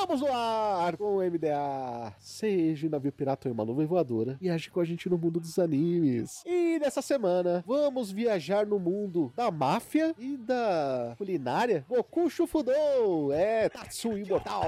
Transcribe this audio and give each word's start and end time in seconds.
Estamos 0.00 0.22
no 0.22 0.32
ar 0.34 0.96
com 0.96 1.18
o 1.18 1.20
MDA. 1.20 2.14
Seja 2.18 2.88
navio 2.88 3.12
pirata 3.12 3.48
ou 3.48 3.52
uma 3.52 3.66
nuvem 3.66 3.84
voadora. 3.86 4.38
Viaje 4.40 4.70
com 4.70 4.80
a 4.80 4.84
gente 4.84 5.10
no 5.10 5.18
mundo 5.18 5.38
dos 5.38 5.58
animes. 5.58 6.42
E 6.46 6.78
nessa 6.78 7.02
semana, 7.02 7.62
vamos 7.66 8.10
viajar 8.10 8.64
no 8.64 8.78
mundo 8.78 9.30
da 9.36 9.50
máfia 9.50 10.14
e 10.18 10.38
da 10.38 11.14
culinária. 11.18 11.84
Goku 11.86 12.30
Shufudou. 12.30 13.30
É, 13.30 13.68
Tatsu 13.68 14.16
Imortal. 14.16 14.62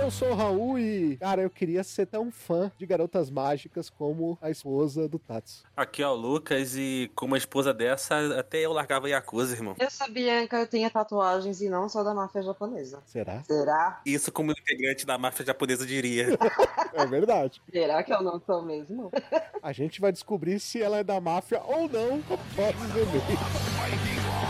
Eu 0.00 0.10
sou 0.10 0.30
o 0.30 0.34
Raul 0.34 0.78
e, 0.78 1.18
cara, 1.18 1.42
eu 1.42 1.50
queria 1.50 1.84
ser 1.84 2.06
tão 2.06 2.32
fã 2.32 2.72
de 2.78 2.86
garotas 2.86 3.28
mágicas 3.30 3.90
como 3.90 4.38
a 4.40 4.50
esposa 4.50 5.06
do 5.06 5.18
Tatsu. 5.18 5.62
Aqui 5.76 6.02
é 6.02 6.08
o 6.08 6.14
Lucas 6.14 6.74
e 6.74 7.10
com 7.14 7.26
uma 7.26 7.36
esposa 7.36 7.74
dessa, 7.74 8.38
até 8.38 8.64
eu 8.64 8.72
largava 8.72 9.10
Yakuza, 9.10 9.54
irmão. 9.54 9.74
Eu 9.78 9.90
sabia 9.90 10.48
que 10.48 10.56
eu 10.56 10.66
tinha 10.66 10.88
tatuagens 10.88 11.60
e 11.60 11.68
não 11.68 11.86
só 11.86 12.02
da 12.02 12.14
máfia 12.14 12.42
japonesa. 12.42 13.02
Será? 13.04 13.42
Será? 13.44 14.00
Isso 14.06 14.32
como 14.32 14.52
integrante 14.52 15.04
da 15.04 15.18
máfia 15.18 15.44
japonesa 15.44 15.86
diria. 15.86 16.28
É 16.92 17.06
verdade. 17.06 17.62
Será 17.70 18.02
que 18.02 18.12
eu 18.12 18.20
não 18.20 18.40
sou 18.40 18.62
mesmo? 18.62 19.12
A 19.62 19.72
gente 19.72 20.00
vai 20.00 20.10
descobrir 20.10 20.58
se 20.58 20.82
ela 20.82 20.98
é 20.98 21.04
da 21.04 21.20
máfia 21.20 21.62
ou 21.62 21.88
não 21.88 22.20
após 22.28 22.74
os 22.74 22.90
e-mails. 22.90 24.49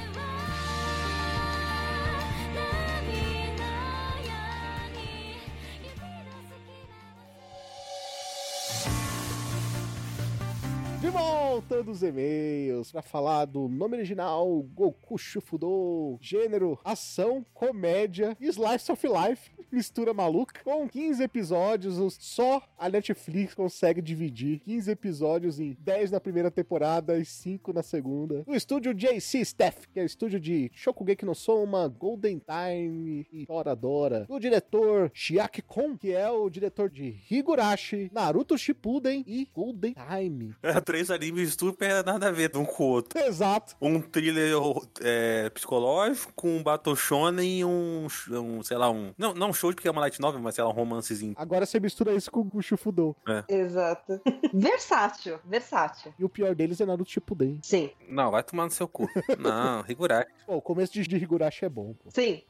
Volta 11.51 11.83
dos 11.83 12.01
e-mails 12.01 12.93
para 12.93 13.01
falar 13.01 13.43
do 13.43 13.67
nome 13.67 13.97
original 13.97 14.47
Goku 14.73 15.17
Shufudo, 15.17 16.17
gênero 16.21 16.79
ação, 16.81 17.45
comédia 17.53 18.37
slice 18.39 18.89
of 18.89 19.05
life, 19.05 19.51
mistura 19.69 20.13
maluca, 20.13 20.61
com 20.63 20.87
15 20.87 21.21
episódios, 21.21 21.97
os- 21.97 22.17
só 22.21 22.63
a 22.77 22.87
Netflix 22.87 23.53
consegue 23.53 24.01
dividir 24.01 24.59
15 24.61 24.91
episódios 24.91 25.59
em 25.59 25.75
10 25.77 26.09
na 26.11 26.21
primeira 26.21 26.49
temporada 26.49 27.17
e 27.19 27.25
5 27.25 27.73
na 27.73 27.83
segunda. 27.83 28.43
O 28.47 28.55
estúdio 28.55 28.93
JC 28.93 29.39
Staff, 29.41 29.89
que 29.89 29.99
é 29.99 30.03
o 30.03 30.05
estúdio 30.05 30.39
de 30.39 30.71
Shokugeki 30.73 31.25
no 31.25 31.35
Soma, 31.35 31.85
Golden 31.89 32.39
Time 32.39 33.27
e 33.29 33.45
Toradora. 33.45 34.25
O 34.29 34.39
diretor 34.39 35.11
Shiaki 35.13 35.61
Kon, 35.61 35.97
que 35.97 36.13
é 36.13 36.29
o 36.31 36.49
diretor 36.49 36.89
de 36.89 37.13
Higurashi, 37.29 38.09
Naruto 38.13 38.57
Shippuden 38.57 39.25
e 39.27 39.45
Golden 39.53 39.93
Time. 39.93 40.55
É, 40.63 40.79
Três 40.79 41.11
animes 41.11 41.40
super 41.47 42.03
nada 42.03 42.27
a 42.27 42.31
ver 42.31 42.55
um 42.55 42.65
com 42.65 42.83
o 42.83 42.87
outro. 42.87 43.19
Exato. 43.19 43.75
Um 43.81 44.01
thriller 44.01 44.53
é, 45.01 45.49
psicológico, 45.49 46.31
com 46.35 46.57
um 46.57 46.63
battle 46.63 46.95
shonen 46.95 47.59
e 47.59 47.65
um, 47.65 48.07
um, 48.29 48.63
sei 48.63 48.77
lá, 48.77 48.89
um... 48.89 49.13
Não, 49.17 49.33
não 49.33 49.49
um 49.49 49.53
show 49.53 49.73
porque 49.73 49.87
é 49.87 49.91
uma 49.91 50.01
light 50.01 50.19
novel, 50.19 50.41
mas 50.41 50.55
sei 50.55 50.63
lá, 50.63 50.69
um 50.69 50.73
romancezinho. 50.73 51.33
Agora 51.37 51.65
você 51.65 51.79
mistura 51.79 52.13
isso 52.13 52.29
com 52.31 52.47
o 52.53 52.61
Shufudou. 52.61 53.15
Exato. 53.47 54.19
versátil, 54.53 55.39
versátil. 55.45 56.13
E 56.17 56.23
o 56.23 56.29
pior 56.29 56.53
deles 56.55 56.79
é 56.81 56.85
Naruto 56.85 57.09
Shippuden. 57.11 57.59
Sim, 57.63 57.89
Não, 58.07 58.31
vai 58.31 58.43
tomar 58.43 58.65
no 58.65 58.71
seu 58.71 58.87
cu. 58.87 59.07
Não, 59.39 59.83
Higurashi. 59.87 60.27
Pô, 60.45 60.55
o 60.55 60.61
começo 60.61 60.93
de 60.93 61.15
Higurashi 61.15 61.65
é 61.65 61.69
bom, 61.69 61.93
pô. 61.93 62.09
sim. 62.11 62.41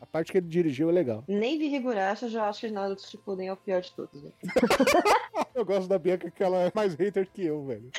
A 0.00 0.06
parte 0.06 0.30
que 0.30 0.38
ele 0.38 0.46
dirigiu 0.46 0.88
é 0.90 0.92
legal. 0.92 1.24
Nem 1.26 1.58
vi 1.58 1.74
Higurashi, 1.74 2.24
eu 2.26 2.30
já 2.30 2.48
acho 2.48 2.60
que 2.60 2.70
Naruto 2.70 3.02
Shippuden 3.06 3.48
é 3.48 3.52
o 3.52 3.56
pior 3.56 3.80
de 3.80 3.90
todos. 3.92 4.22
né? 4.22 4.30
Eu 5.54 5.64
gosto 5.64 5.88
da 5.88 5.98
Bianca 5.98 6.30
que 6.30 6.42
ela 6.42 6.58
é 6.58 6.72
mais 6.72 6.94
hater 6.94 7.28
que 7.34 7.44
eu, 7.44 7.64
velho. 7.66 7.90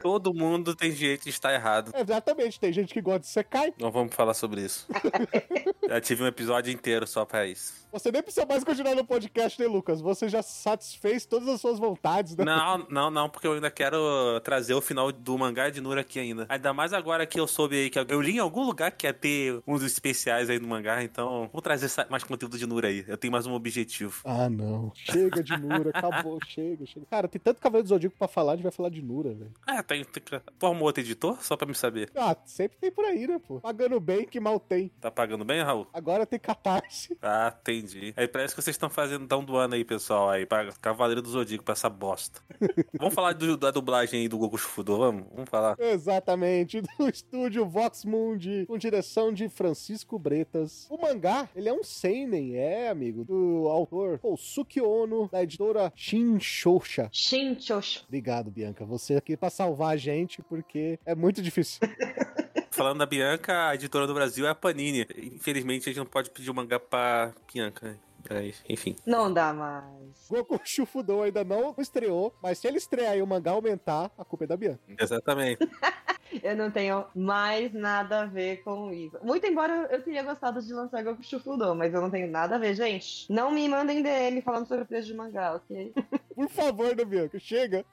Todo 0.00 0.32
mundo 0.34 0.74
tem 0.74 0.92
direito 0.92 1.24
de 1.24 1.30
estar 1.30 1.52
errado. 1.52 1.92
Exatamente, 1.94 2.58
tem 2.58 2.72
gente 2.72 2.92
que 2.92 3.00
gosta 3.00 3.20
de 3.20 3.26
Sekai. 3.28 3.72
Não 3.78 3.90
vamos 3.90 4.14
falar 4.14 4.34
sobre 4.34 4.62
isso. 4.62 4.86
Já 5.88 6.00
tive 6.00 6.22
um 6.22 6.26
episódio 6.26 6.72
inteiro 6.72 7.06
só 7.06 7.24
pra 7.24 7.46
isso. 7.46 7.80
Você 7.92 8.12
nem 8.12 8.22
precisa 8.22 8.46
mais 8.46 8.62
continuar 8.62 8.94
no 8.94 9.04
podcast, 9.04 9.60
né, 9.60 9.66
Lucas? 9.66 10.00
Você 10.00 10.28
já 10.28 10.42
satisfez 10.42 11.26
todas 11.26 11.48
as 11.48 11.60
suas 11.60 11.80
vontades, 11.80 12.36
né? 12.36 12.44
Não, 12.44 12.86
não, 12.88 13.10
não, 13.10 13.28
porque 13.28 13.48
eu 13.48 13.54
ainda 13.54 13.68
quero 13.68 13.98
trazer 14.44 14.74
o 14.74 14.80
final 14.80 15.10
do 15.10 15.36
mangá 15.36 15.68
de 15.70 15.80
Nura 15.80 16.02
aqui 16.02 16.20
ainda. 16.20 16.46
Ainda 16.48 16.72
mais 16.72 16.92
agora 16.92 17.26
que 17.26 17.40
eu 17.40 17.48
soube 17.48 17.74
aí 17.74 17.90
que 17.90 17.98
eu 17.98 18.20
li 18.20 18.36
em 18.36 18.38
algum 18.38 18.62
lugar 18.64 18.92
que 18.92 19.08
ia 19.08 19.12
ter 19.12 19.60
uns 19.66 19.82
especiais 19.82 20.48
aí 20.48 20.60
no 20.60 20.68
mangá, 20.68 21.02
então 21.02 21.50
vou 21.52 21.60
trazer 21.60 21.90
mais 22.08 22.22
conteúdo 22.22 22.56
de 22.56 22.64
Nura 22.64 22.86
aí. 22.86 23.04
Eu 23.08 23.16
tenho 23.16 23.32
mais 23.32 23.44
um 23.44 23.54
objetivo. 23.54 24.20
Ah, 24.24 24.48
não. 24.48 24.92
Chega 24.94 25.42
de 25.42 25.56
Nura, 25.56 25.90
acabou, 25.92 26.38
chega, 26.46 26.86
chega. 26.86 27.06
Cara, 27.06 27.26
tem 27.26 27.40
tanto 27.40 27.60
Cavaleiro 27.60 27.86
do 27.86 27.88
Zodíaco 27.88 28.16
pra 28.16 28.28
falar, 28.28 28.52
a 28.52 28.54
gente 28.54 28.62
vai 28.62 28.72
falar 28.72 28.90
de 28.90 29.02
Nura, 29.02 29.30
velho. 29.34 29.52
Ah, 29.66 29.82
tem, 29.90 30.04
tem 30.04 30.22
que. 30.22 30.40
Forma 30.58 30.82
outro 30.82 31.02
editor? 31.02 31.42
Só 31.42 31.56
pra 31.56 31.66
me 31.66 31.74
saber. 31.74 32.10
Ah, 32.14 32.36
sempre 32.44 32.78
tem 32.78 32.90
por 32.92 33.04
aí, 33.04 33.26
né, 33.26 33.40
pô? 33.44 33.60
Pagando 33.60 33.98
bem 33.98 34.24
que 34.24 34.38
mal 34.38 34.60
tem. 34.60 34.88
Tá 35.00 35.10
pagando 35.10 35.44
bem, 35.44 35.62
Raul? 35.62 35.86
Agora 35.92 36.24
tem 36.24 36.38
catarse. 36.38 37.16
Ah, 37.22 37.54
entendi. 37.60 38.12
Aí 38.16 38.26
parece 38.26 38.54
que 38.54 38.62
vocês 38.62 38.74
estão 38.74 38.88
fazendo, 38.90 39.26
tão 39.26 39.44
doando 39.44 39.74
aí, 39.74 39.84
pessoal, 39.84 40.30
aí, 40.30 40.46
pra 40.46 40.72
Cavaleiro 40.80 41.20
do 41.22 41.28
Zodíaco, 41.28 41.64
pra 41.64 41.72
essa 41.72 41.88
bosta. 41.88 42.40
vamos 42.98 43.14
falar 43.14 43.32
do- 43.34 43.56
da 43.56 43.70
dublagem 43.70 44.20
aí 44.22 44.28
do 44.28 44.38
Goku 44.38 44.56
Shufudo, 44.58 44.96
vamos? 44.96 45.24
Vamos 45.34 45.50
falar. 45.50 45.76
Exatamente, 45.78 46.80
do 46.98 47.08
estúdio 47.08 47.66
Vox 47.66 48.04
Mundi, 48.04 48.64
com 48.66 48.76
direção 48.78 49.32
de 49.32 49.48
Francisco 49.48 50.18
Bretas. 50.18 50.86
O 50.90 50.96
mangá, 51.00 51.48
ele 51.54 51.68
é 51.68 51.72
um 51.72 51.82
seinen, 51.84 52.56
é, 52.56 52.88
amigo, 52.88 53.24
do 53.24 53.68
autor 53.68 54.18
Kosuke 54.18 54.80
Ono, 54.80 55.28
da 55.30 55.42
editora 55.42 55.92
Shinshosha. 55.94 57.08
Shinchosho. 57.12 58.04
Obrigado, 58.06 58.50
Bianca, 58.50 58.84
você 58.84 59.14
aqui 59.16 59.36
pra 59.36 59.50
salvar 59.50 59.79
a 59.88 59.96
gente, 59.96 60.42
porque 60.42 60.98
é 61.04 61.14
muito 61.14 61.40
difícil. 61.42 61.80
Falando 62.70 62.98
da 62.98 63.06
Bianca, 63.06 63.68
a 63.68 63.74
editora 63.74 64.06
do 64.06 64.14
Brasil 64.14 64.46
é 64.46 64.50
a 64.50 64.54
Panini. 64.54 65.06
Infelizmente, 65.16 65.88
a 65.88 65.92
gente 65.92 65.98
não 65.98 66.06
pode 66.06 66.30
pedir 66.30 66.50
o 66.50 66.54
mangá 66.54 66.78
pra 66.78 67.32
Bianca. 67.52 67.98
Mas, 68.28 68.62
enfim. 68.68 68.96
Não 69.06 69.32
dá 69.32 69.52
mais. 69.52 70.28
Goku 70.28 70.60
Shufudou 70.64 71.22
ainda 71.22 71.42
não 71.42 71.74
estreou, 71.78 72.34
mas 72.42 72.58
se 72.58 72.68
ele 72.68 72.78
estrear 72.78 73.16
e 73.16 73.22
o 73.22 73.26
mangá 73.26 73.52
aumentar, 73.52 74.10
a 74.16 74.24
culpa 74.24 74.44
é 74.44 74.46
da 74.46 74.56
Bianca. 74.56 74.80
Exatamente. 74.98 75.58
Eu 76.42 76.56
não 76.56 76.70
tenho 76.70 77.04
mais 77.14 77.72
nada 77.72 78.20
a 78.20 78.26
ver 78.26 78.62
com 78.62 78.92
isso. 78.92 79.18
Muito 79.20 79.44
embora 79.46 79.88
eu 79.90 80.00
teria 80.00 80.22
gostado 80.22 80.62
de 80.62 80.72
lançar 80.72 81.02
Goku 81.02 81.24
Shufudo, 81.24 81.74
mas 81.74 81.92
eu 81.92 82.00
não 82.00 82.08
tenho 82.08 82.30
nada 82.30 82.54
a 82.54 82.58
ver, 82.58 82.76
gente. 82.76 83.26
Não 83.28 83.50
me 83.50 83.68
mandem 83.68 84.00
DM 84.00 84.40
falando 84.40 84.68
sobre 84.68 84.84
o 84.84 84.86
preço 84.86 85.08
de 85.08 85.14
mangá, 85.14 85.54
ok? 85.54 85.92
Por 86.36 86.48
favor, 86.48 86.94
né, 86.94 87.04
Bianca? 87.04 87.38
Chega. 87.40 87.84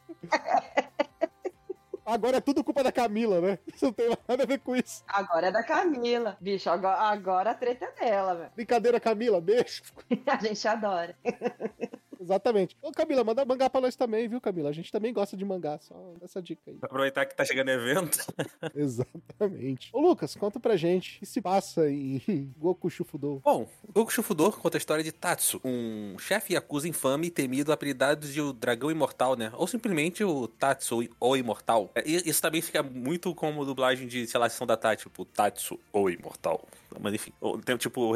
Agora 2.07 2.37
é 2.37 2.41
tudo 2.41 2.63
culpa 2.63 2.81
da 2.81 2.91
Camila, 2.91 3.41
né? 3.41 3.59
Isso 3.67 3.83
não 3.87 3.91
tem 3.91 4.07
nada 4.25 4.43
a 4.43 4.45
ver 4.45 4.59
com 4.59 4.73
isso. 4.73 5.03
Agora 5.09 5.47
é 5.47 5.51
da 5.51 5.61
Camila. 5.61 6.37
Bicho, 6.39 6.69
agora, 6.69 7.01
agora 7.01 7.51
a 7.51 7.53
treta 7.53 7.83
é 7.83 8.05
dela, 8.05 8.33
velho. 8.33 8.51
Brincadeira, 8.55 8.97
Camila, 8.97 9.41
beijo. 9.41 9.83
A 10.25 10.37
gente 10.37 10.65
adora. 10.65 11.13
Exatamente. 12.27 12.75
Ô, 12.81 12.91
Camila, 12.91 13.23
manda 13.23 13.45
mangá 13.45 13.69
pra 13.69 13.79
nós 13.79 13.95
também, 13.95 14.27
viu, 14.27 14.41
Camila? 14.41 14.69
A 14.69 14.73
gente 14.73 14.91
também 14.91 15.13
gosta 15.13 15.37
de 15.37 15.45
mangá, 15.45 15.79
só 15.79 16.13
essa 16.21 16.41
dica 16.41 16.61
aí. 16.67 16.77
Aproveitar 16.81 17.25
que 17.25 17.33
tá 17.33 17.45
chegando 17.45 17.69
evento. 17.69 18.19
Exatamente. 18.75 19.89
Ô, 19.93 20.01
Lucas, 20.01 20.35
conta 20.35 20.59
pra 20.59 20.75
gente 20.75 21.17
o 21.17 21.19
que 21.19 21.25
se 21.25 21.41
passa 21.41 21.89
em 21.89 22.21
Goku 22.59 22.89
Shufudo. 22.89 23.41
Bom, 23.43 23.65
Goku 23.93 24.11
Shufudo 24.11 24.51
conta 24.51 24.75
a 24.75 24.79
história 24.79 25.03
de 25.03 25.11
Tatsu, 25.11 25.61
um 25.63 26.19
chefe 26.19 26.53
Yakuza 26.53 26.87
infame 26.87 27.27
e 27.27 27.31
temido 27.31 27.71
apelidado 27.71 28.27
de 28.27 28.41
o 28.41 28.51
Dragão 28.51 28.91
Imortal, 28.91 29.37
né? 29.37 29.51
Ou 29.55 29.65
simplesmente 29.65 30.21
o 30.23 30.47
Tatsu, 30.47 31.07
o 31.19 31.37
Imortal. 31.37 31.89
É, 31.95 32.03
e 32.05 32.29
Isso 32.29 32.41
também 32.41 32.61
fica 32.61 32.83
muito 32.83 33.33
como 33.33 33.63
dublagem 33.63 34.05
de, 34.05 34.27
sei 34.27 34.39
lá, 34.39 34.49
sessão 34.49 34.67
da 34.67 34.75
Tati, 34.75 35.03
tipo, 35.03 35.23
Tatsu, 35.23 35.79
o 35.93 36.09
Imortal. 36.09 36.67
Mas 36.99 37.13
enfim, 37.13 37.31
ou 37.39 37.59
tem 37.59 37.77
tipo 37.77 38.01
o 38.01 38.15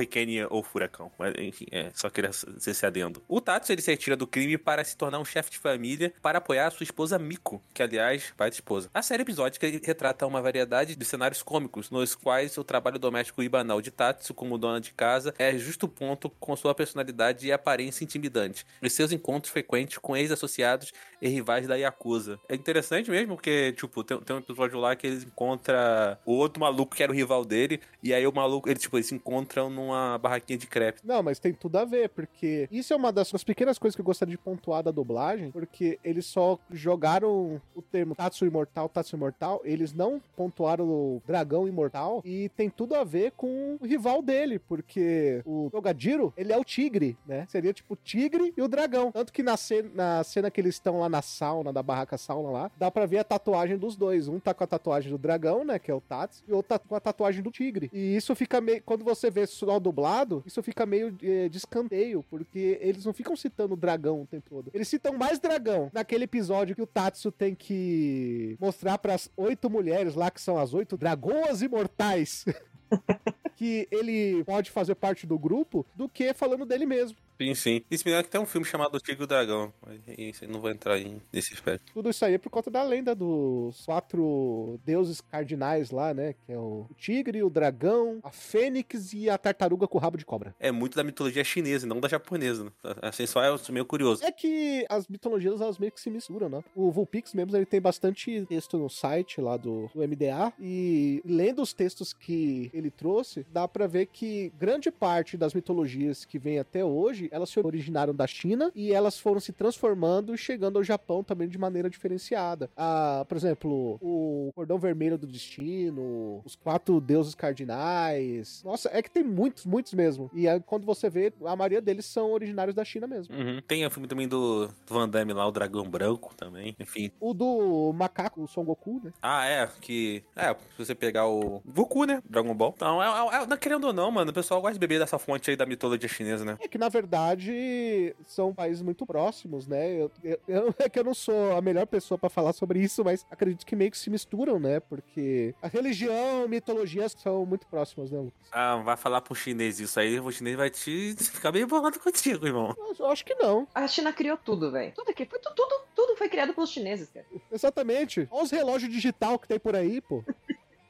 ou 0.49 0.63
Furacão. 0.63 1.11
Mas 1.17 1.33
enfim, 1.37 1.65
é, 1.71 1.91
só 1.93 2.09
queria 2.09 2.31
ser 2.31 2.71
esse 2.71 2.85
adendo. 2.85 3.21
O 3.27 3.41
Tatsu, 3.41 3.71
ele 3.71 3.81
se 3.81 3.91
retira 3.91 4.15
do 4.15 4.27
crime 4.27 4.57
para 4.57 4.83
se 4.83 4.95
tornar 4.95 5.19
um 5.19 5.25
chefe 5.25 5.51
de 5.51 5.57
família 5.57 6.13
para 6.21 6.37
apoiar 6.37 6.67
a 6.67 6.71
sua 6.71 6.83
esposa 6.83 7.19
Miko, 7.19 7.61
que 7.73 7.83
aliás, 7.83 8.33
pai 8.35 8.49
de 8.49 8.55
esposa. 8.55 8.89
A 8.93 9.01
série 9.01 9.23
episódica 9.23 9.67
retrata 9.67 10.25
uma 10.25 10.41
variedade 10.41 10.95
de 10.95 11.05
cenários 11.05 11.43
cômicos, 11.43 11.89
nos 11.89 12.15
quais 12.15 12.57
o 12.57 12.63
trabalho 12.63 12.99
doméstico 12.99 13.43
e 13.43 13.49
banal 13.49 13.81
de 13.81 13.91
Tatsu 13.91 14.33
como 14.33 14.57
dona 14.57 14.79
de 14.79 14.93
casa 14.93 15.33
é 15.37 15.57
justo 15.57 15.87
ponto 15.87 16.29
com 16.29 16.55
sua 16.55 16.73
personalidade 16.73 17.47
e 17.47 17.51
aparência 17.51 18.03
intimidante, 18.03 18.65
e 18.81 18.89
seus 18.89 19.11
encontros 19.11 19.51
frequentes 19.51 19.97
com 19.97 20.15
ex-associados 20.15 20.91
e 21.21 21.27
rivais 21.27 21.67
da 21.67 21.75
Yakuza. 21.75 22.39
É 22.49 22.55
interessante 22.55 23.09
mesmo, 23.09 23.35
porque, 23.35 23.73
tipo, 23.73 24.03
tem, 24.03 24.19
tem 24.19 24.35
um 24.35 24.39
episódio 24.39 24.79
lá 24.79 24.95
que 24.95 25.07
eles 25.07 25.23
encontram 25.23 25.77
o 26.25 26.33
outro 26.33 26.59
maluco 26.59 26.95
que 26.95 27.03
era 27.03 27.11
o 27.11 27.15
rival 27.15 27.45
dele, 27.45 27.79
e 28.01 28.13
aí 28.13 28.25
o 28.25 28.33
maluco, 28.33 28.60
ele, 28.65 28.79
tipo, 28.79 28.97
eles 28.97 29.07
se 29.07 29.15
encontram 29.15 29.69
numa 29.69 30.17
barraquinha 30.17 30.57
de 30.57 30.67
crepe. 30.67 31.01
Não, 31.03 31.21
mas 31.23 31.39
tem 31.39 31.53
tudo 31.53 31.77
a 31.77 31.85
ver, 31.85 32.09
porque 32.09 32.67
isso 32.71 32.93
é 32.93 32.95
uma 32.95 33.11
das, 33.11 33.31
das 33.31 33.43
pequenas 33.43 33.77
coisas 33.77 33.95
que 33.95 34.01
eu 34.01 34.05
gostaria 34.05 34.31
de 34.35 34.41
pontuar 34.41 34.83
da 34.83 34.91
dublagem, 34.91 35.51
porque 35.51 35.99
eles 36.03 36.25
só 36.25 36.57
jogaram 36.71 37.61
o 37.75 37.81
termo 37.81 38.15
Tatsu 38.15 38.45
Imortal, 38.45 38.89
Tatsu 38.89 39.15
Imortal, 39.15 39.61
eles 39.63 39.93
não 39.93 40.21
pontuaram 40.35 40.85
o 40.85 41.21
Dragão 41.25 41.67
Imortal, 41.67 42.21
e 42.25 42.49
tem 42.49 42.69
tudo 42.69 42.95
a 42.95 43.03
ver 43.03 43.31
com 43.31 43.77
o 43.79 43.85
rival 43.85 44.21
dele, 44.21 44.59
porque 44.59 45.41
o 45.45 45.69
Togadiro, 45.71 46.33
ele 46.35 46.51
é 46.51 46.57
o 46.57 46.63
tigre, 46.63 47.17
né? 47.25 47.45
Seria 47.49 47.73
tipo 47.73 47.93
o 47.93 47.97
tigre 47.97 48.53
e 48.55 48.61
o 48.61 48.67
dragão. 48.67 49.11
Tanto 49.11 49.31
que 49.31 49.43
na 49.43 49.57
cena, 49.57 49.89
na 49.93 50.23
cena 50.23 50.51
que 50.51 50.59
eles 50.59 50.75
estão 50.75 50.99
lá 50.99 51.09
na 51.09 51.21
sauna, 51.21 51.71
da 51.71 51.83
barraca 51.83 52.17
sauna 52.17 52.49
lá, 52.49 52.71
dá 52.77 52.89
pra 52.89 53.05
ver 53.05 53.19
a 53.19 53.23
tatuagem 53.23 53.77
dos 53.77 53.95
dois. 53.95 54.27
Um 54.27 54.39
tá 54.39 54.53
com 54.53 54.63
a 54.63 54.67
tatuagem 54.67 55.11
do 55.11 55.17
dragão, 55.17 55.63
né, 55.63 55.79
que 55.79 55.91
é 55.91 55.93
o 55.93 56.01
Tatsu, 56.01 56.43
e 56.47 56.51
o 56.51 56.57
outro 56.57 56.69
tá 56.69 56.79
com 56.79 56.95
a 56.95 56.99
tatuagem 56.99 57.41
do 57.41 57.51
tigre. 57.51 57.89
E 57.93 58.15
isso 58.15 58.35
fica 58.35 58.50
meio, 58.59 58.81
quando 58.83 59.05
você 59.05 59.29
vê 59.29 59.45
só 59.45 59.79
dublado, 59.79 60.43
isso 60.45 60.61
fica 60.61 60.85
meio 60.85 61.15
eh, 61.21 61.47
de 61.47 61.57
escanteio, 61.57 62.25
porque 62.29 62.77
eles 62.81 63.05
não 63.05 63.13
ficam 63.13 63.35
citando 63.35 63.75
dragão 63.75 64.23
o 64.23 64.27
tempo 64.27 64.49
todo. 64.49 64.71
Eles 64.73 64.87
citam 64.87 65.13
mais 65.13 65.39
dragão 65.39 65.89
naquele 65.93 66.25
episódio 66.25 66.75
que 66.75 66.81
o 66.81 66.87
Tatsu 66.87 67.31
tem 67.31 67.55
que 67.55 68.57
mostrar 68.59 68.97
pras 68.97 69.29
oito 69.37 69.69
mulheres 69.69 70.15
lá, 70.15 70.29
que 70.29 70.41
são 70.41 70.57
as 70.57 70.73
oito 70.73 70.97
dragões 70.97 71.61
imortais. 71.61 72.45
que 73.61 73.87
ele 73.91 74.43
pode 74.43 74.71
fazer 74.71 74.95
parte 74.95 75.27
do 75.27 75.37
grupo 75.37 75.85
do 75.93 76.09
que 76.09 76.33
falando 76.33 76.65
dele 76.65 76.87
mesmo. 76.87 77.15
Sim, 77.41 77.55
sim. 77.55 77.81
Isso 77.89 78.03
me 78.05 78.11
lembra 78.11 78.23
que 78.23 78.29
tem 78.29 78.39
um 78.39 78.45
filme 78.45 78.65
chamado 78.65 78.95
O 78.95 78.99
Tigre 78.99 79.21
e 79.21 79.23
o 79.23 79.27
Dragão. 79.27 79.73
Mas 79.81 79.99
isso, 80.15 80.47
não 80.47 80.61
vou 80.61 80.69
entrar 80.69 80.99
em, 80.99 81.19
nesse 81.33 81.53
aspecto. 81.53 81.91
Tudo 81.91 82.09
isso 82.09 82.23
aí 82.23 82.35
é 82.35 82.37
por 82.37 82.51
conta 82.51 82.69
da 82.69 82.83
lenda 82.83 83.15
dos 83.15 83.83
quatro 83.83 84.79
deuses 84.85 85.21
cardinais 85.21 85.89
lá, 85.89 86.13
né? 86.13 86.35
Que 86.45 86.53
é 86.53 86.57
o 86.57 86.85
tigre, 86.97 87.41
o 87.41 87.49
dragão, 87.49 88.19
a 88.23 88.31
fênix 88.31 89.13
e 89.13 89.27
a 89.27 89.39
tartaruga 89.39 89.87
com 89.87 89.97
o 89.97 90.01
rabo 90.01 90.17
de 90.17 90.25
cobra. 90.25 90.53
É 90.59 90.71
muito 90.71 90.95
da 90.95 91.03
mitologia 91.03 91.43
chinesa, 91.43 91.85
e 91.85 91.89
não 91.89 91.99
da 91.99 92.07
japonesa. 92.07 92.65
Né? 92.65 92.71
Assim, 93.01 93.25
só 93.25 93.43
é 93.43 93.51
meio 93.71 93.85
curioso. 93.85 94.23
É 94.23 94.31
que 94.31 94.85
as 94.87 95.07
mitologias 95.07 95.61
elas 95.61 95.79
meio 95.79 95.91
que 95.91 95.99
se 95.99 96.11
misturam, 96.11 96.47
né? 96.47 96.63
O 96.75 96.91
Vulpix 96.91 97.33
mesmo 97.33 97.55
ele 97.55 97.65
tem 97.65 97.81
bastante 97.81 98.45
texto 98.47 98.77
no 98.77 98.89
site 98.89 99.41
lá 99.41 99.57
do, 99.57 99.89
do 99.95 100.07
MDA 100.07 100.53
e 100.59 101.23
lendo 101.25 101.61
os 101.61 101.73
textos 101.73 102.13
que 102.13 102.69
ele 102.71 102.91
trouxe, 102.91 103.43
dá 103.51 103.67
pra 103.67 103.87
ver 103.87 104.07
que 104.07 104.51
grande 104.57 104.91
parte 104.91 105.37
das 105.37 105.53
mitologias 105.53 106.25
que 106.25 106.39
vem 106.39 106.59
até 106.59 106.83
hoje, 106.83 107.29
elas 107.31 107.49
se 107.49 107.59
originaram 107.59 108.13
da 108.13 108.25
China 108.27 108.71
e 108.75 108.93
elas 108.93 109.19
foram 109.19 109.39
se 109.39 109.51
transformando 109.51 110.33
e 110.33 110.37
chegando 110.37 110.77
ao 110.77 110.83
Japão 110.83 111.23
também 111.23 111.47
de 111.47 111.57
maneira 111.57 111.89
diferenciada. 111.89 112.69
Ah, 112.75 113.25
por 113.27 113.37
exemplo, 113.37 113.97
o 114.01 114.51
cordão 114.55 114.77
vermelho 114.77 115.17
do 115.17 115.27
destino, 115.27 116.41
os 116.45 116.55
quatro 116.55 116.99
deuses 116.99 117.35
cardinais. 117.35 118.61
Nossa, 118.63 118.89
é 118.93 119.01
que 119.01 119.09
tem 119.09 119.23
muitos, 119.23 119.65
muitos 119.65 119.93
mesmo. 119.93 120.29
E 120.33 120.47
aí, 120.47 120.59
quando 120.61 120.85
você 120.85 121.09
vê, 121.09 121.33
a 121.45 121.55
maioria 121.55 121.81
deles 121.81 122.05
são 122.05 122.31
originários 122.31 122.75
da 122.75 122.83
China 122.83 123.07
mesmo. 123.07 123.35
Uhum. 123.35 123.61
Tem 123.67 123.85
o 123.85 123.91
filme 123.91 124.07
também 124.07 124.27
do, 124.27 124.69
Van 124.87 125.07
Damme 125.07 125.33
lá, 125.33 125.47
o 125.47 125.51
Dragão 125.51 125.89
Branco 125.89 126.33
também. 126.35 126.75
Enfim. 126.79 127.11
O 127.19 127.33
do 127.33 127.93
macaco, 127.93 128.41
o 128.41 128.47
Son 128.47 128.63
Goku, 128.63 129.01
né? 129.03 129.13
Ah, 129.21 129.45
é, 129.45 129.69
que. 129.79 130.23
É, 130.35 130.53
se 130.53 130.85
você 130.85 130.95
pegar 130.95 131.27
o. 131.27 131.61
Goku, 131.65 132.05
né? 132.05 132.21
Dragon 132.29 132.53
Ball. 132.53 132.73
Então, 132.75 133.01
é, 133.01 133.07
é, 133.07 133.30
é- 133.30 133.30
não 133.47 133.57
querendo 133.57 133.85
ou 133.85 133.93
não, 133.93 134.11
mano, 134.11 134.31
o 134.31 134.33
pessoal 134.33 134.61
gosta 134.61 134.73
de 134.73 134.79
beber 134.79 134.99
dessa 134.99 135.17
fonte 135.19 135.49
aí 135.49 135.55
da 135.55 135.65
mitologia 135.65 136.07
chinesa, 136.09 136.43
né? 136.45 136.57
É 136.59 136.67
que, 136.67 136.77
na 136.77 136.89
verdade, 136.89 138.15
são 138.25 138.53
países 138.53 138.81
muito 138.81 139.05
próximos, 139.05 139.67
né? 139.67 139.91
Eu, 140.01 140.11
eu- 140.23 140.39
eu- 140.47 140.75
é 140.79 140.89
que 140.89 140.99
eu 140.99 141.03
não 141.03 141.13
sou 141.13 141.55
a 141.55 141.61
melhor 141.61 141.85
pessoa 141.87 142.17
pra 142.17 142.29
falar 142.29 142.53
sobre 142.53 142.79
isso, 142.79 143.03
mas 143.03 143.25
acredito 143.29 143.65
que 143.65 143.75
meio 143.75 143.91
que 143.91 143.97
se 143.97 144.09
misturam, 144.09 144.59
né? 144.59 144.79
Porque 144.79 145.53
a 145.61 145.67
religião, 145.67 146.47
mitologia 146.47 147.07
são 147.09 147.45
muito 147.45 147.65
próximas, 147.67 148.11
né, 148.11 148.19
Lucas? 148.19 148.33
Ah, 148.51 148.77
vai 148.77 148.97
falar 148.97 149.21
pro 149.21 149.35
chinês 149.35 149.79
isso 149.79 149.99
aí, 149.99 150.19
o 150.19 150.31
chinês 150.31 150.55
vai 150.57 150.69
te 150.69 151.15
ficar 151.31 151.51
meio 151.51 151.67
bolado 151.67 151.99
contigo, 151.99 152.45
irmão. 152.45 152.75
Eu, 152.77 152.95
eu 152.99 153.05
acho 153.07 153.23
que 153.25 153.35
não. 153.35 153.67
A 153.73 153.87
China 153.87 154.11
criou 154.13 154.37
tudo, 154.37 154.71
velho. 154.71 154.91
Tudo 154.93 155.09
aqui. 155.09 155.25
Foi 155.25 155.39
tu- 155.39 155.53
tudo, 155.55 155.81
tudo 155.95 156.15
foi 156.17 156.27
criado 156.29 156.53
pelos 156.53 156.69
chineses, 156.69 157.09
cara. 157.09 157.25
Exatamente. 157.51 158.27
Olha 158.31 158.43
os 158.43 158.51
relógios 158.51 158.91
digital 158.91 159.37
que 159.39 159.47
tem 159.47 159.59
por 159.59 159.75
aí, 159.75 160.01
pô. 160.01 160.23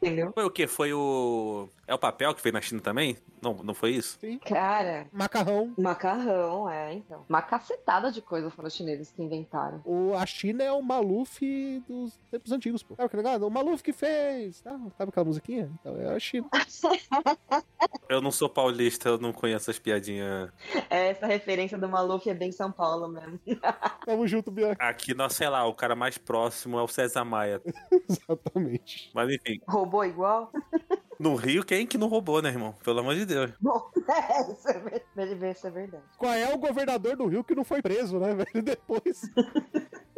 Entendeu? 0.03 0.31
Foi 0.33 0.43
o 0.43 0.49
quê? 0.49 0.65
Foi 0.65 0.91
o. 0.91 1.69
É 1.91 1.93
o 1.93 1.99
papel 1.99 2.33
que 2.33 2.41
veio 2.41 2.53
na 2.53 2.61
China 2.61 2.79
também? 2.79 3.17
Não, 3.41 3.53
não 3.53 3.73
foi 3.73 3.89
isso? 3.91 4.17
Cara, 4.45 5.07
Macarrão. 5.11 5.73
macarrão, 5.77 6.69
é, 6.69 6.93
então. 6.93 7.25
Uma 7.27 7.41
cacetada 7.41 8.09
de 8.09 8.21
coisa 8.21 8.49
foram 8.49 8.69
os 8.69 8.73
chineses 8.73 9.11
que 9.11 9.21
inventaram. 9.21 9.81
O, 9.83 10.13
a 10.15 10.25
China 10.25 10.63
é 10.63 10.71
o 10.71 10.81
Maluf 10.81 11.41
dos 11.85 12.17
tempos 12.31 12.49
antigos, 12.53 12.81
pô. 12.81 12.95
Sabe 12.95 13.07
aquele 13.07 13.23
negócio? 13.23 13.45
O 13.45 13.51
Maluf 13.51 13.83
que 13.83 13.91
fez. 13.91 14.63
Ah, 14.65 14.79
sabe 14.97 15.09
aquela 15.09 15.25
musiquinha? 15.25 15.69
Então 15.81 15.99
é 15.99 16.15
a 16.15 16.17
China. 16.17 16.47
Eu 18.07 18.21
não 18.21 18.31
sou 18.31 18.49
paulista, 18.49 19.07
eu 19.07 19.17
não 19.17 19.31
conheço 19.31 19.71
as 19.71 19.79
piadinhas. 19.79 20.51
Essa 20.89 21.25
referência 21.25 21.77
do 21.77 21.87
Maluf 21.87 22.29
é 22.29 22.33
bem 22.33 22.51
São 22.51 22.69
Paulo 22.69 23.07
mesmo. 23.07 23.39
Tamo 24.05 24.27
junto, 24.27 24.51
Bianca. 24.51 24.83
Aqui, 24.85 25.13
nós, 25.13 25.33
sei 25.33 25.47
lá, 25.47 25.65
o 25.65 25.73
cara 25.73 25.95
mais 25.95 26.17
próximo 26.17 26.77
é 26.77 26.83
o 26.83 26.89
César 26.89 27.23
Maia. 27.23 27.61
Exatamente. 28.09 29.09
Mas 29.13 29.29
enfim, 29.31 29.61
Roubou 29.65 30.03
igual? 30.03 30.51
No 31.21 31.35
Rio, 31.35 31.63
quem 31.63 31.85
que 31.85 31.97
não 31.97 32.07
roubou, 32.07 32.41
né, 32.41 32.49
irmão? 32.49 32.75
Pelo 32.83 32.99
amor 32.99 33.15
de 33.15 33.25
Deus. 33.25 33.51
Bom, 33.61 33.91
é, 34.09 34.51
isso 34.51 34.67
é, 34.67 35.51
isso 35.51 35.67
é 35.67 35.69
verdade. 35.69 36.03
Qual 36.17 36.33
é 36.33 36.51
o 36.53 36.57
governador 36.57 37.15
do 37.15 37.27
Rio 37.27 37.43
que 37.43 37.53
não 37.53 37.63
foi 37.63 37.81
preso, 37.81 38.19
né, 38.19 38.33
velho? 38.35 38.63
Depois. 38.63 39.21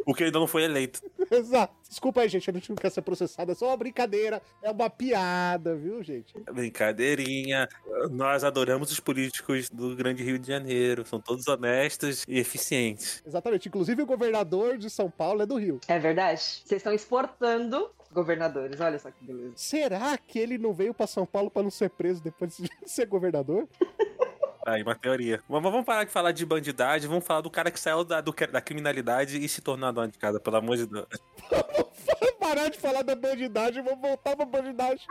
O 0.06 0.14
que 0.14 0.24
ainda 0.24 0.38
não 0.38 0.46
foi 0.46 0.64
eleito. 0.64 1.00
Exato. 1.30 1.74
Desculpa 1.88 2.22
aí, 2.22 2.28
gente. 2.28 2.48
A 2.48 2.52
gente 2.52 2.70
não 2.70 2.76
quer 2.76 2.90
ser 2.90 3.02
processado. 3.02 3.52
É 3.52 3.54
só 3.54 3.68
uma 3.68 3.76
brincadeira. 3.76 4.42
É 4.62 4.70
uma 4.70 4.90
piada, 4.90 5.74
viu, 5.74 6.02
gente? 6.02 6.34
Brincadeirinha. 6.52 7.68
Nós 8.10 8.44
adoramos 8.44 8.90
os 8.90 9.00
políticos 9.00 9.70
do 9.70 9.94
Grande 9.96 10.22
Rio 10.22 10.38
de 10.38 10.48
Janeiro. 10.48 11.06
São 11.06 11.20
todos 11.20 11.46
honestos 11.48 12.24
e 12.28 12.38
eficientes. 12.38 13.22
Exatamente. 13.26 13.68
Inclusive, 13.68 14.02
o 14.02 14.06
governador 14.06 14.76
de 14.76 14.90
São 14.90 15.10
Paulo 15.10 15.42
é 15.42 15.46
do 15.46 15.56
Rio. 15.56 15.80
É 15.88 15.98
verdade? 15.98 16.40
Vocês 16.40 16.80
estão 16.80 16.92
exportando 16.92 17.90
governadores, 18.14 18.80
olha 18.80 18.98
só 18.98 19.10
que 19.10 19.22
beleza. 19.24 19.52
Será 19.56 20.16
que 20.16 20.38
ele 20.38 20.56
não 20.56 20.72
veio 20.72 20.94
pra 20.94 21.06
São 21.06 21.26
Paulo 21.26 21.50
pra 21.50 21.62
não 21.62 21.70
ser 21.70 21.90
preso 21.90 22.22
depois 22.22 22.56
de 22.56 22.70
ser 22.86 23.06
governador? 23.06 23.68
Aí, 24.66 24.82
uma 24.82 24.94
teoria. 24.94 25.42
Mas 25.46 25.62
vamos 25.62 25.84
parar 25.84 26.04
de 26.04 26.10
falar 26.10 26.32
de 26.32 26.46
bandidagem. 26.46 27.06
Vamos 27.06 27.26
falar 27.26 27.42
do 27.42 27.50
cara 27.50 27.70
que 27.70 27.78
saiu 27.78 28.02
da, 28.02 28.22
do- 28.22 28.32
da 28.50 28.60
criminalidade 28.62 29.36
e 29.44 29.46
se 29.46 29.60
tornou 29.60 29.86
a 29.88 29.92
dona 29.92 30.08
de 30.08 30.16
casa, 30.18 30.40
pelo 30.40 30.56
amor 30.56 30.76
de 30.78 30.86
Deus. 30.86 31.06
Parar 32.40 32.68
de 32.70 32.78
falar 32.78 33.02
da 33.02 33.14
bandidagem, 33.16 33.82
vamos 33.82 34.00
voltar 34.00 34.36
pra 34.36 34.44
bandidagem. 34.46 35.06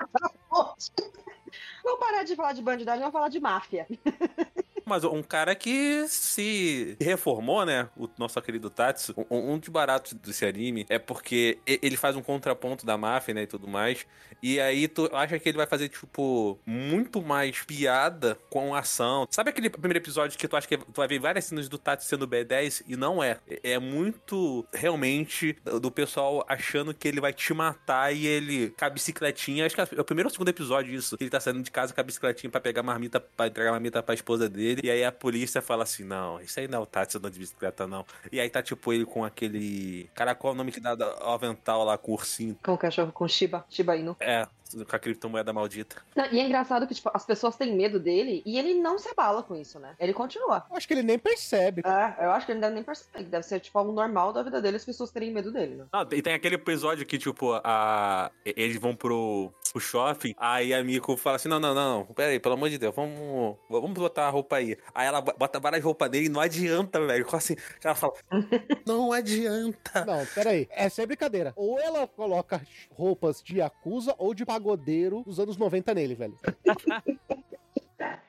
Vamos 1.83 1.99
parar 1.99 2.23
de 2.23 2.35
falar 2.35 2.53
de 2.53 2.61
bandidagem, 2.61 2.99
vamos 3.01 3.13
falar 3.13 3.29
de 3.29 3.39
máfia. 3.39 3.87
Mas 4.85 5.03
um 5.03 5.21
cara 5.21 5.55
que 5.55 6.05
se 6.07 6.97
reformou, 6.99 7.65
né? 7.65 7.89
O 7.95 8.09
nosso 8.17 8.41
querido 8.41 8.69
Tatsu. 8.69 9.13
Um, 9.29 9.53
um 9.53 9.57
dos 9.57 9.69
baratos 9.69 10.13
desse 10.13 10.45
anime 10.45 10.85
é 10.89 10.99
porque 10.99 11.57
ele 11.65 11.97
faz 11.97 12.15
um 12.15 12.21
contraponto 12.21 12.85
da 12.85 12.97
máfia, 12.97 13.33
né? 13.33 13.43
E 13.43 13.47
tudo 13.47 13.67
mais. 13.67 14.05
E 14.41 14.59
aí 14.59 14.87
tu 14.87 15.09
acha 15.13 15.39
que 15.39 15.47
ele 15.47 15.57
vai 15.57 15.67
fazer, 15.67 15.89
tipo, 15.89 16.59
muito 16.65 17.21
mais 17.21 17.61
piada 17.61 18.37
com 18.49 18.75
ação. 18.75 19.27
Sabe 19.31 19.49
aquele 19.49 19.69
primeiro 19.69 19.99
episódio 19.99 20.37
que 20.37 20.47
tu 20.47 20.55
acha 20.55 20.67
que 20.67 20.77
tu 20.77 20.93
vai 20.95 21.07
ver 21.07 21.19
várias 21.19 21.45
cenas 21.45 21.69
do 21.69 21.77
Tatsu 21.77 22.07
sendo 22.07 22.27
B10 22.27 22.83
e 22.87 22.95
não 22.95 23.23
é? 23.23 23.39
É 23.63 23.79
muito 23.79 24.65
realmente 24.73 25.55
do 25.81 25.91
pessoal 25.91 26.43
achando 26.47 26.93
que 26.93 27.07
ele 27.07 27.21
vai 27.21 27.33
te 27.33 27.53
matar 27.53 28.13
e 28.13 28.25
ele 28.25 28.69
com 28.77 28.85
a 28.85 28.89
bicicletinha. 28.89 29.65
Acho 29.65 29.75
que 29.75 29.81
é 29.81 30.01
o 30.01 30.03
primeiro 30.03 30.27
ou 30.27 30.31
segundo 30.31 30.49
episódio 30.49 30.93
isso. 30.93 31.17
Que 31.17 31.23
ele 31.23 31.31
tá 31.31 31.39
saindo 31.39 31.61
de 31.61 31.71
casa 31.71 31.93
com 31.93 32.01
a 32.01 32.03
bicicletinha 32.03 32.49
pra 32.49 32.59
pegar 32.59 32.83
marmita, 32.83 33.19
pra 33.19 33.47
entregar 33.47 33.71
marmita 33.71 34.01
pra 34.03 34.13
esposa 34.13 34.49
dele. 34.49 34.72
E 34.83 34.89
aí 34.89 35.03
a 35.03 35.11
polícia 35.11 35.61
fala 35.61 35.83
assim: 35.83 36.03
não, 36.03 36.39
isso 36.39 36.59
aí 36.59 36.67
não 36.67 36.79
é 36.79 36.81
o 36.81 36.85
Tatsu 36.85 37.17
andando 37.17 37.33
de 37.33 37.39
bicicleta, 37.39 37.85
não. 37.87 38.05
E 38.31 38.39
aí 38.39 38.49
tá 38.49 38.61
tipo 38.61 38.91
ele 38.93 39.05
com 39.05 39.23
aquele. 39.23 40.09
Cara, 40.15 40.33
qual 40.35 40.53
é 40.53 40.55
o 40.55 40.57
nome 40.57 40.71
que 40.71 40.79
dá 40.79 40.95
do 40.95 41.03
avental 41.03 41.83
lá 41.83 41.97
com 41.97 42.11
o 42.11 42.15
ursinho? 42.15 42.57
Com 42.63 42.73
o 42.73 42.77
cachorro 42.77 43.11
com 43.11 43.27
Shiba, 43.27 43.65
Shiba 43.69 43.95
Inu. 43.95 44.15
É, 44.19 44.47
com 44.73 44.95
a 44.95 44.99
criptomoeda 44.99 45.53
maldita. 45.53 45.97
Não, 46.15 46.25
E 46.31 46.39
é 46.39 46.45
engraçado 46.45 46.87
que, 46.87 46.93
tipo, 46.93 47.09
as 47.13 47.25
pessoas 47.25 47.55
têm 47.55 47.75
medo 47.75 47.99
dele 47.99 48.41
e 48.45 48.57
ele 48.57 48.73
não 48.75 48.97
se 48.97 49.09
abala 49.09 49.43
com 49.43 49.55
isso, 49.55 49.79
né? 49.79 49.95
Ele 49.99 50.13
continua. 50.13 50.65
Eu 50.69 50.77
acho 50.77 50.87
que 50.87 50.93
ele 50.93 51.03
nem 51.03 51.19
percebe. 51.19 51.81
É, 51.85 52.25
eu 52.25 52.31
acho 52.31 52.45
que 52.45 52.51
ele 52.51 52.59
não 52.59 52.67
deve 52.67 52.75
nem 52.75 52.83
perceber. 52.83 53.17
que 53.17 53.23
Deve 53.23 53.45
ser, 53.45 53.59
tipo, 53.59 53.77
algo 53.77 53.91
normal 53.91 54.33
da 54.33 54.43
vida 54.43 54.61
dele 54.61 54.77
as 54.77 54.85
pessoas 54.85 55.11
terem 55.11 55.31
medo 55.31 55.51
dele, 55.51 55.75
né? 55.75 55.85
Não, 55.91 56.01
e 56.11 56.21
tem 56.21 56.33
aquele 56.33 56.55
episódio 56.55 57.05
que, 57.05 57.17
tipo, 57.17 57.59
a... 57.63 58.31
eles 58.45 58.77
vão 58.77 58.95
pro, 58.95 59.51
pro 59.71 59.81
shopping, 59.81 60.35
aí 60.37 60.73
a 60.73 60.83
Miko 60.83 61.17
fala 61.17 61.35
assim: 61.35 61.49
não, 61.49 61.59
não, 61.59 61.73
não, 61.73 62.05
pera 62.05 62.31
aí, 62.31 62.39
pelo 62.39 62.55
amor 62.55 62.69
de 62.69 62.77
Deus, 62.77 62.95
vamos, 62.95 63.57
vamos 63.69 63.93
botar 63.93 64.27
a 64.27 64.29
roupa 64.29 64.57
aí. 64.57 64.77
Aí 64.93 65.07
ela 65.07 65.21
bota 65.21 65.59
várias 65.59 65.83
roupas 65.83 66.09
dele 66.09 66.27
e 66.27 66.29
não 66.29 66.41
adianta, 66.41 66.99
velho. 67.05 67.27
Assim, 67.33 67.55
ela 67.83 67.95
fala: 67.95 68.13
não 68.85 69.11
adianta. 69.11 70.05
Não, 70.05 70.25
peraí. 70.27 70.67
Essa 70.71 71.01
é 71.01 71.05
brincadeira. 71.05 71.53
Ou 71.55 71.79
ela 71.79 72.07
coloca 72.07 72.61
roupas 72.91 73.41
de 73.41 73.57
Yakuza 73.57 74.15
ou 74.17 74.33
de 74.33 74.45
pagodeiro 74.63 75.23
dos 75.25 75.39
anos 75.39 75.57
90 75.57 75.93
nele, 75.93 76.15
velho. 76.15 76.37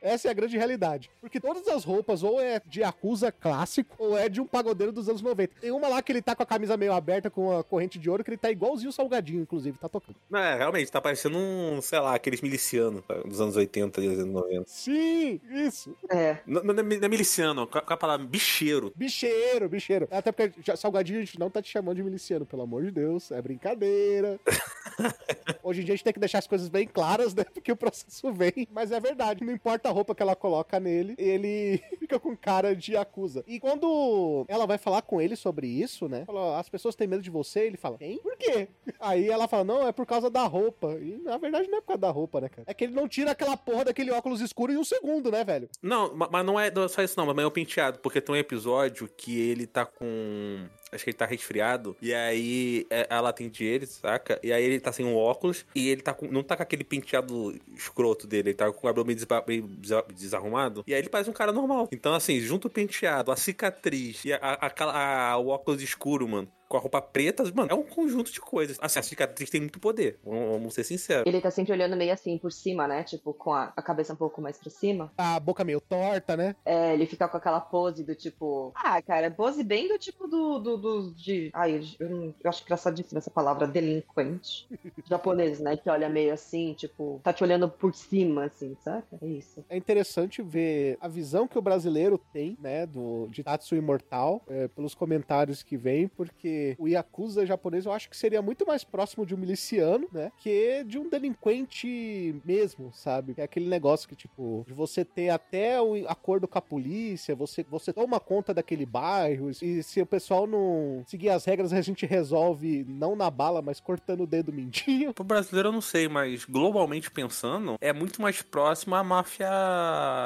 Essa 0.00 0.28
é 0.28 0.30
a 0.30 0.34
grande 0.34 0.56
realidade. 0.56 1.10
Porque 1.20 1.40
todas 1.40 1.66
as 1.68 1.84
roupas 1.84 2.22
ou 2.22 2.40
é 2.40 2.60
de 2.66 2.80
Yakuza 2.80 3.32
clássico 3.32 3.94
ou 3.98 4.18
é 4.18 4.28
de 4.28 4.40
um 4.40 4.46
pagodeiro 4.46 4.92
dos 4.92 5.08
anos 5.08 5.22
90. 5.22 5.54
Tem 5.60 5.70
uma 5.70 5.88
lá 5.88 6.02
que 6.02 6.12
ele 6.12 6.22
tá 6.22 6.34
com 6.34 6.42
a 6.42 6.46
camisa 6.46 6.76
meio 6.76 6.92
aberta 6.92 7.30
com 7.30 7.56
a 7.56 7.64
corrente 7.64 7.98
de 7.98 8.08
ouro 8.10 8.22
que 8.22 8.30
ele 8.30 8.36
tá 8.36 8.50
igualzinho 8.50 8.90
o 8.90 8.92
Salgadinho, 8.92 9.42
inclusive, 9.42 9.78
tá 9.78 9.88
tocando. 9.88 10.16
Não, 10.30 10.38
é, 10.38 10.56
realmente, 10.56 10.90
tá 10.90 11.00
parecendo 11.00 11.38
um, 11.38 11.80
sei 11.80 11.98
lá, 11.98 12.14
aqueles 12.14 12.40
milicianos 12.40 13.02
dos 13.24 13.40
anos 13.40 13.56
80 13.56 14.00
e 14.00 14.08
dos 14.08 14.18
anos 14.18 14.34
90. 14.34 14.64
Sim, 14.66 15.40
isso. 15.50 15.96
É. 16.08 16.38
Não, 16.46 16.62
não, 16.62 16.74
não 16.74 16.80
é 16.80 17.08
miliciano, 17.08 17.66
com 17.66 17.78
a, 17.78 17.80
com 17.80 17.92
a 17.92 17.96
palavra 17.96 18.26
bicheiro. 18.26 18.92
Bicheiro, 18.94 19.68
bicheiro. 19.68 20.08
Até 20.10 20.32
porque 20.32 20.60
já, 20.62 20.76
Salgadinho 20.76 21.18
a 21.18 21.24
gente 21.24 21.38
não 21.38 21.50
tá 21.50 21.60
te 21.60 21.70
chamando 21.70 21.96
de 21.96 22.02
miliciano, 22.02 22.46
pelo 22.46 22.62
amor 22.62 22.84
de 22.84 22.90
Deus. 22.90 23.30
É 23.30 23.40
brincadeira. 23.40 24.38
Hoje 25.62 25.80
em 25.80 25.84
dia 25.84 25.94
a 25.94 25.96
gente 25.96 26.04
tem 26.04 26.12
que 26.12 26.20
deixar 26.20 26.38
as 26.38 26.46
coisas 26.46 26.68
bem 26.68 26.86
claras, 26.86 27.34
né? 27.34 27.44
Porque 27.44 27.72
o 27.72 27.76
processo 27.76 28.32
vem. 28.32 28.68
Mas 28.70 28.92
é 28.92 29.00
verdade. 29.00 29.44
Não 29.44 29.52
importa 29.52 29.63
a 29.70 29.90
roupa 29.90 30.14
que 30.14 30.22
ela 30.22 30.36
coloca 30.36 30.78
nele, 30.80 31.14
ele 31.18 31.78
fica 31.98 32.18
com 32.18 32.36
cara 32.36 32.74
de 32.74 32.96
acusa. 32.96 33.44
E 33.46 33.58
quando 33.60 34.44
ela 34.48 34.66
vai 34.66 34.78
falar 34.78 35.02
com 35.02 35.20
ele 35.20 35.36
sobre 35.36 35.66
isso, 35.66 36.08
né? 36.08 36.24
Fala, 36.26 36.58
as 36.58 36.68
pessoas 36.68 36.94
têm 36.94 37.06
medo 37.06 37.22
de 37.22 37.30
você. 37.30 37.60
Ele 37.60 37.76
fala, 37.76 37.98
quem? 37.98 38.18
Por 38.18 38.36
quê? 38.36 38.68
Aí 39.00 39.28
ela 39.28 39.48
fala, 39.48 39.64
não, 39.64 39.86
é 39.86 39.92
por 39.92 40.06
causa 40.06 40.28
da 40.30 40.44
roupa. 40.44 40.92
E 41.00 41.18
na 41.22 41.36
verdade 41.38 41.68
não 41.68 41.78
é 41.78 41.80
por 41.80 41.88
causa 41.88 42.00
da 42.00 42.10
roupa, 42.10 42.40
né, 42.40 42.48
cara? 42.48 42.64
É 42.66 42.74
que 42.74 42.84
ele 42.84 42.94
não 42.94 43.08
tira 43.08 43.30
aquela 43.30 43.56
porra 43.56 43.86
daquele 43.86 44.10
óculos 44.10 44.40
escuro 44.40 44.72
em 44.72 44.76
um 44.76 44.84
segundo, 44.84 45.30
né, 45.30 45.44
velho? 45.44 45.68
Não, 45.82 46.14
ma- 46.14 46.28
mas 46.30 46.44
não 46.46 46.58
é 46.58 46.70
só 46.88 47.02
isso 47.02 47.18
não, 47.18 47.26
mas 47.26 47.38
é 47.38 47.46
o 47.46 47.50
penteado, 47.50 47.98
porque 48.00 48.20
tem 48.20 48.34
um 48.34 48.38
episódio 48.38 49.08
que 49.16 49.40
ele 49.40 49.66
tá 49.66 49.84
com... 49.86 50.66
Acho 50.94 51.04
que 51.04 51.10
ele 51.10 51.16
tá 51.16 51.26
resfriado, 51.26 51.96
e 52.00 52.14
aí 52.14 52.86
é, 52.88 53.06
ela 53.10 53.30
atende 53.30 53.64
ele, 53.64 53.86
saca? 53.86 54.38
E 54.42 54.52
aí 54.52 54.62
ele 54.64 54.80
tá 54.80 54.92
sem 54.92 55.04
um 55.04 55.16
óculos, 55.16 55.64
e 55.74 55.88
ele 55.88 56.00
tá 56.02 56.14
com, 56.14 56.26
não 56.28 56.42
tá 56.42 56.56
com 56.56 56.62
aquele 56.62 56.84
penteado 56.84 57.54
escroto 57.76 58.26
dele, 58.26 58.50
ele 58.50 58.54
tá 58.56 58.70
com 58.70 58.78
o 58.78 58.82
cabelo 58.82 59.04
meio, 59.06 59.16
desba- 59.16 59.44
meio 59.46 59.62
desa- 59.62 60.04
desarrumado, 60.14 60.84
e 60.86 60.94
aí 60.94 61.00
ele 61.00 61.08
parece 61.08 61.28
um 61.30 61.32
cara 61.34 61.52
normal. 61.52 61.88
Então, 61.92 62.14
assim, 62.14 62.38
junto 62.40 62.68
o 62.68 62.70
penteado, 62.70 63.30
a 63.32 63.36
cicatriz 63.36 64.24
e 64.24 64.32
a, 64.32 64.38
a- 64.40 65.32
a- 65.32 65.38
o 65.38 65.48
óculos 65.48 65.82
escuro, 65.82 66.28
mano, 66.28 66.48
com 66.68 66.76
a 66.76 66.80
roupa 66.80 67.00
preta, 67.00 67.44
mano, 67.54 67.70
é 67.70 67.74
um 67.74 67.82
conjunto 67.82 68.32
de 68.32 68.40
coisas. 68.40 68.76
Assim, 68.80 68.98
a 68.98 69.02
cicatriz 69.02 69.50
tem 69.50 69.60
muito 69.60 69.78
poder, 69.78 70.18
vamos, 70.24 70.74
ser 70.74 70.84
sinceros. 70.84 71.24
Ele 71.26 71.40
tá 71.40 71.50
sempre 71.50 71.72
olhando 71.72 71.96
meio 71.96 72.12
assim 72.12 72.36
por 72.38 72.50
cima, 72.52 72.86
né? 72.88 73.02
Tipo, 73.04 73.32
com 73.34 73.52
a, 73.52 73.72
a 73.76 73.82
cabeça 73.82 74.12
um 74.12 74.16
pouco 74.16 74.40
mais 74.40 74.58
pra 74.58 74.70
cima. 74.70 75.12
A 75.16 75.38
boca 75.38 75.64
meio 75.64 75.80
torta, 75.80 76.36
né? 76.36 76.56
É, 76.64 76.94
ele 76.94 77.06
fica 77.06 77.28
com 77.28 77.36
aquela 77.36 77.60
pose 77.60 78.02
do 78.04 78.14
tipo. 78.14 78.72
Ah, 78.74 79.00
cara, 79.02 79.30
pose 79.30 79.62
bem 79.62 79.88
do 79.88 79.98
tipo 79.98 80.26
do. 80.26 80.58
do, 80.58 80.76
do- 80.76 81.14
de. 81.14 81.50
Ai, 81.52 81.80
eu, 82.00 82.34
eu 82.42 82.50
acho 82.50 82.62
engraçadíssima 82.62 83.18
essa 83.18 83.30
palavra, 83.30 83.66
delinquente. 83.66 84.66
Japonês, 85.08 85.60
né? 85.60 85.76
Que 85.76 85.90
olha 85.90 86.08
meio 86.08 86.32
assim, 86.32 86.74
tipo, 86.74 87.20
tá 87.22 87.32
te 87.32 87.42
olhando 87.44 87.68
por 87.68 87.94
cima, 87.94 88.44
assim, 88.46 88.76
saca? 88.82 89.18
É 89.20 89.26
isso. 89.26 89.64
É 89.68 89.76
interessante 89.76 90.42
ver 90.42 90.96
a 91.00 91.08
visão 91.08 91.46
que 91.46 91.58
o 91.58 91.62
brasileiro 91.62 92.18
tem, 92.32 92.56
né, 92.60 92.86
do 92.86 93.28
de 93.28 93.42
Tatsu 93.42 93.76
Imortal, 93.76 94.42
é, 94.48 94.68
pelos 94.68 94.94
comentários 94.94 95.62
que 95.62 95.76
vem, 95.76 96.08
porque 96.08 96.48
o 96.78 96.88
Yakuza 96.88 97.46
japonês 97.46 97.86
eu 97.86 97.92
acho 97.92 98.08
que 98.08 98.16
seria 98.16 98.42
muito 98.42 98.66
mais 98.66 98.84
próximo 98.84 99.26
de 99.26 99.34
um 99.34 99.38
miliciano, 99.38 100.08
né, 100.12 100.30
que 100.38 100.84
de 100.84 100.98
um 100.98 101.08
delinquente 101.08 102.40
mesmo, 102.44 102.92
sabe? 102.92 103.34
É 103.36 103.42
aquele 103.42 103.68
negócio 103.68 104.08
que, 104.08 104.16
tipo, 104.16 104.64
de 104.66 104.72
você 104.72 105.04
ter 105.04 105.30
até 105.30 105.80
o 105.80 106.08
acordo 106.08 106.48
com 106.48 106.58
a 106.58 106.62
polícia, 106.62 107.34
você, 107.34 107.64
você 107.68 107.92
toma 107.92 108.20
conta 108.20 108.52
daquele 108.54 108.86
bairro, 108.86 109.50
e 109.50 109.82
se 109.82 110.00
o 110.00 110.06
pessoal 110.06 110.46
não 110.46 111.02
seguir 111.06 111.30
as 111.30 111.44
regras, 111.44 111.72
a 111.72 111.80
gente 111.80 112.06
resolve 112.06 112.84
não 112.88 113.16
na 113.16 113.30
bala, 113.30 113.62
mas 113.62 113.80
cortando 113.80 114.22
o 114.22 114.26
dedo 114.26 114.52
mindinho. 114.52 115.12
Pro 115.14 115.24
brasileiro 115.24 115.68
eu 115.68 115.72
não 115.72 115.80
sei, 115.80 116.08
mas 116.08 116.44
globalmente 116.44 117.10
pensando, 117.10 117.76
é 117.80 117.92
muito 117.92 118.20
mais 118.20 118.42
próximo 118.42 118.94
à 118.94 119.02
máfia 119.02 119.48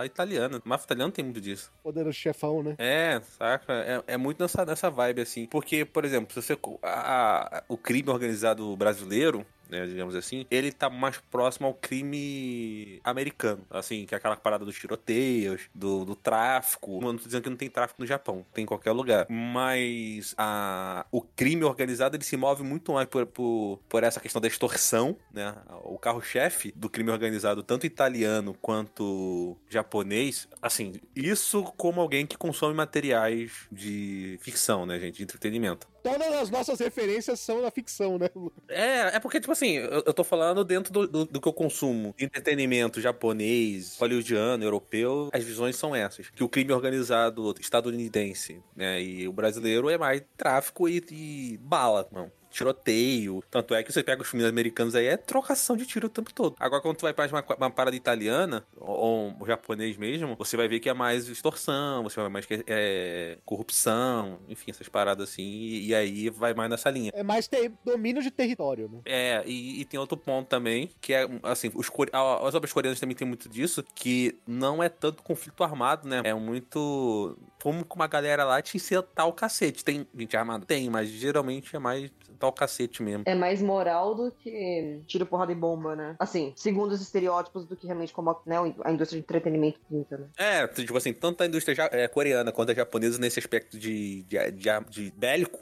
italiana. 0.05 0.61
A 0.65 0.69
máfia 0.69 0.85
italiana 0.87 1.13
tem 1.13 1.25
muito 1.25 1.41
disso. 1.41 1.73
Poderoso 1.83 2.17
chefão, 2.17 2.63
né? 2.63 2.75
É, 2.79 3.21
saca? 3.39 3.73
É, 3.73 4.15
é 4.15 4.17
muito 4.17 4.41
nessa, 4.41 4.65
nessa 4.65 4.91
vibe, 4.91 5.23
assim. 5.23 5.47
Porque, 5.47 5.85
por 5.85 6.05
exemplo, 6.05 6.18
se 6.29 6.35
você. 6.41 6.59
a- 6.83 7.59
a- 7.59 7.63
o 7.69 7.77
crime 7.77 8.09
organizado 8.11 8.77
brasileiro. 8.77 9.45
Né, 9.71 9.87
digamos 9.87 10.15
assim, 10.17 10.47
ele 10.51 10.73
tá 10.73 10.89
mais 10.89 11.19
próximo 11.31 11.67
ao 11.67 11.75
crime 11.75 13.03
americano, 13.05 13.67
assim, 13.69 14.07
que 14.07 14.15
é 14.15 14.17
aquela 14.17 14.35
parada 14.35 14.65
dos 14.65 14.75
tiroteios, 14.75 15.61
do, 15.75 16.07
do 16.07 16.17
tráfico. 16.17 17.01
Eu 17.03 17.13
não 17.13 17.19
tô 17.19 17.27
dizendo 17.27 17.43
que 17.43 17.51
não 17.51 17.57
tem 17.59 17.69
tráfico 17.69 18.01
no 18.01 18.07
Japão, 18.07 18.47
tem 18.55 18.63
em 18.65 18.67
qualquer 18.67 18.93
lugar. 18.93 19.27
Mas 19.29 20.35
a, 20.39 21.05
o 21.13 21.21
crime 21.21 21.65
organizado 21.65 22.17
ele 22.17 22.25
se 22.25 22.35
move 22.35 22.63
muito 22.63 22.95
mais 22.95 23.07
por, 23.09 23.27
por, 23.27 23.79
por 23.87 24.03
essa 24.03 24.21
questão 24.21 24.41
da 24.41 24.49
extorsão, 24.49 25.15
né? 25.33 25.55
O 25.85 25.99
carro-chefe 25.99 26.73
do 26.75 26.89
crime 26.89 27.11
organizado, 27.11 27.63
tanto 27.63 27.85
italiano 27.85 28.55
quanto 28.63 29.55
japonês, 29.69 30.49
assim, 30.63 30.95
isso 31.15 31.63
como 31.77 32.01
alguém 32.01 32.27
que 32.27 32.39
consome 32.39 32.73
materiais 32.73 33.67
de 33.71 34.39
ficção, 34.41 34.87
né, 34.87 34.99
gente? 34.99 35.19
De 35.19 35.25
entretenimento. 35.25 35.87
Todas 36.03 36.33
as 36.35 36.51
nossas 36.51 36.79
referências 36.79 37.41
são 37.41 37.63
na 37.63 37.71
ficção, 37.71 38.19
né? 38.19 38.29
É, 38.69 39.17
é 39.17 39.21
porque, 39.21 39.41
tipo 39.41 39.53
assim, 39.53 39.73
eu, 39.73 40.03
eu 40.07 40.15
tô 40.15 40.25
falando 40.25 40.65
dentro 40.65 40.93
do, 40.93 41.07
do, 41.07 41.25
do 41.25 41.41
que 41.41 41.49
eu 41.49 41.53
consumo. 41.53 42.15
Entretenimento 42.19 43.01
japonês, 43.01 43.97
hollywoodiano, 43.99 44.65
europeu, 44.65 45.29
as 45.33 45.45
visões 45.45 45.77
são 45.77 45.95
essas. 45.95 46.31
Que 46.31 46.45
o 46.45 46.49
crime 46.49 46.73
organizado 46.73 47.55
estadunidense, 47.61 48.63
né, 48.77 49.03
e 49.03 49.29
o 49.29 49.33
brasileiro 49.33 49.89
é 49.91 49.99
mais 49.99 50.23
tráfico 50.37 50.89
e, 50.89 51.03
e 51.11 51.59
bala, 51.61 52.09
mano. 52.11 52.33
Tiroteio. 52.59 53.43
Tanto 53.51 53.73
é 53.75 53.83
que 53.83 53.93
você 53.93 54.03
pega 54.03 54.23
os 54.23 54.29
filmes 54.29 54.49
americanos 54.49 54.95
aí, 54.97 55.07
é 55.07 55.17
trocação 55.17 55.77
de 55.77 55.87
tiro 55.87 56.09
o 56.09 56.11
tempo 56.11 56.33
todo. 56.35 56.57
Agora, 56.59 56.83
quando 56.83 56.97
tu 56.97 57.03
vai 57.03 57.15
pra 57.15 57.27
uma, 57.27 57.45
uma 57.57 57.71
parada 57.71 57.95
italiana, 57.95 58.67
ou, 58.77 59.37
ou 59.39 59.47
japonês 59.47 59.97
mesmo, 59.97 60.35
você 60.37 60.57
vai 60.57 60.67
ver 60.67 60.81
que 60.81 60.89
é 60.89 60.95
mais 60.95 61.29
extorsão, 61.29 62.03
você 62.03 62.17
vai 62.17 62.25
ver 62.25 62.33
mais 62.33 62.47
que 62.47 62.65
é, 62.67 63.39
corrupção, 63.45 64.41
enfim, 64.49 64.73
essas 64.73 64.89
paradas 64.89 65.31
assim, 65.31 65.43
e, 65.43 65.87
e 65.89 65.95
aí 65.95 66.31
vai 66.31 66.53
mais 66.53 66.69
nessa 66.69 66.91
linha. 66.91 67.13
É 67.15 67.23
mais 67.23 67.47
ter 67.47 67.73
domínio 67.85 68.23
de 68.23 68.31
território, 68.31 68.89
né? 68.89 69.01
É, 69.05 69.45
e, 69.47 69.81
e 69.81 69.85
tem 69.85 70.01
outro 70.01 70.17
ponto 70.17 70.49
também, 70.49 70.91
que 71.01 71.15
é, 71.15 71.29
assim, 71.45 71.71
os, 71.75 71.89
as 72.13 72.55
obras 72.55 72.73
coreanas 72.73 72.99
também 72.99 73.15
tem 73.15 73.27
muito 73.27 73.49
disso, 73.49 73.85
que 73.95 74.37
não 74.47 74.83
é 74.83 74.89
tanto 74.89 75.23
conflito 75.23 75.63
armado, 75.63 76.09
né? 76.09 76.23
É 76.25 76.35
muito. 76.35 77.39
Como 77.63 77.85
com 77.85 77.97
uma 77.97 78.07
galera 78.07 78.45
lá 78.45 78.63
te 78.63 78.79
sentar 78.79 79.27
o 79.27 79.33
cacete. 79.33 79.85
Tem 79.85 80.07
gente 80.17 80.37
armada? 80.37 80.65
Tem, 80.65 80.89
mas 80.89 81.09
geralmente 81.09 81.75
é 81.75 81.79
mais 81.79 82.11
o 82.41 82.53
cacete 82.53 83.03
mesmo. 83.03 83.25
É 83.27 83.35
mais 83.35 83.61
moral 83.61 84.15
do 84.15 84.31
que 84.31 85.01
tiro, 85.09 85.27
porrada 85.27 85.51
e 85.51 85.55
bomba, 85.57 85.97
né? 85.97 86.15
Assim, 86.21 86.53
segundo 86.57 86.93
os 86.93 87.01
estereótipos 87.01 87.67
do 87.67 87.75
que 87.75 87.87
realmente 87.87 88.13
como 88.13 88.41
né, 88.47 88.57
a 88.85 88.93
indústria 88.93 89.19
de 89.21 89.25
entretenimento 89.25 89.81
pinta, 89.89 90.17
né? 90.19 90.27
É, 90.37 90.67
tipo 90.69 90.97
assim, 90.97 91.13
tanto 91.13 91.43
a 91.43 91.47
indústria 91.47 91.75
ja- 91.75 91.91
é, 91.91 92.07
coreana 92.07 92.53
quanto 92.53 92.71
a 92.71 92.75
japonesa 92.75 93.19
nesse 93.19 93.41
aspecto 93.41 93.77
de, 93.77 94.23
de, 94.23 94.51
de, 94.53 94.69
de 94.89 95.11
bélico 95.17 95.59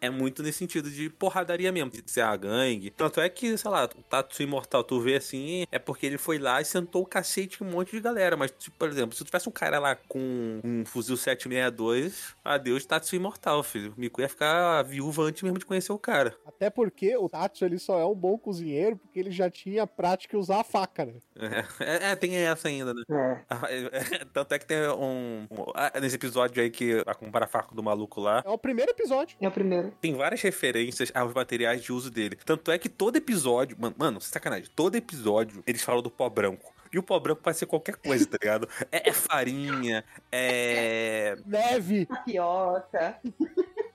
é 0.00 0.10
muito 0.10 0.42
nesse 0.42 0.58
sentido 0.58 0.90
de 0.90 1.08
porradaria 1.10 1.70
mesmo, 1.72 1.90
de 1.90 2.02
ser 2.10 2.22
a 2.22 2.36
gangue. 2.36 2.90
Tanto 2.90 3.20
é 3.20 3.28
que, 3.28 3.56
sei 3.56 3.70
lá, 3.70 3.84
o 3.84 4.02
Tatsu 4.02 4.42
Imortal, 4.42 4.82
tu 4.84 5.00
vê 5.00 5.16
assim, 5.16 5.64
é 5.70 5.78
porque 5.78 6.06
ele 6.06 6.18
foi 6.18 6.38
lá 6.38 6.60
e 6.60 6.64
sentou 6.64 7.02
o 7.02 7.06
cacete 7.06 7.62
em 7.62 7.66
um 7.66 7.70
monte 7.70 7.90
de 7.92 8.00
galera. 8.00 8.36
Mas, 8.36 8.50
tipo, 8.52 8.76
por 8.78 8.88
exemplo, 8.88 9.16
se 9.16 9.24
tivesse 9.24 9.48
um 9.48 9.52
cara 9.52 9.78
lá 9.78 9.94
com 9.94 10.60
um 10.64 10.84
fuzil 10.84 11.16
762, 11.16 12.34
adeus 12.44 12.84
Tatsu 12.84 13.16
Imortal, 13.16 13.62
filho. 13.62 13.92
O 13.96 14.00
Miku 14.00 14.20
ia 14.20 14.28
ficar 14.28 14.82
viúva 14.82 15.22
antes 15.22 15.42
mesmo 15.42 15.58
de 15.58 15.66
conhecer 15.66 15.92
o 15.92 15.98
cara. 15.98 16.34
Até 16.46 16.70
porque 16.70 17.16
o 17.16 17.28
Tatsu 17.28 17.64
ele 17.64 17.78
só 17.78 17.98
é 17.98 18.04
um 18.06 18.14
bom 18.14 18.38
cozinheiro 18.38 18.96
porque 18.96 19.18
ele 19.18 19.30
já 19.30 19.50
tinha 19.50 19.82
a 19.82 19.86
prática 19.86 20.36
de 20.36 20.40
usar 20.40 20.60
a 20.60 20.64
faca, 20.64 21.04
né? 21.04 21.14
É, 21.36 21.84
é, 21.84 22.10
é, 22.12 22.16
tem 22.16 22.34
essa 22.36 22.68
ainda, 22.68 22.92
né? 22.94 23.02
É. 23.10 24.24
Tanto 24.32 24.54
é 24.54 24.58
que 24.58 24.66
tem 24.66 24.78
um. 24.90 25.46
um- 25.50 25.72
ah, 25.74 25.92
nesse 26.00 26.16
episódio 26.16 26.62
aí 26.62 26.70
que 26.70 27.02
a 27.06 27.14
compara 27.14 27.46
faco 27.46 27.74
do 27.74 27.82
maluco 27.82 28.20
lá. 28.20 28.42
É 28.44 28.50
o 28.50 28.58
primeiro 28.58 28.90
episódio. 28.90 29.36
É 29.40 29.48
o 29.48 29.50
primeiro. 29.50 29.89
Tem 30.00 30.14
várias 30.14 30.40
referências 30.42 31.10
aos 31.14 31.32
materiais 31.32 31.82
de 31.82 31.92
uso 31.92 32.10
dele. 32.10 32.36
Tanto 32.44 32.70
é 32.70 32.78
que 32.78 32.88
todo 32.88 33.16
episódio. 33.16 33.76
Mano, 33.78 33.94
mano 33.98 34.20
sacanagem. 34.20 34.68
Todo 34.74 34.96
episódio 34.96 35.62
eles 35.66 35.82
falam 35.82 36.02
do 36.02 36.10
pó 36.10 36.28
branco. 36.28 36.72
E 36.92 36.98
o 36.98 37.02
pó 37.02 37.18
branco 37.20 37.42
pode 37.42 37.56
ser 37.56 37.66
qualquer 37.66 37.96
coisa, 37.96 38.26
tá 38.26 38.36
ligado? 38.40 38.68
É, 38.90 39.10
é 39.10 39.12
farinha, 39.12 40.04
é. 40.30 41.36
Neve, 41.46 42.06
Tapioca. 42.06 43.20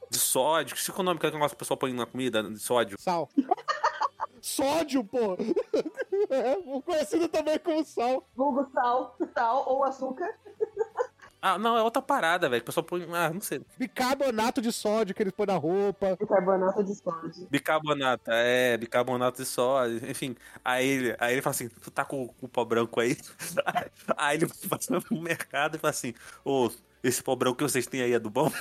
de 0.09 0.17
sódio. 0.17 0.75
Que 0.75 1.03
nome 1.03 1.19
que 1.19 1.25
é 1.25 1.29
o 1.29 1.33
negócio 1.33 1.49
que 1.49 1.55
o 1.55 1.59
pessoal 1.59 1.77
põe 1.77 1.93
na 1.93 2.05
comida? 2.05 2.41
De 2.41 2.59
sódio. 2.59 2.97
sal. 2.99 3.29
Sódio, 4.41 5.03
pô! 5.03 5.37
É, 6.27 6.55
conhecido 6.81 7.27
também 7.27 7.59
como 7.59 7.83
sal. 7.83 8.27
Vulgo 8.35 8.67
sal, 8.73 9.15
sal 9.35 9.63
ou 9.67 9.83
açúcar. 9.83 10.33
Ah, 11.47 11.59
não, 11.59 11.77
é 11.77 11.83
outra 11.83 12.01
parada, 12.01 12.49
velho. 12.49 12.63
O 12.63 12.65
pessoal 12.65 12.83
põe. 12.83 13.05
Ah, 13.13 13.29
não 13.31 13.39
sei. 13.39 13.61
Bicarbonato 13.77 14.59
de 14.63 14.71
sódio 14.71 15.13
que 15.13 15.21
eles 15.21 15.31
põem 15.31 15.45
na 15.45 15.57
roupa. 15.57 16.15
Bicarbonato 16.19 16.83
de 16.83 16.95
sódio. 16.95 17.47
Bicarbonato, 17.51 18.31
é, 18.31 18.75
bicarbonato 18.77 19.43
de 19.43 19.47
sódio, 19.47 19.97
enfim. 20.09 20.35
Aí 20.63 20.87
ele, 20.87 21.15
aí 21.19 21.33
ele 21.33 21.41
fala 21.43 21.51
assim: 21.55 21.69
tu 21.69 21.91
tá 21.91 22.03
com 22.03 22.33
o 22.41 22.47
pó 22.47 22.65
branco 22.65 22.99
aí? 22.99 23.15
Aí 24.17 24.37
ele 24.37 24.47
passa 24.67 24.99
no 25.11 25.21
mercado 25.21 25.75
e 25.75 25.79
fala 25.79 25.91
assim: 25.91 26.15
ô, 26.43 26.71
esse 27.03 27.21
pó 27.21 27.35
branco 27.35 27.57
que 27.57 27.63
vocês 27.63 27.85
têm 27.85 28.01
aí 28.01 28.13
é 28.13 28.19
do 28.19 28.31
bom? 28.31 28.51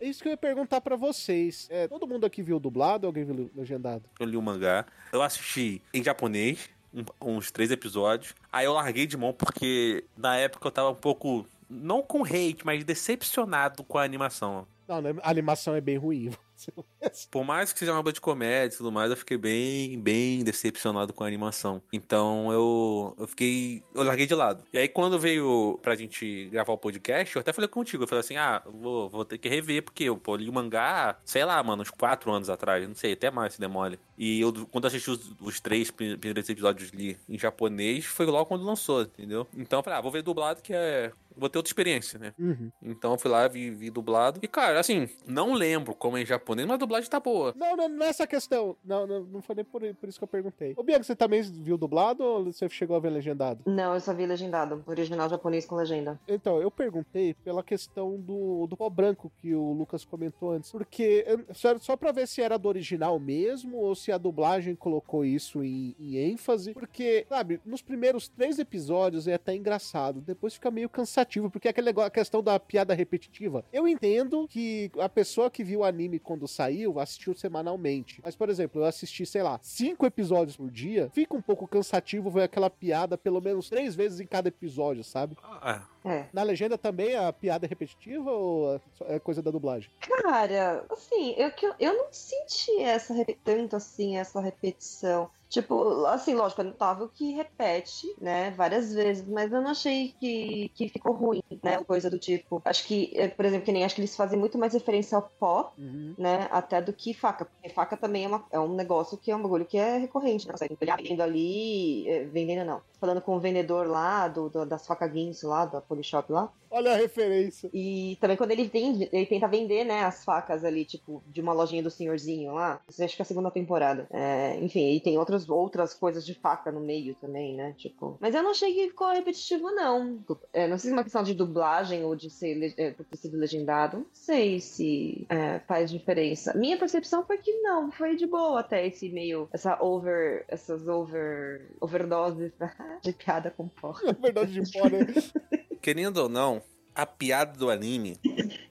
É 0.00 0.06
isso 0.06 0.22
que 0.22 0.28
eu 0.28 0.32
ia 0.32 0.36
perguntar 0.38 0.80
pra 0.80 0.96
vocês. 0.96 1.66
É, 1.70 1.86
todo 1.88 2.06
mundo 2.06 2.24
aqui 2.24 2.42
viu 2.42 2.58
dublado 2.58 3.06
ou 3.06 3.08
alguém 3.10 3.24
viu 3.24 3.50
legendado? 3.54 4.04
Eu 4.18 4.24
li 4.26 4.38
o 4.38 4.42
mangá. 4.42 4.86
Eu 5.12 5.20
assisti 5.20 5.82
em 5.92 6.02
japonês, 6.02 6.70
um- 6.94 7.04
uns 7.36 7.50
três 7.50 7.70
episódios. 7.70 8.34
Aí 8.50 8.64
eu 8.64 8.72
larguei 8.72 9.06
de 9.06 9.16
mão 9.18 9.34
porque 9.34 10.04
na 10.16 10.36
época 10.36 10.66
eu 10.66 10.72
tava 10.72 10.88
um 10.88 10.94
pouco. 10.94 11.46
Não 11.70 12.02
com 12.02 12.24
hate, 12.24 12.58
mas 12.64 12.84
decepcionado 12.84 13.84
com 13.84 13.96
a 13.96 14.02
animação. 14.02 14.66
Não, 14.88 15.00
né, 15.00 15.14
a 15.22 15.30
animação 15.30 15.74
é 15.76 15.80
bem 15.80 15.96
ruim. 15.96 16.32
Por 17.30 17.44
mais 17.44 17.72
que 17.72 17.78
seja 17.78 17.92
uma 17.92 18.00
obra 18.00 18.12
de 18.12 18.20
comédia 18.20 18.74
e 18.74 18.76
tudo 18.76 18.92
mais, 18.92 19.10
eu 19.10 19.16
fiquei 19.16 19.38
bem, 19.38 19.98
bem 19.98 20.42
decepcionado 20.44 21.12
com 21.12 21.24
a 21.24 21.26
animação. 21.26 21.80
Então 21.92 22.52
eu, 22.52 23.14
eu 23.18 23.26
fiquei. 23.26 23.82
Eu 23.94 24.02
larguei 24.02 24.26
de 24.26 24.34
lado. 24.34 24.64
E 24.72 24.78
aí, 24.78 24.88
quando 24.88 25.18
veio 25.18 25.78
pra 25.80 25.94
gente 25.94 26.48
gravar 26.50 26.72
o 26.72 26.76
podcast, 26.78 27.34
eu 27.34 27.40
até 27.40 27.52
falei 27.52 27.68
contigo. 27.68 28.02
Eu 28.02 28.08
falei 28.08 28.20
assim: 28.20 28.36
ah, 28.36 28.62
vou, 28.66 29.08
vou 29.08 29.24
ter 29.24 29.38
que 29.38 29.48
rever, 29.48 29.82
porque 29.84 30.04
eu 30.04 30.16
pô, 30.18 30.36
li 30.36 30.48
o 30.50 30.52
mangá, 30.52 31.16
sei 31.24 31.44
lá, 31.44 31.62
mano, 31.62 31.82
uns 31.82 31.90
quatro 31.90 32.30
anos 32.30 32.50
atrás. 32.50 32.86
Não 32.86 32.94
sei, 32.94 33.12
até 33.14 33.30
mais 33.30 33.54
se 33.54 33.60
demole. 33.60 33.98
E 34.18 34.40
eu, 34.40 34.52
quando 34.70 34.86
assisti 34.86 35.10
os, 35.10 35.32
os 35.40 35.60
três 35.60 35.90
pri- 35.90 36.16
primeiros 36.18 36.48
episódios 36.48 36.90
li 36.90 37.16
em 37.28 37.38
japonês, 37.38 38.04
foi 38.04 38.26
logo 38.26 38.46
quando 38.46 38.64
lançou, 38.64 39.02
entendeu? 39.02 39.46
Então 39.56 39.78
eu 39.78 39.82
falei: 39.82 39.98
ah, 39.98 40.02
vou 40.02 40.10
ver 40.12 40.22
dublado, 40.22 40.60
que 40.60 40.74
é. 40.74 41.10
Vou 41.40 41.48
ter 41.48 41.58
outra 41.58 41.70
experiência, 41.70 42.18
né? 42.18 42.34
Uhum. 42.38 42.70
Então 42.82 43.12
eu 43.12 43.18
fui 43.18 43.30
lá, 43.30 43.48
vi, 43.48 43.70
vi 43.70 43.88
dublado. 43.88 44.38
E, 44.42 44.46
cara, 44.46 44.78
assim, 44.78 45.08
não 45.26 45.54
lembro 45.54 45.94
como 45.94 46.18
é 46.18 46.22
em 46.22 46.26
japonês, 46.26 46.68
mas 46.68 46.74
a 46.74 46.78
dublagem 46.78 47.08
tá 47.08 47.18
boa. 47.18 47.54
Não, 47.56 47.74
não, 47.74 47.88
não 47.88 48.04
é 48.04 48.10
essa 48.10 48.26
questão. 48.26 48.76
Não, 48.84 49.06
não, 49.06 49.24
não 49.24 49.40
foi 49.40 49.54
nem 49.54 49.64
por, 49.64 49.80
por 49.94 50.08
isso 50.08 50.18
que 50.18 50.24
eu 50.24 50.28
perguntei. 50.28 50.74
Ô, 50.76 50.82
Bianca, 50.82 51.04
você 51.04 51.16
também 51.16 51.40
viu 51.40 51.78
dublado 51.78 52.22
ou 52.22 52.44
você 52.44 52.68
chegou 52.68 52.94
a 52.94 53.00
ver 53.00 53.08
legendado? 53.08 53.62
Não, 53.64 53.94
eu 53.94 54.00
só 54.00 54.12
vi 54.12 54.26
legendado. 54.26 54.84
Original 54.86 55.30
japonês 55.30 55.64
com 55.64 55.76
legenda. 55.76 56.20
Então, 56.28 56.60
eu 56.60 56.70
perguntei 56.70 57.32
pela 57.32 57.62
questão 57.62 58.20
do, 58.20 58.66
do 58.66 58.76
pó 58.76 58.90
branco 58.90 59.32
que 59.38 59.54
o 59.54 59.72
Lucas 59.72 60.04
comentou 60.04 60.52
antes. 60.52 60.70
Porque, 60.70 61.24
só, 61.54 61.78
só 61.78 61.96
pra 61.96 62.12
ver 62.12 62.28
se 62.28 62.42
era 62.42 62.58
do 62.58 62.68
original 62.68 63.18
mesmo 63.18 63.78
ou 63.78 63.94
se 63.94 64.12
a 64.12 64.18
dublagem 64.18 64.74
colocou 64.74 65.24
isso 65.24 65.64
em, 65.64 65.96
em 65.98 66.16
ênfase. 66.16 66.74
Porque, 66.74 67.24
sabe, 67.28 67.60
nos 67.64 67.80
primeiros 67.80 68.28
três 68.28 68.58
episódios 68.58 69.26
é 69.26 69.34
até 69.34 69.54
engraçado. 69.54 70.20
Depois 70.20 70.54
fica 70.54 70.70
meio 70.70 70.88
cansativo, 70.88 71.29
porque 71.50 71.68
é 71.68 71.70
aquele 71.70 71.86
negócio, 71.86 72.08
a 72.08 72.10
questão 72.10 72.42
da 72.42 72.58
piada 72.58 72.94
repetitiva. 72.94 73.64
Eu 73.72 73.86
entendo 73.86 74.48
que 74.48 74.90
a 74.98 75.08
pessoa 75.08 75.50
que 75.50 75.62
viu 75.62 75.80
o 75.80 75.84
anime 75.84 76.18
quando 76.18 76.48
saiu 76.48 76.98
assistiu 76.98 77.34
semanalmente. 77.34 78.20
Mas, 78.24 78.34
por 78.34 78.48
exemplo, 78.48 78.80
eu 78.80 78.86
assisti, 78.86 79.24
sei 79.26 79.42
lá, 79.42 79.58
cinco 79.62 80.06
episódios 80.06 80.56
por 80.56 80.70
dia. 80.70 81.10
Fica 81.12 81.36
um 81.36 81.42
pouco 81.42 81.68
cansativo 81.68 82.30
ver 82.30 82.42
aquela 82.42 82.70
piada 82.70 83.16
pelo 83.16 83.40
menos 83.40 83.68
três 83.68 83.94
vezes 83.94 84.20
em 84.20 84.26
cada 84.26 84.48
episódio, 84.48 85.04
sabe? 85.04 85.36
Ah, 85.42 85.84
É. 86.04 86.26
Na 86.32 86.42
legenda 86.42 86.78
também 86.78 87.14
a 87.14 87.30
piada 87.30 87.66
é 87.66 87.68
repetitiva 87.68 88.30
ou 88.30 88.76
é 88.76 88.80
é 89.10 89.18
coisa 89.18 89.42
da 89.42 89.50
dublagem? 89.50 89.90
Cara, 90.00 90.84
assim, 90.90 91.34
eu, 91.36 91.52
eu, 91.78 91.94
não 91.94 92.06
senti 92.10 92.80
essa 92.80 93.14
tanto 93.44 93.76
assim, 93.76 94.16
essa 94.16 94.40
repetição. 94.40 95.30
Tipo, 95.50 96.06
assim, 96.06 96.32
lógico, 96.34 96.60
é 96.60 96.64
notável 96.64 97.08
que 97.08 97.32
repete, 97.32 98.06
né, 98.20 98.52
várias 98.52 98.94
vezes, 98.94 99.26
mas 99.28 99.50
eu 99.52 99.60
não 99.60 99.72
achei 99.72 100.14
que, 100.20 100.70
que 100.76 100.88
ficou 100.88 101.12
ruim, 101.12 101.42
né, 101.62 101.82
coisa 101.84 102.08
do 102.08 102.18
tipo. 102.20 102.62
Acho 102.64 102.86
que, 102.86 103.10
eh, 103.16 103.26
por 103.28 103.44
exemplo, 103.44 103.64
que 103.66 103.72
nem 103.72 103.84
acho 103.84 103.96
que 103.96 104.00
eles 104.00 104.14
fazem 104.16 104.38
muito 104.38 104.56
mais 104.56 104.72
referência 104.74 105.16
ao 105.16 105.28
pó, 105.40 105.72
né, 106.16 106.48
até 106.52 106.80
do 106.80 106.92
que 106.92 107.12
faca, 107.12 107.44
porque 107.44 107.68
faca 107.74 107.96
também 107.96 108.24
é, 108.24 108.28
uma- 108.28 108.46
é 108.52 108.60
um 108.60 108.74
negócio 108.74 109.18
que 109.18 109.30
é 109.30 109.34
um 109.36 109.42
bagulho 109.42 109.66
que 109.66 109.76
é 109.76 109.98
recorrente, 109.98 110.46
né, 110.46 110.54
você 110.56 110.68
tá 110.68 110.96
vendo 110.96 111.20
ali, 111.20 112.08
eh, 112.08 112.24
vendendo 112.26 112.64
não, 112.64 112.80
falando 113.00 113.20
com 113.20 113.36
o 113.36 113.40
vendedor 113.40 113.88
lá, 113.88 114.28
do, 114.28 114.48
do- 114.48 114.64
das 114.64 114.86
facaguins 114.86 115.42
lá, 115.42 115.66
da 115.66 115.80
Polishop 115.80 116.30
lá, 116.32 116.52
Olha 116.72 116.92
a 116.92 116.96
referência. 116.96 117.68
e 117.74 118.16
também 118.20 118.36
quando 118.36 118.52
ele 118.52 118.68
vende, 118.68 119.08
ele 119.12 119.26
tenta 119.26 119.48
vender, 119.48 119.82
né, 119.84 120.04
as 120.04 120.22
facas 120.24 120.64
ali, 120.64 120.84
tipo, 120.84 121.20
de 121.26 121.40
uma 121.40 121.52
lojinha 121.52 121.82
do 121.82 121.90
senhorzinho 121.90 122.52
lá. 122.52 122.80
Isso 122.88 123.02
acho 123.02 123.16
que 123.16 123.22
é 123.22 123.24
a 123.24 123.26
segunda 123.26 123.50
temporada. 123.50 124.06
É, 124.12 124.56
enfim, 124.62 124.92
e 124.94 125.00
tem 125.00 125.18
outras, 125.48 125.80
outras 125.80 125.94
coisas 125.94 126.26
de 126.26 126.34
faca 126.34 126.70
no 126.70 126.80
meio 126.80 127.14
também, 127.14 127.56
né? 127.56 127.74
Tipo. 127.76 128.18
Mas 128.20 128.34
eu 128.34 128.42
não 128.42 128.50
achei 128.50 128.74
que 128.74 128.88
ficou 128.88 129.08
repetitivo, 129.12 129.70
não. 129.70 130.22
É, 130.52 130.66
não 130.68 130.76
sei 130.76 130.88
se 130.88 130.90
é 130.90 130.96
uma 130.96 131.04
questão 131.04 131.22
de 131.22 131.34
dublagem 131.34 132.04
ou 132.04 132.14
de 132.14 132.28
ser 132.28 132.74
é, 132.76 132.90
por 132.90 133.04
ter 133.04 133.16
sido 133.16 133.36
legendado. 133.36 133.98
Não 133.98 134.06
sei 134.12 134.60
se 134.60 135.26
é, 135.28 135.60
faz 135.60 135.90
diferença. 135.90 136.56
Minha 136.56 136.76
percepção 136.76 137.24
foi 137.24 137.38
que 137.38 137.52
não, 137.60 137.90
foi 137.90 138.16
de 138.16 138.26
boa 138.26 138.60
até 138.60 138.86
esse 138.86 139.08
meio. 139.08 139.48
Essa 139.52 139.82
over. 139.82 140.44
Essas 140.48 140.86
over. 140.86 141.70
overdoses 141.80 142.52
de 143.02 143.12
piada 143.12 143.50
com 143.50 143.68
pó. 143.68 143.94
Na 144.04 144.12
verdade, 144.12 144.52
de 144.52 144.72
fora. 144.72 144.98
querendo 145.80 146.18
ou 146.18 146.28
não, 146.28 146.62
a 146.94 147.06
piada 147.06 147.56
do 147.56 147.70
anime 147.70 148.16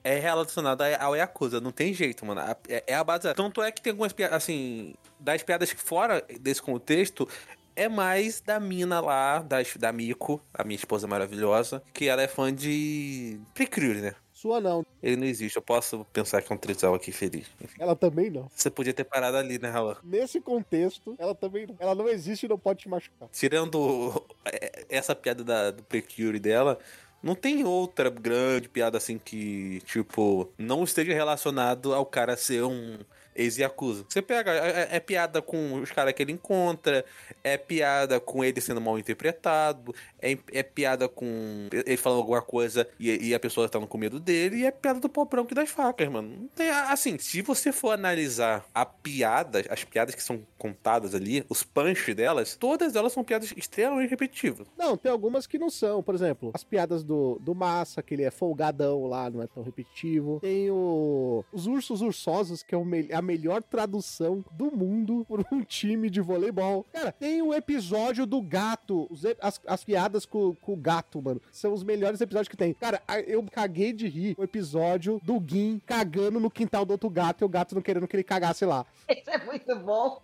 é 0.04 0.18
relacionada 0.18 0.96
ao 0.98 1.16
Yakuza. 1.16 1.60
Não 1.60 1.72
tem 1.72 1.92
jeito, 1.92 2.24
mano. 2.24 2.40
É 2.68 2.84
é 2.86 2.94
a 2.94 3.02
base. 3.02 3.32
Tanto 3.34 3.62
é 3.62 3.72
que 3.72 3.80
tem 3.80 3.90
algumas 3.90 4.12
piadas, 4.12 4.36
assim, 4.36 4.94
das 5.20 5.42
piadas 5.42 5.72
que 5.72 5.80
fora 5.80 6.24
desse 6.40 6.62
contexto. 6.62 7.28
É 7.76 7.88
mais 7.88 8.40
da 8.40 8.58
mina 8.60 9.00
lá, 9.00 9.38
da, 9.38 9.58
da 9.78 9.92
Miko, 9.92 10.42
a 10.52 10.64
minha 10.64 10.76
esposa 10.76 11.06
maravilhosa, 11.06 11.82
que 11.94 12.08
ela 12.08 12.20
é 12.20 12.28
fã 12.28 12.52
de 12.52 13.40
Precure, 13.54 14.00
né? 14.00 14.14
Sua 14.34 14.60
não. 14.60 14.84
Ele 15.02 15.16
não 15.16 15.26
existe, 15.26 15.56
eu 15.56 15.62
posso 15.62 16.04
pensar 16.12 16.42
que 16.42 16.50
é 16.50 16.54
um 16.54 16.58
trisal 16.58 16.94
aqui 16.94 17.12
feliz. 17.12 17.46
Enfim, 17.60 17.76
Ela 17.78 17.94
também 17.94 18.30
não. 18.30 18.50
você 18.54 18.70
podia 18.70 18.92
ter 18.92 19.04
parado 19.04 19.36
ali, 19.36 19.58
né, 19.58 19.68
Raul? 19.68 19.96
Nesse 20.02 20.40
contexto, 20.40 21.14
ela 21.18 21.34
também 21.34 21.66
não. 21.66 21.76
Ela 21.78 21.94
não 21.94 22.08
existe 22.08 22.44
e 22.44 22.48
não 22.48 22.58
pode 22.58 22.80
te 22.80 22.88
machucar. 22.88 23.28
Tirando 23.30 24.26
é, 24.46 24.86
essa 24.88 25.14
piada 25.14 25.44
da, 25.44 25.70
do 25.70 25.82
Precure 25.82 26.38
dela, 26.38 26.78
não 27.22 27.34
tem 27.34 27.64
outra 27.64 28.08
grande 28.08 28.68
piada 28.68 28.96
assim 28.96 29.18
que, 29.18 29.82
tipo, 29.84 30.50
não 30.56 30.84
esteja 30.84 31.12
relacionado 31.12 31.92
ao 31.94 32.06
cara 32.06 32.34
ser 32.34 32.64
um 32.64 32.98
ex-yakuza. 33.34 34.04
Você 34.08 34.20
pega, 34.22 34.52
é, 34.52 34.88
é 34.96 35.00
piada 35.00 35.40
com 35.40 35.80
os 35.80 35.90
caras 35.90 36.12
que 36.12 36.22
ele 36.22 36.32
encontra, 36.32 37.04
é 37.42 37.56
piada 37.56 38.20
com 38.20 38.44
ele 38.44 38.60
sendo 38.60 38.80
mal 38.80 38.98
interpretado, 38.98 39.94
é, 40.20 40.36
é 40.52 40.62
piada 40.62 41.08
com 41.08 41.68
ele 41.72 41.96
falando 41.96 42.18
alguma 42.18 42.42
coisa 42.42 42.88
e, 42.98 43.28
e 43.28 43.34
a 43.34 43.40
pessoa 43.40 43.68
tá 43.68 43.78
com 43.80 43.98
medo 43.98 44.20
dele, 44.20 44.58
e 44.58 44.66
é 44.66 44.70
piada 44.70 45.00
do 45.00 45.08
pó 45.08 45.24
branco 45.24 45.52
e 45.52 45.54
das 45.54 45.70
facas, 45.70 46.08
mano. 46.08 46.48
Tem, 46.54 46.68
assim, 46.70 47.18
se 47.18 47.42
você 47.42 47.72
for 47.72 47.92
analisar 47.92 48.64
a 48.74 48.84
piada, 48.84 49.64
as 49.70 49.84
piadas 49.84 50.14
que 50.14 50.22
são 50.22 50.42
contadas 50.58 51.14
ali, 51.14 51.44
os 51.48 51.62
punch 51.62 52.12
delas, 52.14 52.56
todas 52.56 52.94
elas 52.96 53.12
são 53.12 53.24
piadas 53.24 53.52
extremamente 53.56 54.10
repetitivas. 54.10 54.66
Não, 54.76 54.96
tem 54.96 55.10
algumas 55.10 55.46
que 55.46 55.58
não 55.58 55.70
são. 55.70 56.02
Por 56.02 56.14
exemplo, 56.14 56.50
as 56.54 56.64
piadas 56.64 57.02
do, 57.02 57.38
do 57.40 57.54
Massa, 57.54 58.02
que 58.02 58.14
ele 58.14 58.24
é 58.24 58.30
folgadão 58.30 59.06
lá, 59.06 59.30
não 59.30 59.42
é 59.42 59.46
tão 59.46 59.62
repetitivo. 59.62 60.38
Tem 60.40 60.70
o, 60.70 61.44
os 61.52 61.66
ursos 61.66 62.02
ursosos, 62.02 62.62
que 62.62 62.74
é 62.74 62.78
o 62.78 62.84
me- 62.84 63.08
a 63.20 63.22
melhor 63.22 63.62
tradução 63.62 64.44
do 64.50 64.74
mundo 64.74 65.24
por 65.28 65.44
um 65.52 65.62
time 65.62 66.10
de 66.10 66.20
voleibol. 66.20 66.84
Cara, 66.92 67.12
tem 67.12 67.40
o 67.42 67.54
episódio 67.54 68.26
do 68.26 68.42
gato, 68.42 69.08
as, 69.40 69.60
as 69.66 69.84
piadas 69.84 70.26
com, 70.26 70.54
com 70.56 70.72
o 70.72 70.76
gato, 70.76 71.22
mano. 71.22 71.40
São 71.52 71.72
os 71.72 71.84
melhores 71.84 72.20
episódios 72.20 72.48
que 72.48 72.56
tem. 72.56 72.74
Cara, 72.74 73.02
eu 73.26 73.44
caguei 73.50 73.92
de 73.92 74.08
rir 74.08 74.34
o 74.38 74.42
episódio 74.42 75.20
do 75.22 75.42
Gin 75.46 75.80
cagando 75.86 76.40
no 76.40 76.50
quintal 76.50 76.84
do 76.84 76.92
outro 76.92 77.08
gato 77.08 77.42
e 77.42 77.44
o 77.44 77.48
gato 77.48 77.74
não 77.74 77.82
querendo 77.82 78.08
que 78.08 78.16
ele 78.16 78.24
cagasse 78.24 78.64
lá. 78.64 78.84
Isso 79.08 79.30
é 79.30 79.38
muito 79.44 79.76
bom. 79.76 80.22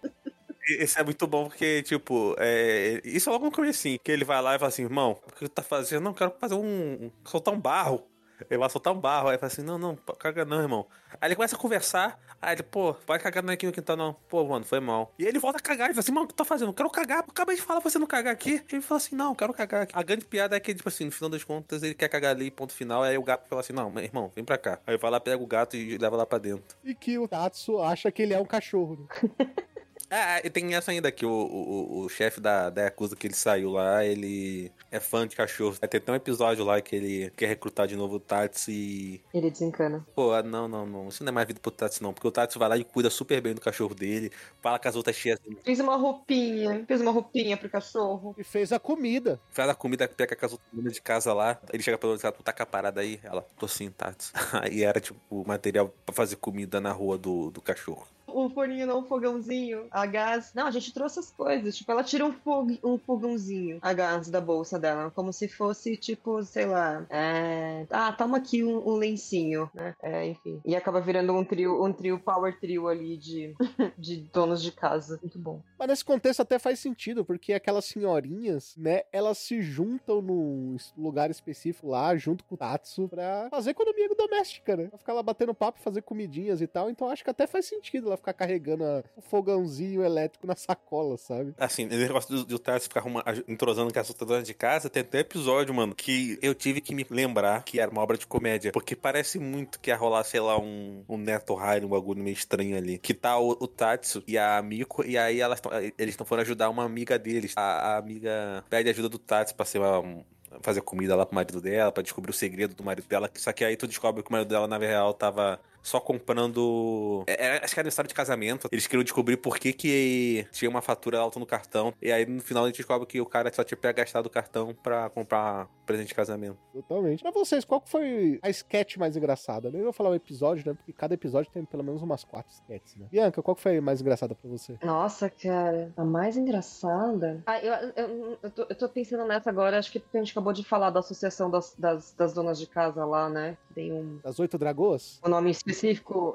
Esse 0.68 0.98
é 0.98 1.04
muito 1.04 1.26
bom 1.26 1.44
porque, 1.44 1.82
tipo, 1.84 2.34
é, 2.38 3.00
isso 3.04 3.28
é 3.30 3.32
logo 3.32 3.44
no 3.44 3.52
comecinho, 3.52 4.00
que 4.00 4.10
ele 4.10 4.24
vai 4.24 4.42
lá 4.42 4.56
e 4.56 4.58
fala 4.58 4.68
assim, 4.68 4.82
irmão, 4.82 5.16
o 5.24 5.32
que 5.32 5.44
tu 5.44 5.48
tá 5.48 5.62
fazendo? 5.62 6.02
Não, 6.02 6.12
quero 6.12 6.34
fazer 6.40 6.56
um. 6.56 7.08
soltar 7.24 7.54
um 7.54 7.60
barro. 7.60 8.04
Ele 8.50 8.58
vai 8.58 8.68
soltar 8.68 8.92
um 8.92 9.00
barro, 9.00 9.28
aí 9.28 9.38
fala 9.38 9.52
assim, 9.52 9.62
não, 9.62 9.78
não, 9.78 9.96
caga 10.18 10.44
não, 10.44 10.60
irmão. 10.60 10.86
Aí 11.20 11.28
ele 11.28 11.36
começa 11.36 11.56
a 11.56 11.58
conversar, 11.58 12.18
aí 12.40 12.54
ele, 12.54 12.62
pô, 12.62 12.94
vai 13.06 13.18
cagar 13.18 13.42
não 13.42 13.50
é 13.50 13.54
aqui 13.54 13.66
no 13.66 13.72
quintal 13.72 13.96
não. 13.96 14.14
Pô, 14.28 14.44
mano, 14.44 14.64
foi 14.64 14.80
mal. 14.80 15.12
E 15.18 15.24
ele 15.24 15.38
volta 15.38 15.58
a 15.58 15.62
cagar, 15.62 15.86
ele 15.86 15.94
fala 15.94 16.00
assim, 16.00 16.12
mano, 16.12 16.24
o 16.24 16.28
que 16.28 16.34
tu 16.34 16.36
tá 16.36 16.44
fazendo? 16.44 16.68
Eu 16.68 16.74
quero 16.74 16.90
cagar, 16.90 17.20
acabei 17.20 17.56
de 17.56 17.62
falar 17.62 17.80
pra 17.80 17.90
você 17.90 17.98
não 17.98 18.06
cagar 18.06 18.32
aqui. 18.32 18.62
Ele 18.70 18.82
fala 18.82 18.98
assim, 18.98 19.16
não, 19.16 19.30
eu 19.30 19.34
quero 19.34 19.52
cagar 19.52 19.82
aqui. 19.82 19.92
A 19.96 20.02
grande 20.02 20.24
piada 20.24 20.56
é 20.56 20.60
que, 20.60 20.74
tipo 20.74 20.88
assim, 20.88 21.04
no 21.06 21.12
final 21.12 21.30
das 21.30 21.44
contas, 21.44 21.82
ele 21.82 21.94
quer 21.94 22.08
cagar 22.08 22.32
ali, 22.32 22.50
ponto 22.50 22.72
final, 22.72 23.02
aí 23.02 23.16
o 23.16 23.22
gato 23.22 23.48
fala 23.48 23.60
assim, 23.60 23.72
não, 23.72 23.90
meu 23.90 24.04
irmão, 24.04 24.30
vem 24.34 24.44
pra 24.44 24.58
cá. 24.58 24.78
Aí 24.86 24.94
ele 24.94 24.98
vai 24.98 25.10
lá, 25.10 25.20
pega 25.20 25.42
o 25.42 25.46
gato 25.46 25.76
e 25.76 25.96
leva 25.98 26.16
lá 26.16 26.26
pra 26.26 26.38
dentro. 26.38 26.76
E 26.84 26.94
que 26.94 27.18
o 27.18 27.26
Tatsu 27.26 27.80
acha 27.80 28.10
que 28.10 28.22
ele 28.22 28.34
é 28.34 28.40
um 28.40 28.46
cachorro. 28.46 29.08
Ah, 30.10 30.40
e 30.44 30.48
tem 30.50 30.74
essa 30.74 30.90
ainda 30.90 31.10
que 31.10 31.26
o, 31.26 31.30
o, 31.30 32.00
o 32.00 32.08
chefe 32.08 32.40
da, 32.40 32.70
da 32.70 32.82
Yakuza 32.82 33.16
que 33.16 33.26
ele 33.26 33.34
saiu 33.34 33.70
lá, 33.70 34.04
ele 34.04 34.70
é 34.90 35.00
fã 35.00 35.26
de 35.26 35.34
cachorros. 35.34 35.78
Vai 35.78 35.88
ter 35.88 35.98
até 35.98 36.12
um 36.12 36.14
episódio 36.14 36.64
lá 36.64 36.80
que 36.80 36.94
ele 36.94 37.30
quer 37.36 37.46
recrutar 37.46 37.86
de 37.86 37.96
novo 37.96 38.16
o 38.16 38.20
Tatsu 38.20 38.70
e. 38.70 39.20
Ele 39.34 39.50
desencana. 39.50 40.06
Pô, 40.14 40.40
não, 40.42 40.68
não, 40.68 40.86
não. 40.86 41.08
Isso 41.08 41.24
não 41.24 41.30
é 41.30 41.32
mais 41.32 41.46
vida 41.46 41.60
pro 41.60 41.70
Tatsu, 41.70 42.02
não. 42.02 42.12
Porque 42.12 42.28
o 42.28 42.30
Tatsu 42.30 42.58
vai 42.58 42.68
lá 42.68 42.76
e 42.76 42.84
cuida 42.84 43.10
super 43.10 43.40
bem 43.40 43.54
do 43.54 43.60
cachorro 43.60 43.94
dele, 43.94 44.30
fala 44.62 44.78
com 44.78 44.88
as 44.88 44.96
outras 44.96 45.16
tias. 45.16 45.38
Fiz 45.64 45.80
uma 45.80 45.96
roupinha. 45.96 46.84
Fiz 46.86 47.00
uma 47.00 47.10
roupinha 47.10 47.56
pro 47.56 47.68
cachorro. 47.68 48.34
E 48.38 48.44
fez 48.44 48.72
a 48.72 48.78
comida. 48.78 49.40
Faz 49.50 49.68
a 49.68 49.74
comida, 49.74 50.08
pega 50.08 50.36
com 50.36 50.46
as 50.46 50.52
outras 50.52 50.68
meninas 50.72 50.94
de 50.94 51.02
casa 51.02 51.32
lá. 51.32 51.58
Ele 51.72 51.82
chega 51.82 51.98
pra 51.98 52.08
ela, 52.08 52.32
tu 52.32 52.42
tá 52.42 52.52
com 52.52 52.62
a 52.62 52.66
parada 52.66 53.00
aí? 53.00 53.18
Ela, 53.24 53.44
tô 53.58 53.66
sim, 53.66 53.90
Tatsu. 53.90 54.32
Aí 54.62 54.82
era 54.82 55.00
tipo 55.00 55.46
material 55.46 55.92
pra 56.04 56.14
fazer 56.14 56.36
comida 56.36 56.80
na 56.80 56.92
rua 56.92 57.18
do, 57.18 57.50
do 57.50 57.60
cachorro. 57.60 58.06
O 58.36 58.50
forninho 58.50 58.86
não, 58.86 58.98
um 58.98 59.02
fogãozinho, 59.02 59.86
a 59.90 60.04
gás. 60.04 60.52
Não, 60.54 60.66
a 60.66 60.70
gente 60.70 60.92
trouxe 60.92 61.18
as 61.18 61.30
coisas. 61.30 61.74
Tipo, 61.74 61.90
ela 61.90 62.04
tira 62.04 62.22
um, 62.22 62.34
fog... 62.34 62.78
um 62.84 62.98
fogãozinho, 62.98 63.78
a 63.80 63.94
gás 63.94 64.28
da 64.28 64.42
bolsa 64.42 64.78
dela. 64.78 65.10
Como 65.10 65.32
se 65.32 65.48
fosse, 65.48 65.96
tipo, 65.96 66.42
sei 66.42 66.66
lá. 66.66 67.06
É... 67.08 67.86
Ah, 67.88 68.12
toma 68.12 68.36
aqui 68.36 68.62
um, 68.62 68.86
um 68.86 68.96
lencinho, 68.96 69.70
né? 69.72 69.94
É, 70.02 70.26
enfim. 70.26 70.60
E 70.66 70.76
acaba 70.76 71.00
virando 71.00 71.32
um 71.32 71.42
trio, 71.42 71.82
um 71.82 71.90
trio, 71.94 72.20
power 72.20 72.60
trio 72.60 72.88
ali 72.88 73.16
de, 73.16 73.54
de 73.96 74.18
donos 74.30 74.62
de 74.62 74.70
casa. 74.70 75.18
Muito 75.22 75.38
bom. 75.38 75.62
Mas 75.78 75.88
nesse 75.88 76.04
contexto 76.04 76.40
até 76.40 76.58
faz 76.58 76.78
sentido, 76.78 77.24
porque 77.24 77.54
aquelas 77.54 77.86
senhorinhas, 77.86 78.74
né, 78.76 79.04
elas 79.14 79.38
se 79.38 79.62
juntam 79.62 80.20
num 80.20 80.76
lugar 80.94 81.30
específico 81.30 81.88
lá, 81.88 82.14
junto 82.16 82.44
com 82.44 82.54
o 82.54 82.58
Tatsu, 82.58 83.08
pra 83.08 83.48
fazer 83.50 83.70
economia 83.70 84.10
doméstica, 84.14 84.76
né? 84.76 84.88
Pra 84.88 84.98
ficar 84.98 85.14
lá 85.14 85.22
batendo 85.22 85.54
papo, 85.54 85.80
fazer 85.80 86.02
comidinhas 86.02 86.60
e 86.60 86.66
tal. 86.66 86.90
Então 86.90 87.08
acho 87.08 87.24
que 87.24 87.30
até 87.30 87.46
faz 87.46 87.64
sentido 87.64 88.08
ela 88.08 88.25
ficar 88.25 88.25
carregando 88.32 88.84
a- 88.84 89.02
o 89.16 89.20
fogãozinho 89.22 90.02
elétrico 90.02 90.46
na 90.46 90.56
sacola, 90.56 91.16
sabe? 91.16 91.54
Assim, 91.58 91.86
o 91.86 91.88
negócio 91.88 92.34
do, 92.34 92.44
do 92.44 92.58
Tarso 92.58 92.84
ficar 92.88 93.02
entrosando 93.48 93.92
com 93.92 93.98
outras 93.98 94.28
donas 94.28 94.44
de 94.46 94.54
casa, 94.54 94.88
tem 94.90 95.02
até 95.02 95.18
episódio, 95.20 95.74
mano, 95.74 95.94
que 95.94 96.38
eu 96.42 96.54
tive 96.54 96.80
que 96.80 96.94
me 96.94 97.06
lembrar 97.08 97.62
que 97.64 97.78
era 97.80 97.90
uma 97.90 98.00
obra 98.02 98.16
de 98.16 98.26
comédia. 98.26 98.72
Porque 98.72 98.94
parece 98.96 99.38
muito 99.38 99.78
que 99.80 99.90
ia 99.90 99.96
rolar, 99.96 100.24
sei 100.24 100.40
lá, 100.40 100.58
um, 100.58 101.04
um 101.08 101.16
Neto 101.16 101.54
Raio, 101.54 101.84
um 101.86 101.88
bagulho 101.90 102.22
meio 102.22 102.34
estranho 102.34 102.76
ali. 102.76 102.98
Que 102.98 103.14
tá 103.14 103.38
o, 103.38 103.50
o 103.50 103.66
Tatsu 103.68 104.22
e 104.26 104.36
a 104.38 104.60
Miko, 104.62 105.04
e 105.04 105.16
aí 105.18 105.40
elas 105.40 105.60
tão- 105.60 105.72
eles 105.72 105.94
estão 106.14 106.26
foram 106.26 106.42
ajudar 106.42 106.68
uma 106.70 106.84
amiga 106.84 107.18
deles. 107.18 107.52
A, 107.56 107.94
a 107.94 107.96
amiga 107.98 108.64
pede 108.70 108.88
ajuda 108.90 109.08
do 109.08 109.18
Tatsu 109.18 109.54
pra 109.54 109.64
ser 109.66 109.78
uma. 109.78 110.00
um- 110.00 110.24
Fazer 110.62 110.80
comida 110.80 111.14
lá 111.14 111.26
pro 111.26 111.34
marido 111.34 111.60
dela, 111.60 111.92
pra 111.92 112.02
descobrir 112.02 112.30
o 112.30 112.32
segredo 112.32 112.74
do 112.74 112.82
marido 112.82 113.06
dela. 113.06 113.28
Só 113.34 113.52
que 113.52 113.62
aí 113.62 113.76
tu 113.76 113.86
descobre 113.86 114.22
que 114.22 114.30
o 114.30 114.32
marido 114.32 114.48
dela, 114.48 114.66
na 114.66 114.78
real, 114.78 115.12
tava 115.12 115.60
só 115.86 116.00
comprando. 116.00 117.22
é, 117.28 117.46
é, 117.46 117.64
acho 117.64 117.72
que 117.72 117.78
era 117.78 117.88
história 117.88 118.08
de 118.08 118.14
casamento. 118.14 118.68
Eles 118.72 118.88
queriam 118.88 119.04
descobrir 119.04 119.36
por 119.36 119.56
que, 119.56 119.72
que 119.72 120.44
tinha 120.50 120.68
uma 120.68 120.82
fatura 120.82 121.20
alta 121.20 121.38
no 121.38 121.46
cartão. 121.46 121.94
E 122.02 122.10
aí 122.10 122.26
no 122.26 122.42
final 122.42 122.64
a 122.64 122.66
gente 122.66 122.78
descobre 122.78 123.06
que 123.06 123.20
o 123.20 123.26
cara 123.26 123.52
só 123.52 123.62
tinha 123.62 123.78
gastado 123.92 124.26
o 124.26 124.30
cartão 124.30 124.74
pra 124.82 125.08
comprar 125.10 125.68
presente 125.86 126.08
de 126.08 126.14
casamento. 126.14 126.58
Totalmente. 126.72 127.22
Pra 127.22 127.30
vocês, 127.30 127.64
qual 127.64 127.80
que 127.80 127.88
foi 127.88 128.40
a 128.42 128.50
sketch 128.50 128.96
mais 128.96 129.16
engraçada? 129.16 129.70
Nem 129.70 129.82
vou 129.82 129.92
falar 129.92 130.10
o 130.10 130.14
episódio, 130.16 130.64
né? 130.66 130.74
Porque 130.74 130.92
cada 130.92 131.14
episódio 131.14 131.52
tem 131.52 131.64
pelo 131.64 131.84
menos 131.84 132.02
umas 132.02 132.24
quatro 132.24 132.52
sketches, 132.52 132.96
né? 132.96 133.06
Bianca, 133.08 133.40
qual 133.40 133.54
que 133.54 133.62
foi 133.62 133.78
a 133.78 133.82
mais 133.82 134.00
engraçada 134.00 134.34
pra 134.34 134.50
você? 134.50 134.76
Nossa, 134.82 135.30
cara, 135.30 135.92
a 135.96 136.04
mais 136.04 136.36
engraçada. 136.36 137.44
Ah, 137.46 137.60
eu, 137.60 137.92
eu, 137.94 138.38
eu, 138.42 138.50
tô, 138.50 138.66
eu 138.68 138.76
tô 138.76 138.88
pensando 138.88 139.24
nessa 139.24 139.48
agora, 139.50 139.78
acho 139.78 139.92
que 139.92 140.02
a 140.12 140.18
gente 140.18 140.32
acabou 140.32 140.52
de 140.52 140.64
falar 140.64 140.90
da 140.90 140.98
associação 140.98 141.48
das, 141.48 141.76
das, 141.78 142.12
das 142.12 142.34
donas 142.34 142.58
de 142.58 142.66
casa 142.66 143.04
lá, 143.04 143.28
né? 143.28 143.56
Tem 143.72 143.92
um. 143.92 144.18
Das 144.24 144.40
oito 144.40 144.58
dragoas? 144.58 145.20
O 145.24 145.28
nome 145.28 145.50
específico 145.52 145.75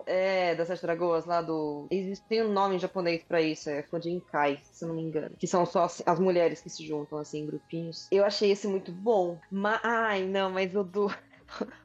é 0.05 0.55
das 0.55 0.67
Sete 0.67 0.81
Dragoas 0.81 1.25
lá 1.25 1.41
do. 1.41 1.87
Tem 2.27 2.43
um 2.43 2.51
nome 2.51 2.75
em 2.75 2.79
japonês 2.79 3.23
pra 3.23 3.41
isso, 3.41 3.69
é 3.69 3.83
Fujinkai, 3.83 4.59
se 4.63 4.83
eu 4.83 4.89
não 4.89 4.95
me 4.95 5.03
engano. 5.03 5.35
Que 5.37 5.47
são 5.47 5.65
só 5.65 5.83
as, 5.83 6.01
as 6.05 6.19
mulheres 6.19 6.61
que 6.61 6.69
se 6.69 6.85
juntam 6.85 7.17
assim 7.17 7.39
em 7.39 7.45
grupinhos. 7.45 8.07
Eu 8.11 8.25
achei 8.25 8.51
esse 8.51 8.67
muito 8.67 8.91
bom. 8.91 9.39
Mas. 9.49 9.79
Ai, 9.83 10.23
não, 10.23 10.49
mas 10.49 10.75
o 10.75 10.83
do. 10.83 11.11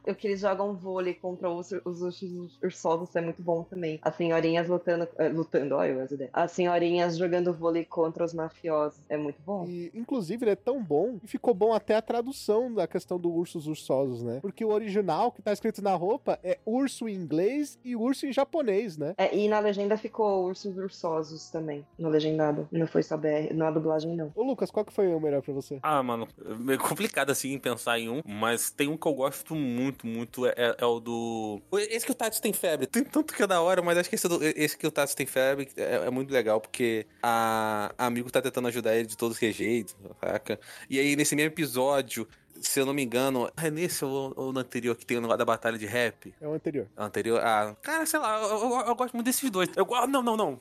O 0.07 0.15
que 0.15 0.29
eles 0.29 0.41
jogam 0.41 0.75
vôlei 0.75 1.15
contra 1.15 1.51
os, 1.51 1.73
os, 1.85 2.01
os 2.01 3.15
é 3.15 3.21
muito 3.21 3.43
bom 3.43 3.65
também. 3.65 3.99
As 4.03 4.15
senhorinhas 4.15 4.69
lutando. 4.69 5.09
eh, 5.19 5.29
lutando, 5.29 5.75
olha 5.75 6.03
as 6.03 6.13
ideias. 6.13 6.31
As 6.33 6.53
senhorinhas 6.53 7.17
jogando 7.17 7.53
vôlei 7.53 7.85
contra 7.85 8.25
os 8.25 8.33
mafiosos. 8.33 9.01
É 9.09 9.17
muito 9.17 9.41
bom. 9.45 9.65
E, 9.67 9.91
inclusive, 9.95 10.45
ele 10.45 10.53
é 10.53 10.57
tão 10.57 10.83
bom 10.83 11.19
que 11.19 11.27
ficou 11.27 11.53
bom 11.55 11.73
até 11.73 11.97
a 11.97 12.03
tradução 12.03 12.73
da 12.73 12.87
questão 12.87 13.19
do 13.19 13.31
ursos 13.33 13.67
ursosos, 13.67 14.23
né? 14.23 14.39
Porque 14.41 14.65
o 14.65 14.71
original 14.71 15.33
que 15.33 15.43
tá 15.43 15.53
escrito 15.53 15.83
na 15.83 15.95
roupa 15.95 16.39
é 16.43 16.59
urso 16.65 17.09
em 17.09 17.15
inglês 17.15 17.79
e 17.85 17.97
urso 17.97 18.27
em 18.27 18.33
japonês, 18.33 18.97
né? 18.97 19.15
É, 19.19 19.37
e 19.37 19.49
na 19.49 19.59
legenda 19.59 19.97
ficou 19.97 20.45
ursos 20.45 20.77
ursosos 20.77 21.51
também. 21.51 21.85
No 21.99 22.09
legendado. 22.09 22.69
Não 22.71 22.87
foi 22.87 23.03
só 23.03 23.17
BR, 23.17 23.53
na 23.55 23.71
dublagem, 23.71 24.15
não. 24.15 24.33
Ô, 24.35 24.43
Lucas, 24.45 24.71
qual 24.71 24.85
que 24.85 24.93
foi 24.93 25.13
o 25.13 25.21
melhor 25.21 25.43
pra 25.43 25.53
você? 25.53 25.79
Ah, 25.83 26.03
mano, 26.03 26.29
é 26.45 26.55
meio 26.55 26.79
complicado 26.79 27.31
assim 27.31 27.59
pensar 27.59 27.99
em 27.99 28.09
um, 28.09 28.21
mas 28.25 28.71
tem 28.71 28.89
um 28.89 28.97
que 28.97 29.07
eu 29.07 29.15
gosto 29.15 29.56
muito, 29.57 30.07
muito, 30.07 30.47
é, 30.47 30.55
é 30.79 30.85
o 30.87 31.01
do. 31.01 31.61
Esse 31.91 32.05
que 32.07 32.13
o 32.13 32.15
Tatsu 32.15 32.41
tem 32.41 32.53
febre. 32.53 32.87
Tem 32.87 33.03
tanto 33.05 33.35
que 33.35 33.43
é 33.43 33.47
da 33.47 33.61
hora, 33.61 33.83
mas 33.83 33.99
acho 33.99 34.09
que 34.09 34.15
esse, 34.15 34.29
do- 34.29 34.43
esse 34.43 34.77
que 34.77 34.87
o 34.87 34.91
Tatsu 34.91 35.17
tem 35.17 35.27
febre 35.27 35.69
é, 35.77 36.07
é 36.07 36.11
muito 36.11 36.33
legal, 36.33 36.61
porque 36.61 37.07
a, 37.23 37.93
a 37.99 38.07
amigo 38.07 38.31
tá 38.31 38.41
tentando 38.41 38.69
ajudar 38.69 38.95
ele 38.97 39.07
de 39.07 39.17
todos 39.17 39.41
os 39.41 39.55
jeitos, 39.57 39.97
saca? 40.21 40.61
E 40.89 40.99
aí, 40.99 41.17
nesse 41.17 41.35
mesmo 41.35 41.49
episódio. 41.53 42.27
Se 42.59 42.81
eu 42.81 42.87
não 42.87 42.95
me 42.95 43.03
engano, 43.03 43.51
é 43.55 43.71
nesse 43.71 44.03
ou, 44.03 44.33
ou 44.35 44.51
no 44.51 44.61
anterior 44.61 44.97
que 44.97 45.05
tem 45.05 45.19
o 45.19 45.21
negócio 45.21 45.37
da 45.37 45.45
batalha 45.45 45.77
de 45.77 45.85
rap? 45.85 46.33
É 46.41 46.49
o 46.49 46.55
anterior. 46.55 46.87
O 46.97 47.03
anterior. 47.03 47.39
Ah, 47.45 47.77
cara, 47.83 48.07
sei 48.07 48.19
lá, 48.19 48.41
eu, 48.41 48.49
eu- 48.49 48.81
eu 48.87 48.95
gosto 48.97 49.13
muito 49.13 49.27
desses 49.27 49.51
dois. 49.51 49.69
Eu 49.77 49.85
gosto. 49.85 50.07
Não, 50.09 50.23
não, 50.23 50.39
não. 50.39 50.59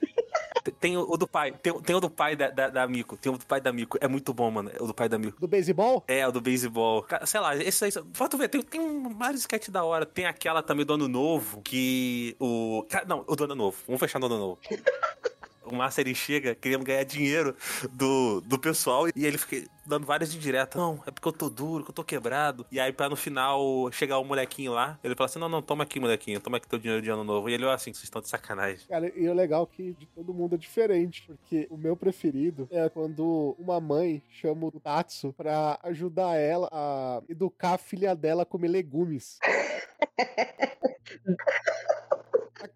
Tem- 0.71 0.97
o, 0.97 1.17
do 1.17 1.27
pai. 1.27 1.51
Tem, 1.51 1.73
tem 1.81 1.95
o 1.95 1.99
do 1.99 2.09
pai 2.09 2.35
da, 2.35 2.49
da, 2.49 2.69
da 2.69 2.87
Mico. 2.87 3.17
Tem 3.17 3.31
o 3.31 3.37
do 3.37 3.45
pai 3.45 3.61
da 3.61 3.71
Mico. 3.71 3.97
É 4.01 4.07
muito 4.07 4.33
bom, 4.33 4.49
mano. 4.49 4.71
O 4.79 4.87
do 4.87 4.93
pai 4.93 5.07
da 5.07 5.17
Mico. 5.17 5.39
Do 5.39 5.47
beisebol? 5.47 6.03
É, 6.07 6.27
o 6.27 6.31
do 6.31 6.41
beisebol. 6.41 7.03
Cara, 7.03 7.25
Sei 7.25 7.39
lá, 7.39 7.55
esse 7.55 7.85
aí. 7.85 7.91
Tu 7.91 8.37
ver, 8.37 8.49
tem, 8.49 8.61
tem 8.61 9.13
vários 9.13 9.41
sketches 9.41 9.69
da 9.69 9.83
hora. 9.83 10.05
Tem 10.05 10.25
aquela 10.25 10.61
também 10.63 10.85
do 10.85 10.93
Ano 10.93 11.07
Novo, 11.07 11.61
que 11.61 12.35
o. 12.39 12.85
Cara, 12.89 13.05
não, 13.05 13.23
o 13.27 13.35
do 13.35 13.43
Ano 13.43 13.55
Novo. 13.55 13.77
Vamos 13.85 13.99
fechar 13.99 14.19
no 14.19 14.25
Ano 14.25 14.37
Novo. 14.37 14.59
O 15.65 15.75
Márcio 15.75 16.01
ele 16.01 16.15
chega 16.15 16.55
querendo 16.55 16.83
ganhar 16.83 17.03
dinheiro 17.03 17.55
do, 17.91 18.41
do 18.41 18.59
pessoal 18.59 19.07
e 19.07 19.25
ele 19.25 19.37
fica 19.37 19.67
dando 19.85 20.05
várias 20.05 20.33
indiretas. 20.33 20.79
Não, 20.79 21.01
é 21.05 21.11
porque 21.11 21.27
eu 21.27 21.33
tô 21.33 21.49
duro, 21.49 21.83
que 21.83 21.91
eu 21.91 21.95
tô 21.95 22.03
quebrado. 22.03 22.65
E 22.71 22.79
aí, 22.79 22.91
pra 22.91 23.09
no 23.09 23.15
final 23.15 23.91
chegar 23.91 24.17
o 24.17 24.23
molequinho 24.23 24.73
lá, 24.73 24.99
ele 25.03 25.15
fala 25.15 25.25
assim: 25.25 25.39
Não, 25.39 25.49
não, 25.49 25.61
toma 25.61 25.83
aqui, 25.83 25.99
molequinho, 25.99 26.39
toma 26.39 26.57
aqui 26.57 26.67
teu 26.67 26.79
dinheiro 26.79 27.01
de 27.01 27.09
ano 27.09 27.23
novo. 27.23 27.49
E 27.49 27.53
ele, 27.53 27.65
ó, 27.65 27.71
assim, 27.71 27.93
vocês 27.93 28.03
estão 28.03 28.21
de 28.21 28.29
sacanagem. 28.29 28.87
Cara, 28.87 29.11
e 29.15 29.27
o 29.27 29.33
legal 29.33 29.69
é 29.71 29.75
que 29.75 29.93
de 29.93 30.05
todo 30.07 30.33
mundo 30.33 30.55
é 30.55 30.57
diferente, 30.57 31.23
porque 31.27 31.67
o 31.69 31.77
meu 31.77 31.95
preferido 31.95 32.67
é 32.71 32.89
quando 32.89 33.55
uma 33.59 33.79
mãe 33.79 34.23
chama 34.29 34.67
o 34.67 34.79
Tatsu 34.79 35.33
pra 35.33 35.79
ajudar 35.83 36.35
ela 36.35 36.69
a 36.71 37.21
educar 37.29 37.73
a 37.73 37.77
filha 37.77 38.15
dela 38.15 38.43
a 38.43 38.45
comer 38.45 38.67
legumes. 38.67 39.39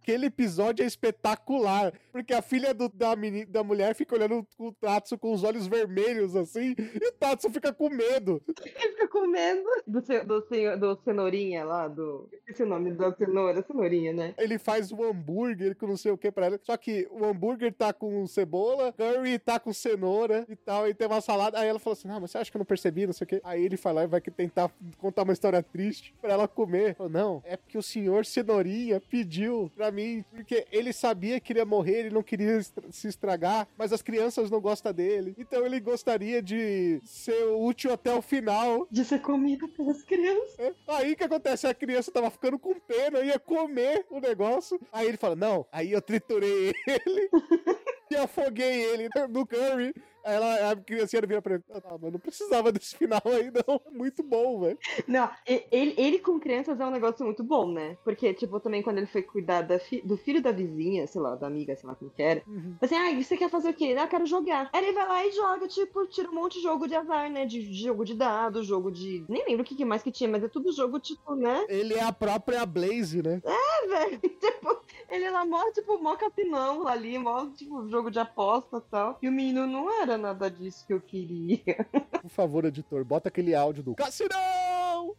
Aquele 0.09 0.25
episódio 0.25 0.81
é 0.81 0.87
espetacular, 0.87 1.93
porque 2.11 2.33
a 2.33 2.41
filha 2.41 2.73
do- 2.73 2.89
da, 2.89 3.13
da 3.47 3.63
mulher 3.63 3.93
fica 3.93 4.15
olhando 4.15 4.43
o 4.57 4.71
Tatsu 4.71 5.19
com 5.19 5.31
os 5.31 5.43
olhos 5.43 5.67
vermelhos, 5.67 6.35
assim, 6.35 6.73
e 6.79 7.07
o 7.07 7.11
Tatsu 7.11 7.47
fica 7.51 7.71
com 7.71 7.89
medo. 7.91 8.41
Ele 8.65 8.91
fica 8.93 9.07
comendo 9.07 9.69
do, 9.85 10.01
ce- 10.03 10.23
do, 10.23 10.41
senhor- 10.47 10.77
do 10.77 10.97
cenourinha 11.03 11.63
lá, 11.63 11.87
do. 11.87 12.27
Esqueci 12.33 12.63
o 12.63 12.65
nome 12.65 12.91
da 12.91 13.13
cenoura, 13.15 13.63
cenourinha, 13.67 14.11
né? 14.11 14.33
Ele 14.39 14.57
faz 14.57 14.91
um 14.91 15.03
hambúrguer 15.03 15.75
com 15.75 15.85
não 15.85 15.95
sei 15.97 16.11
o 16.11 16.17
que 16.17 16.31
pra 16.31 16.47
ela. 16.47 16.59
Só 16.63 16.75
que 16.75 17.07
o 17.11 17.23
hambúrguer 17.23 17.71
tá 17.71 17.93
com 17.93 18.25
cebola, 18.25 18.91
curry 18.93 19.37
tá 19.37 19.59
com 19.59 19.71
cenoura 19.71 20.43
e 20.49 20.55
tal, 20.55 20.87
e 20.87 20.93
tem 20.95 21.05
uma 21.05 21.21
salada. 21.21 21.59
Aí 21.59 21.67
ela 21.67 21.77
falou 21.77 21.93
assim: 21.93 22.09
Ah, 22.09 22.19
mas 22.19 22.31
você 22.31 22.39
acha 22.39 22.49
que 22.49 22.57
eu 22.57 22.59
não 22.59 22.65
percebi, 22.65 23.05
não 23.05 23.13
sei 23.13 23.25
o 23.25 23.27
que. 23.27 23.41
Aí 23.43 23.63
ele 23.63 23.77
lá 23.85 24.03
e 24.03 24.07
vai 24.07 24.21
tentar 24.21 24.71
contar 24.97 25.21
uma 25.21 25.33
história 25.33 25.61
triste 25.61 26.15
pra 26.19 26.33
ela 26.33 26.47
comer. 26.47 26.95
Falou, 26.95 27.11
não, 27.11 27.41
é 27.45 27.55
porque 27.55 27.77
o 27.77 27.83
senhor 27.83 28.25
cenourinha 28.25 28.99
pediu 28.99 29.71
pra 29.75 29.91
mim 29.91 29.98
mim, 29.99 30.25
porque 30.31 30.65
ele 30.71 30.91
sabia 30.93 31.39
que 31.39 31.51
ele 31.53 31.59
ia 31.59 31.65
morrer, 31.65 31.99
ele 31.99 32.09
não 32.09 32.23
queria 32.23 32.57
estra- 32.57 32.91
se 32.91 33.07
estragar, 33.07 33.67
mas 33.77 33.91
as 33.93 34.01
crianças 34.01 34.49
não 34.49 34.59
gostam 34.61 34.93
dele. 34.93 35.35
Então 35.37 35.65
ele 35.65 35.79
gostaria 35.79 36.41
de 36.41 36.99
ser 37.03 37.43
útil 37.47 37.91
até 37.93 38.13
o 38.13 38.21
final. 38.21 38.87
De 38.89 39.03
ser 39.03 39.19
comida 39.21 39.67
pelas 39.69 40.01
crianças. 40.03 40.57
É, 40.59 40.73
Aí 40.87 41.15
que 41.15 41.23
acontece? 41.23 41.67
A 41.67 41.73
criança 41.73 42.11
tava 42.11 42.29
ficando 42.29 42.57
com 42.57 42.73
pena, 42.79 43.19
ia 43.21 43.37
comer 43.39 44.05
o 44.09 44.19
negócio. 44.19 44.79
Aí 44.91 45.07
ele 45.07 45.17
fala: 45.17 45.35
Não, 45.35 45.65
aí 45.71 45.91
eu 45.91 46.01
triturei 46.01 46.73
ele 46.87 47.29
e 48.11 48.15
afoguei 48.15 48.81
ele 48.83 49.09
no 49.29 49.45
curry. 49.45 49.93
Aí 50.21 50.35
ela, 50.35 50.71
a 50.71 50.75
criancinha 50.75 51.21
vira 51.21 51.41
pra 51.41 51.55
ele: 51.55 51.63
Ah, 51.71 51.97
mas 52.01 52.11
não 52.11 52.19
precisava 52.19 52.71
desse 52.73 52.95
final 52.97 53.21
aí, 53.25 53.49
não. 53.51 53.79
Muito 53.91 54.21
bom, 54.21 54.59
velho. 54.59 54.77
Não, 55.07 55.29
ele, 55.71 55.93
ele 55.97 56.19
com 56.19 56.37
crianças 56.39 56.77
é 56.79 56.85
um 56.85 56.91
negócio 56.91 57.25
muito 57.25 57.41
bom, 57.41 57.71
né? 57.71 57.97
Porque, 58.03 58.33
tipo, 58.33 58.59
também 58.59 58.83
quando 58.83 58.97
ele 58.97 59.07
foi 59.07 59.21
cuidar 59.21 59.61
da 59.61 59.79
fi- 59.79 60.01
do 60.01 60.17
filho 60.17 60.41
da 60.41 60.51
vizinha, 60.51 61.07
sei 61.07 61.21
lá, 61.21 61.35
da 61.35 61.47
amiga, 61.47 61.73
sei 61.75 61.87
lá 61.87 61.95
como 61.95 62.11
que 62.11 62.21
era. 62.21 62.43
Uhum. 62.45 62.75
Assim, 62.81 62.95
ah, 62.95 63.15
você 63.15 63.37
quer 63.37 63.49
fazer 63.49 63.69
o 63.69 63.73
quê? 63.73 63.95
Ah, 63.97 64.03
eu 64.03 64.07
quero 64.09 64.25
jogar. 64.25 64.69
Aí 64.73 64.83
ele 64.83 64.91
vai 64.93 65.07
lá 65.07 65.25
e 65.25 65.31
joga, 65.31 65.67
tipo, 65.69 66.05
tira 66.07 66.29
um 66.29 66.35
monte 66.35 66.55
de 66.57 66.63
jogo 66.63 66.85
de 66.85 66.95
azar, 66.95 67.31
né? 67.31 67.45
De, 67.45 67.61
de 67.65 67.81
jogo 67.83 68.03
de 68.03 68.13
dados, 68.13 68.67
jogo 68.67 68.91
de. 68.91 69.23
Nem 69.29 69.45
lembro 69.47 69.61
o 69.61 69.65
que, 69.65 69.75
que 69.75 69.85
mais 69.85 70.03
que 70.03 70.11
tinha, 70.11 70.29
mas 70.29 70.43
é 70.43 70.49
tudo 70.49 70.73
jogo, 70.73 70.99
tipo, 70.99 71.33
né? 71.35 71.65
Ele 71.69 71.93
é 71.93 72.03
a 72.03 72.11
própria 72.11 72.65
Blaze, 72.65 73.23
né? 73.23 73.41
É, 73.45 73.87
velho. 73.87 74.19
Tipo, 74.39 74.81
ele 75.09 75.29
lá 75.29 75.45
mó, 75.45 75.71
tipo, 75.71 75.97
mó 76.01 76.15
capinão 76.15 76.87
ali, 76.87 77.17
mó, 77.17 77.47
tipo, 77.47 77.87
jogo 77.89 78.09
de 78.09 78.19
aposta 78.19 78.77
e 78.77 78.91
tal. 78.91 79.17
E 79.21 79.27
o 79.27 79.31
menino 79.31 79.67
não 79.67 80.01
era 80.01 80.17
nada 80.17 80.49
disso 80.49 80.85
que 80.85 80.93
eu 80.93 81.01
queria. 81.01 81.87
Por 82.21 82.29
favor, 82.29 82.65
editor, 82.65 83.03
bota 83.03 83.29
aquele 83.29 83.55
áudio 83.55 83.83
do 83.83 83.95
Cassinão! 83.95 85.15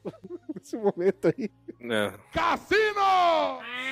Nesse 0.58 0.76
momento 0.76 1.28
aí. 1.28 1.50
É. 1.80 2.12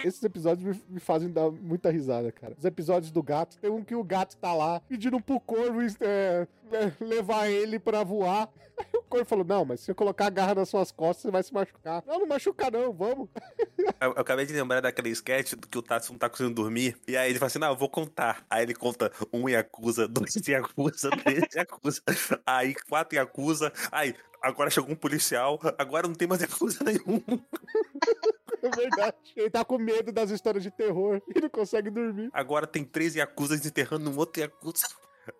Esses 0.04 0.22
episódios 0.22 0.76
me, 0.76 0.82
me 0.94 1.00
fazem 1.00 1.30
dar 1.30 1.50
muita 1.50 1.90
risada, 1.90 2.30
cara. 2.30 2.54
Os 2.58 2.64
episódios 2.64 3.10
do 3.10 3.22
gato. 3.22 3.58
Tem 3.58 3.70
um 3.70 3.82
que 3.82 3.94
o 3.94 4.04
gato 4.04 4.36
tá 4.36 4.52
lá 4.54 4.80
pedindo 4.88 5.20
pro 5.20 5.40
corvo 5.40 5.80
é, 6.00 6.46
le- 6.70 7.06
levar 7.06 7.48
ele 7.48 7.78
pra 7.78 8.04
voar. 8.04 8.48
Aí 8.78 8.86
o 8.94 9.02
corvo 9.02 9.24
falou: 9.24 9.44
Não, 9.44 9.64
mas 9.64 9.80
se 9.80 9.90
eu 9.90 9.94
colocar 9.94 10.26
a 10.26 10.30
garra 10.30 10.54
nas 10.54 10.68
suas 10.68 10.92
costas, 10.92 11.22
você 11.22 11.30
vai 11.32 11.42
se 11.42 11.52
machucar. 11.52 12.04
Não, 12.06 12.20
não 12.20 12.26
machuca, 12.28 12.70
não, 12.70 12.92
vamos. 12.92 13.28
Eu, 14.00 14.12
eu 14.12 14.20
acabei 14.20 14.46
de 14.46 14.52
lembrar 14.52 14.80
daquele 14.80 15.08
sketch 15.10 15.54
do 15.54 15.66
que 15.66 15.76
o 15.76 15.82
Tatsu 15.82 16.12
não 16.12 16.18
tá 16.18 16.28
conseguindo 16.28 16.54
dormir. 16.54 16.96
E 17.08 17.16
aí 17.16 17.30
ele 17.30 17.38
fala 17.40 17.48
assim: 17.48 17.58
Não, 17.58 17.70
eu 17.70 17.76
vou 17.76 17.88
contar. 17.88 18.44
Aí 18.48 18.62
ele 18.62 18.74
conta 18.74 19.10
um 19.32 19.48
Yakuza, 19.48 20.06
dois 20.06 20.34
Yakuza, 20.46 21.10
três 21.10 21.42
Yakuza. 21.52 22.02
Aí 22.46 22.76
quatro 22.88 23.16
Yakuza. 23.16 23.72
Aí 23.90 24.14
agora 24.42 24.70
chegou 24.70 24.90
um 24.90 24.96
policial. 24.96 25.58
Agora 25.78 26.06
não 26.06 26.14
tem 26.14 26.28
mais 26.28 26.40
Yakuza 26.42 26.84
nenhum. 26.84 27.22
É 28.60 28.70
verdade. 28.70 29.16
Ele 29.36 29.50
tá 29.50 29.64
com 29.64 29.78
medo 29.78 30.10
das 30.10 30.30
histórias 30.30 30.64
de 30.64 30.70
terror 30.72 31.22
e 31.32 31.40
não 31.40 31.48
consegue 31.48 31.90
dormir. 31.90 32.28
Agora 32.32 32.66
tem 32.66 32.84
três 32.84 33.14
Yakuzas 33.14 33.64
enterrando 33.64 34.10
um 34.10 34.18
outro 34.18 34.42
Yakuza. 34.42 34.88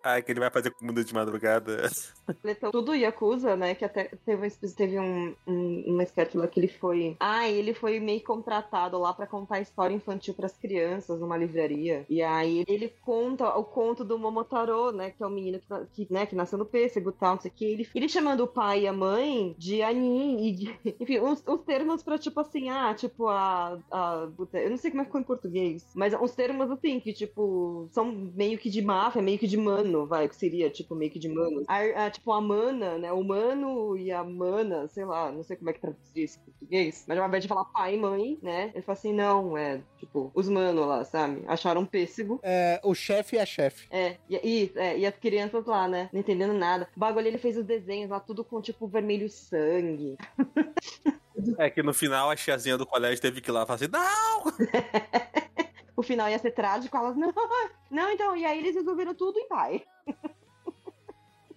Aí 0.03 0.21
que 0.21 0.31
ele 0.31 0.39
vai 0.39 0.49
fazer 0.49 0.71
comida 0.71 1.03
de 1.03 1.13
madrugada. 1.13 1.89
Então, 2.45 2.69
tudo 2.71 2.93
Yakuza, 2.93 3.55
né? 3.55 3.73
Que 3.73 3.83
até 3.83 4.03
teve, 4.25 4.45
um- 4.47 4.73
teve 4.75 4.99
um, 4.99 5.35
um, 5.47 5.83
uma 5.87 6.03
sketch 6.03 6.35
lá 6.35 6.47
que 6.47 6.59
ele 6.59 6.67
foi. 6.67 7.17
Ah, 7.19 7.47
ele 7.49 7.73
foi 7.73 7.99
meio 7.99 8.21
contratado 8.23 8.99
lá 8.99 9.11
pra 9.13 9.25
contar 9.25 9.59
história 9.59 9.95
infantil 9.95 10.35
pras 10.35 10.55
crianças 10.55 11.19
numa 11.19 11.35
livraria. 11.35 12.05
E 12.07 12.21
aí 12.21 12.63
ele 12.67 12.93
conta 13.01 13.49
o 13.57 13.63
conto 13.63 14.03
do 14.05 14.19
Momotaro, 14.19 14.91
né? 14.91 15.09
Que 15.09 15.23
é 15.23 15.25
o 15.25 15.29
menino 15.29 15.59
que, 15.59 15.65
na- 15.69 15.85
que, 15.85 16.07
né, 16.11 16.25
que 16.27 16.35
nasceu 16.35 16.57
no 16.59 16.65
pêssego 16.65 17.09
e 17.09 17.13
tal, 17.13 17.33
não 17.35 17.41
sei 17.41 17.49
o 17.49 17.53
que. 17.53 17.65
Ele, 17.65 17.87
ele 17.95 18.07
chamando 18.09 18.41
o 18.41 18.47
pai 18.47 18.81
e 18.81 18.87
a 18.87 18.93
mãe 18.93 19.55
de 19.57 19.81
Anin 19.81 20.37
e 20.47 20.51
de. 20.51 20.79
Enfim, 20.99 21.19
uns, 21.19 21.43
uns 21.47 21.61
termos 21.63 22.03
pra 22.03 22.19
tipo 22.19 22.39
assim, 22.39 22.69
ah, 22.69 22.93
tipo 22.93 23.27
a, 23.27 23.79
a. 23.91 24.27
Eu 24.53 24.69
não 24.69 24.77
sei 24.77 24.91
como 24.91 25.01
é 25.01 25.05
que 25.05 25.09
ficou 25.09 25.21
em 25.21 25.23
português, 25.23 25.83
mas 25.95 26.13
uns 26.13 26.35
termos 26.35 26.69
assim, 26.69 26.99
que 26.99 27.11
tipo, 27.11 27.87
são 27.91 28.05
meio 28.11 28.57
que 28.59 28.69
de 28.69 28.81
máfia, 28.83 29.21
meio 29.21 29.39
que 29.39 29.47
de 29.47 29.57
mano, 29.79 30.05
vai, 30.05 30.27
que 30.27 30.35
seria 30.35 30.69
tipo 30.69 30.95
meio 30.95 31.11
que 31.11 31.19
de 31.19 31.29
mano. 31.29 31.63
A, 31.67 32.05
a, 32.05 32.11
tipo, 32.11 32.31
a 32.31 32.41
mana, 32.41 32.97
né? 32.97 33.11
O 33.11 33.23
mano 33.23 33.97
e 33.97 34.11
a 34.11 34.23
mana, 34.23 34.87
sei 34.87 35.05
lá, 35.05 35.31
não 35.31 35.43
sei 35.43 35.57
como 35.57 35.69
é 35.69 35.73
que 35.73 35.79
traduzir 35.79 36.23
isso 36.23 36.39
em 36.39 36.51
português, 36.51 37.05
mas 37.07 37.17
ao 37.17 37.27
invés 37.27 37.43
de 37.43 37.47
falar 37.47 37.65
pai 37.65 37.95
e 37.95 37.97
mãe, 37.97 38.37
né? 38.41 38.71
Ele 38.73 38.81
fala 38.81 38.97
assim, 38.97 39.13
não, 39.13 39.57
é, 39.57 39.81
tipo, 39.97 40.31
os 40.33 40.49
mano 40.49 40.85
lá, 40.85 41.03
sabe? 41.03 41.43
Acharam 41.47 41.81
um 41.81 41.85
pêssego. 41.85 42.39
É, 42.43 42.79
o 42.83 42.93
chefe 42.93 43.37
é 43.37 43.41
a 43.41 43.45
chefe. 43.45 43.87
É, 43.89 44.17
e, 44.29 44.35
e, 44.35 44.71
é, 44.75 44.97
e 44.99 45.05
as 45.05 45.15
crianças 45.15 45.65
lá, 45.65 45.87
né? 45.87 46.09
Não 46.11 46.19
entendendo 46.19 46.53
nada. 46.53 46.87
O 46.95 46.99
bagulho 46.99 47.27
ele 47.27 47.37
fez 47.37 47.57
os 47.57 47.65
desenhos 47.65 48.09
lá, 48.09 48.19
tudo 48.19 48.43
com 48.43 48.61
tipo 48.61 48.87
vermelho 48.87 49.29
sangue. 49.29 50.17
É 51.57 51.69
que 51.69 51.81
no 51.81 51.93
final 51.93 52.29
a 52.29 52.35
tiazinha 52.35 52.77
do 52.77 52.85
colégio 52.85 53.21
teve 53.21 53.39
que 53.39 53.49
ir 53.49 53.53
lá 53.53 53.63
e 53.63 53.65
falar 53.65 53.75
assim: 53.75 53.87
Não! 53.87 54.43
O 55.99 56.01
final 56.01 56.29
ia 56.29 56.39
ser 56.39 56.51
trágico, 56.51 56.95
elas, 56.95 57.17
não, 57.17 57.27
não, 57.91 58.09
então, 58.09 58.33
e 58.33 58.45
aí 58.45 58.57
eles 58.57 58.73
resolveram 58.73 59.13
tudo 59.13 59.37
em 59.37 59.47
pai. 59.49 59.83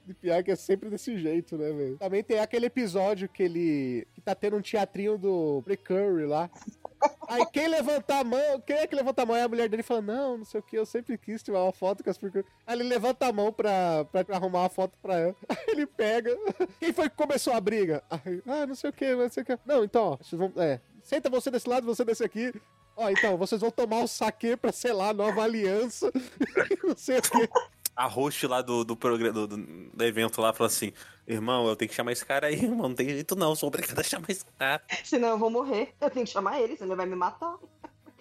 E 0.08 0.12
pior 0.12 0.42
que 0.42 0.50
é 0.50 0.56
sempre 0.56 0.90
desse 0.90 1.16
jeito, 1.16 1.56
né, 1.56 1.70
velho? 1.70 1.96
Também 1.96 2.24
tem 2.24 2.40
aquele 2.40 2.66
episódio 2.66 3.28
que 3.28 3.44
ele. 3.44 4.04
que 4.12 4.20
tá 4.20 4.34
tendo 4.34 4.56
um 4.56 4.60
teatrinho 4.60 5.16
do 5.16 5.62
Precurry 5.62 6.26
lá. 6.26 6.50
Aí 7.28 7.46
quem 7.52 7.68
levantar 7.68 8.18
a 8.18 8.24
mão, 8.24 8.60
quem 8.66 8.78
é 8.78 8.86
que 8.88 8.96
levanta 8.96 9.22
a 9.22 9.26
mão? 9.26 9.36
Aí 9.36 9.42
a 9.42 9.48
mulher 9.48 9.68
dele 9.68 9.84
fala: 9.84 10.02
Não, 10.02 10.38
não 10.38 10.44
sei 10.44 10.58
o 10.58 10.62
que, 10.62 10.76
eu 10.76 10.84
sempre 10.84 11.16
quis 11.16 11.40
tirar 11.40 11.62
uma 11.62 11.72
foto 11.72 12.02
com 12.02 12.10
as 12.10 12.18
Precurry. 12.18 12.44
Aí 12.66 12.76
ele 12.76 12.88
levanta 12.88 13.28
a 13.28 13.32
mão 13.32 13.52
pra, 13.52 14.04
pra, 14.06 14.24
arrumar 14.34 14.62
uma 14.62 14.68
foto 14.68 14.98
pra 15.00 15.20
ela. 15.20 15.36
Aí 15.48 15.64
ele 15.68 15.86
pega. 15.86 16.36
Quem 16.80 16.92
foi 16.92 17.08
que 17.08 17.16
começou 17.16 17.52
a 17.52 17.60
briga? 17.60 18.02
Aí, 18.10 18.42
ah, 18.44 18.66
não 18.66 18.74
sei 18.74 18.90
o 18.90 18.92
que, 18.92 19.14
não 19.14 19.30
sei 19.30 19.44
o 19.44 19.46
que. 19.46 19.56
Não, 19.64 19.84
então, 19.84 20.18
ó. 20.20 20.60
É, 20.60 20.80
senta 21.00 21.30
você 21.30 21.48
desse 21.48 21.68
lado, 21.68 21.86
você 21.86 22.04
desse 22.04 22.24
aqui. 22.24 22.52
Ó, 22.96 23.08
então, 23.08 23.36
vocês 23.36 23.60
vão 23.60 23.70
tomar 23.70 24.02
o 24.02 24.08
saque 24.08 24.56
pra, 24.56 24.72
sei 24.72 24.92
lá, 24.92 25.12
nova 25.12 25.42
aliança. 25.42 26.10
não 26.84 26.96
sei 26.96 27.18
o 27.18 27.22
que. 27.22 27.48
A 27.94 28.06
host 28.06 28.46
lá 28.46 28.62
do, 28.62 28.84
do, 28.84 28.94
do, 28.94 29.46
do 29.48 30.04
evento 30.04 30.40
lá 30.40 30.52
falou 30.52 30.66
assim: 30.66 30.92
Irmão, 31.26 31.68
eu 31.68 31.76
tenho 31.76 31.88
que 31.88 31.94
chamar 31.94 32.12
esse 32.12 32.24
cara 32.24 32.48
aí, 32.48 32.54
irmão. 32.54 32.88
Não 32.88 32.94
tem 32.94 33.08
jeito 33.08 33.36
não, 33.36 33.54
sou 33.54 33.68
obrigado 33.68 33.98
a 33.98 34.02
chamar 34.02 34.30
esse 34.30 34.44
cara. 34.58 34.82
Senão 35.04 35.28
eu 35.28 35.38
vou 35.38 35.50
morrer. 35.50 35.94
Eu 36.00 36.10
tenho 36.10 36.26
que 36.26 36.32
chamar 36.32 36.60
ele, 36.60 36.76
senão 36.76 36.90
ele 36.90 36.96
vai 36.96 37.06
me 37.06 37.14
matar. 37.14 37.56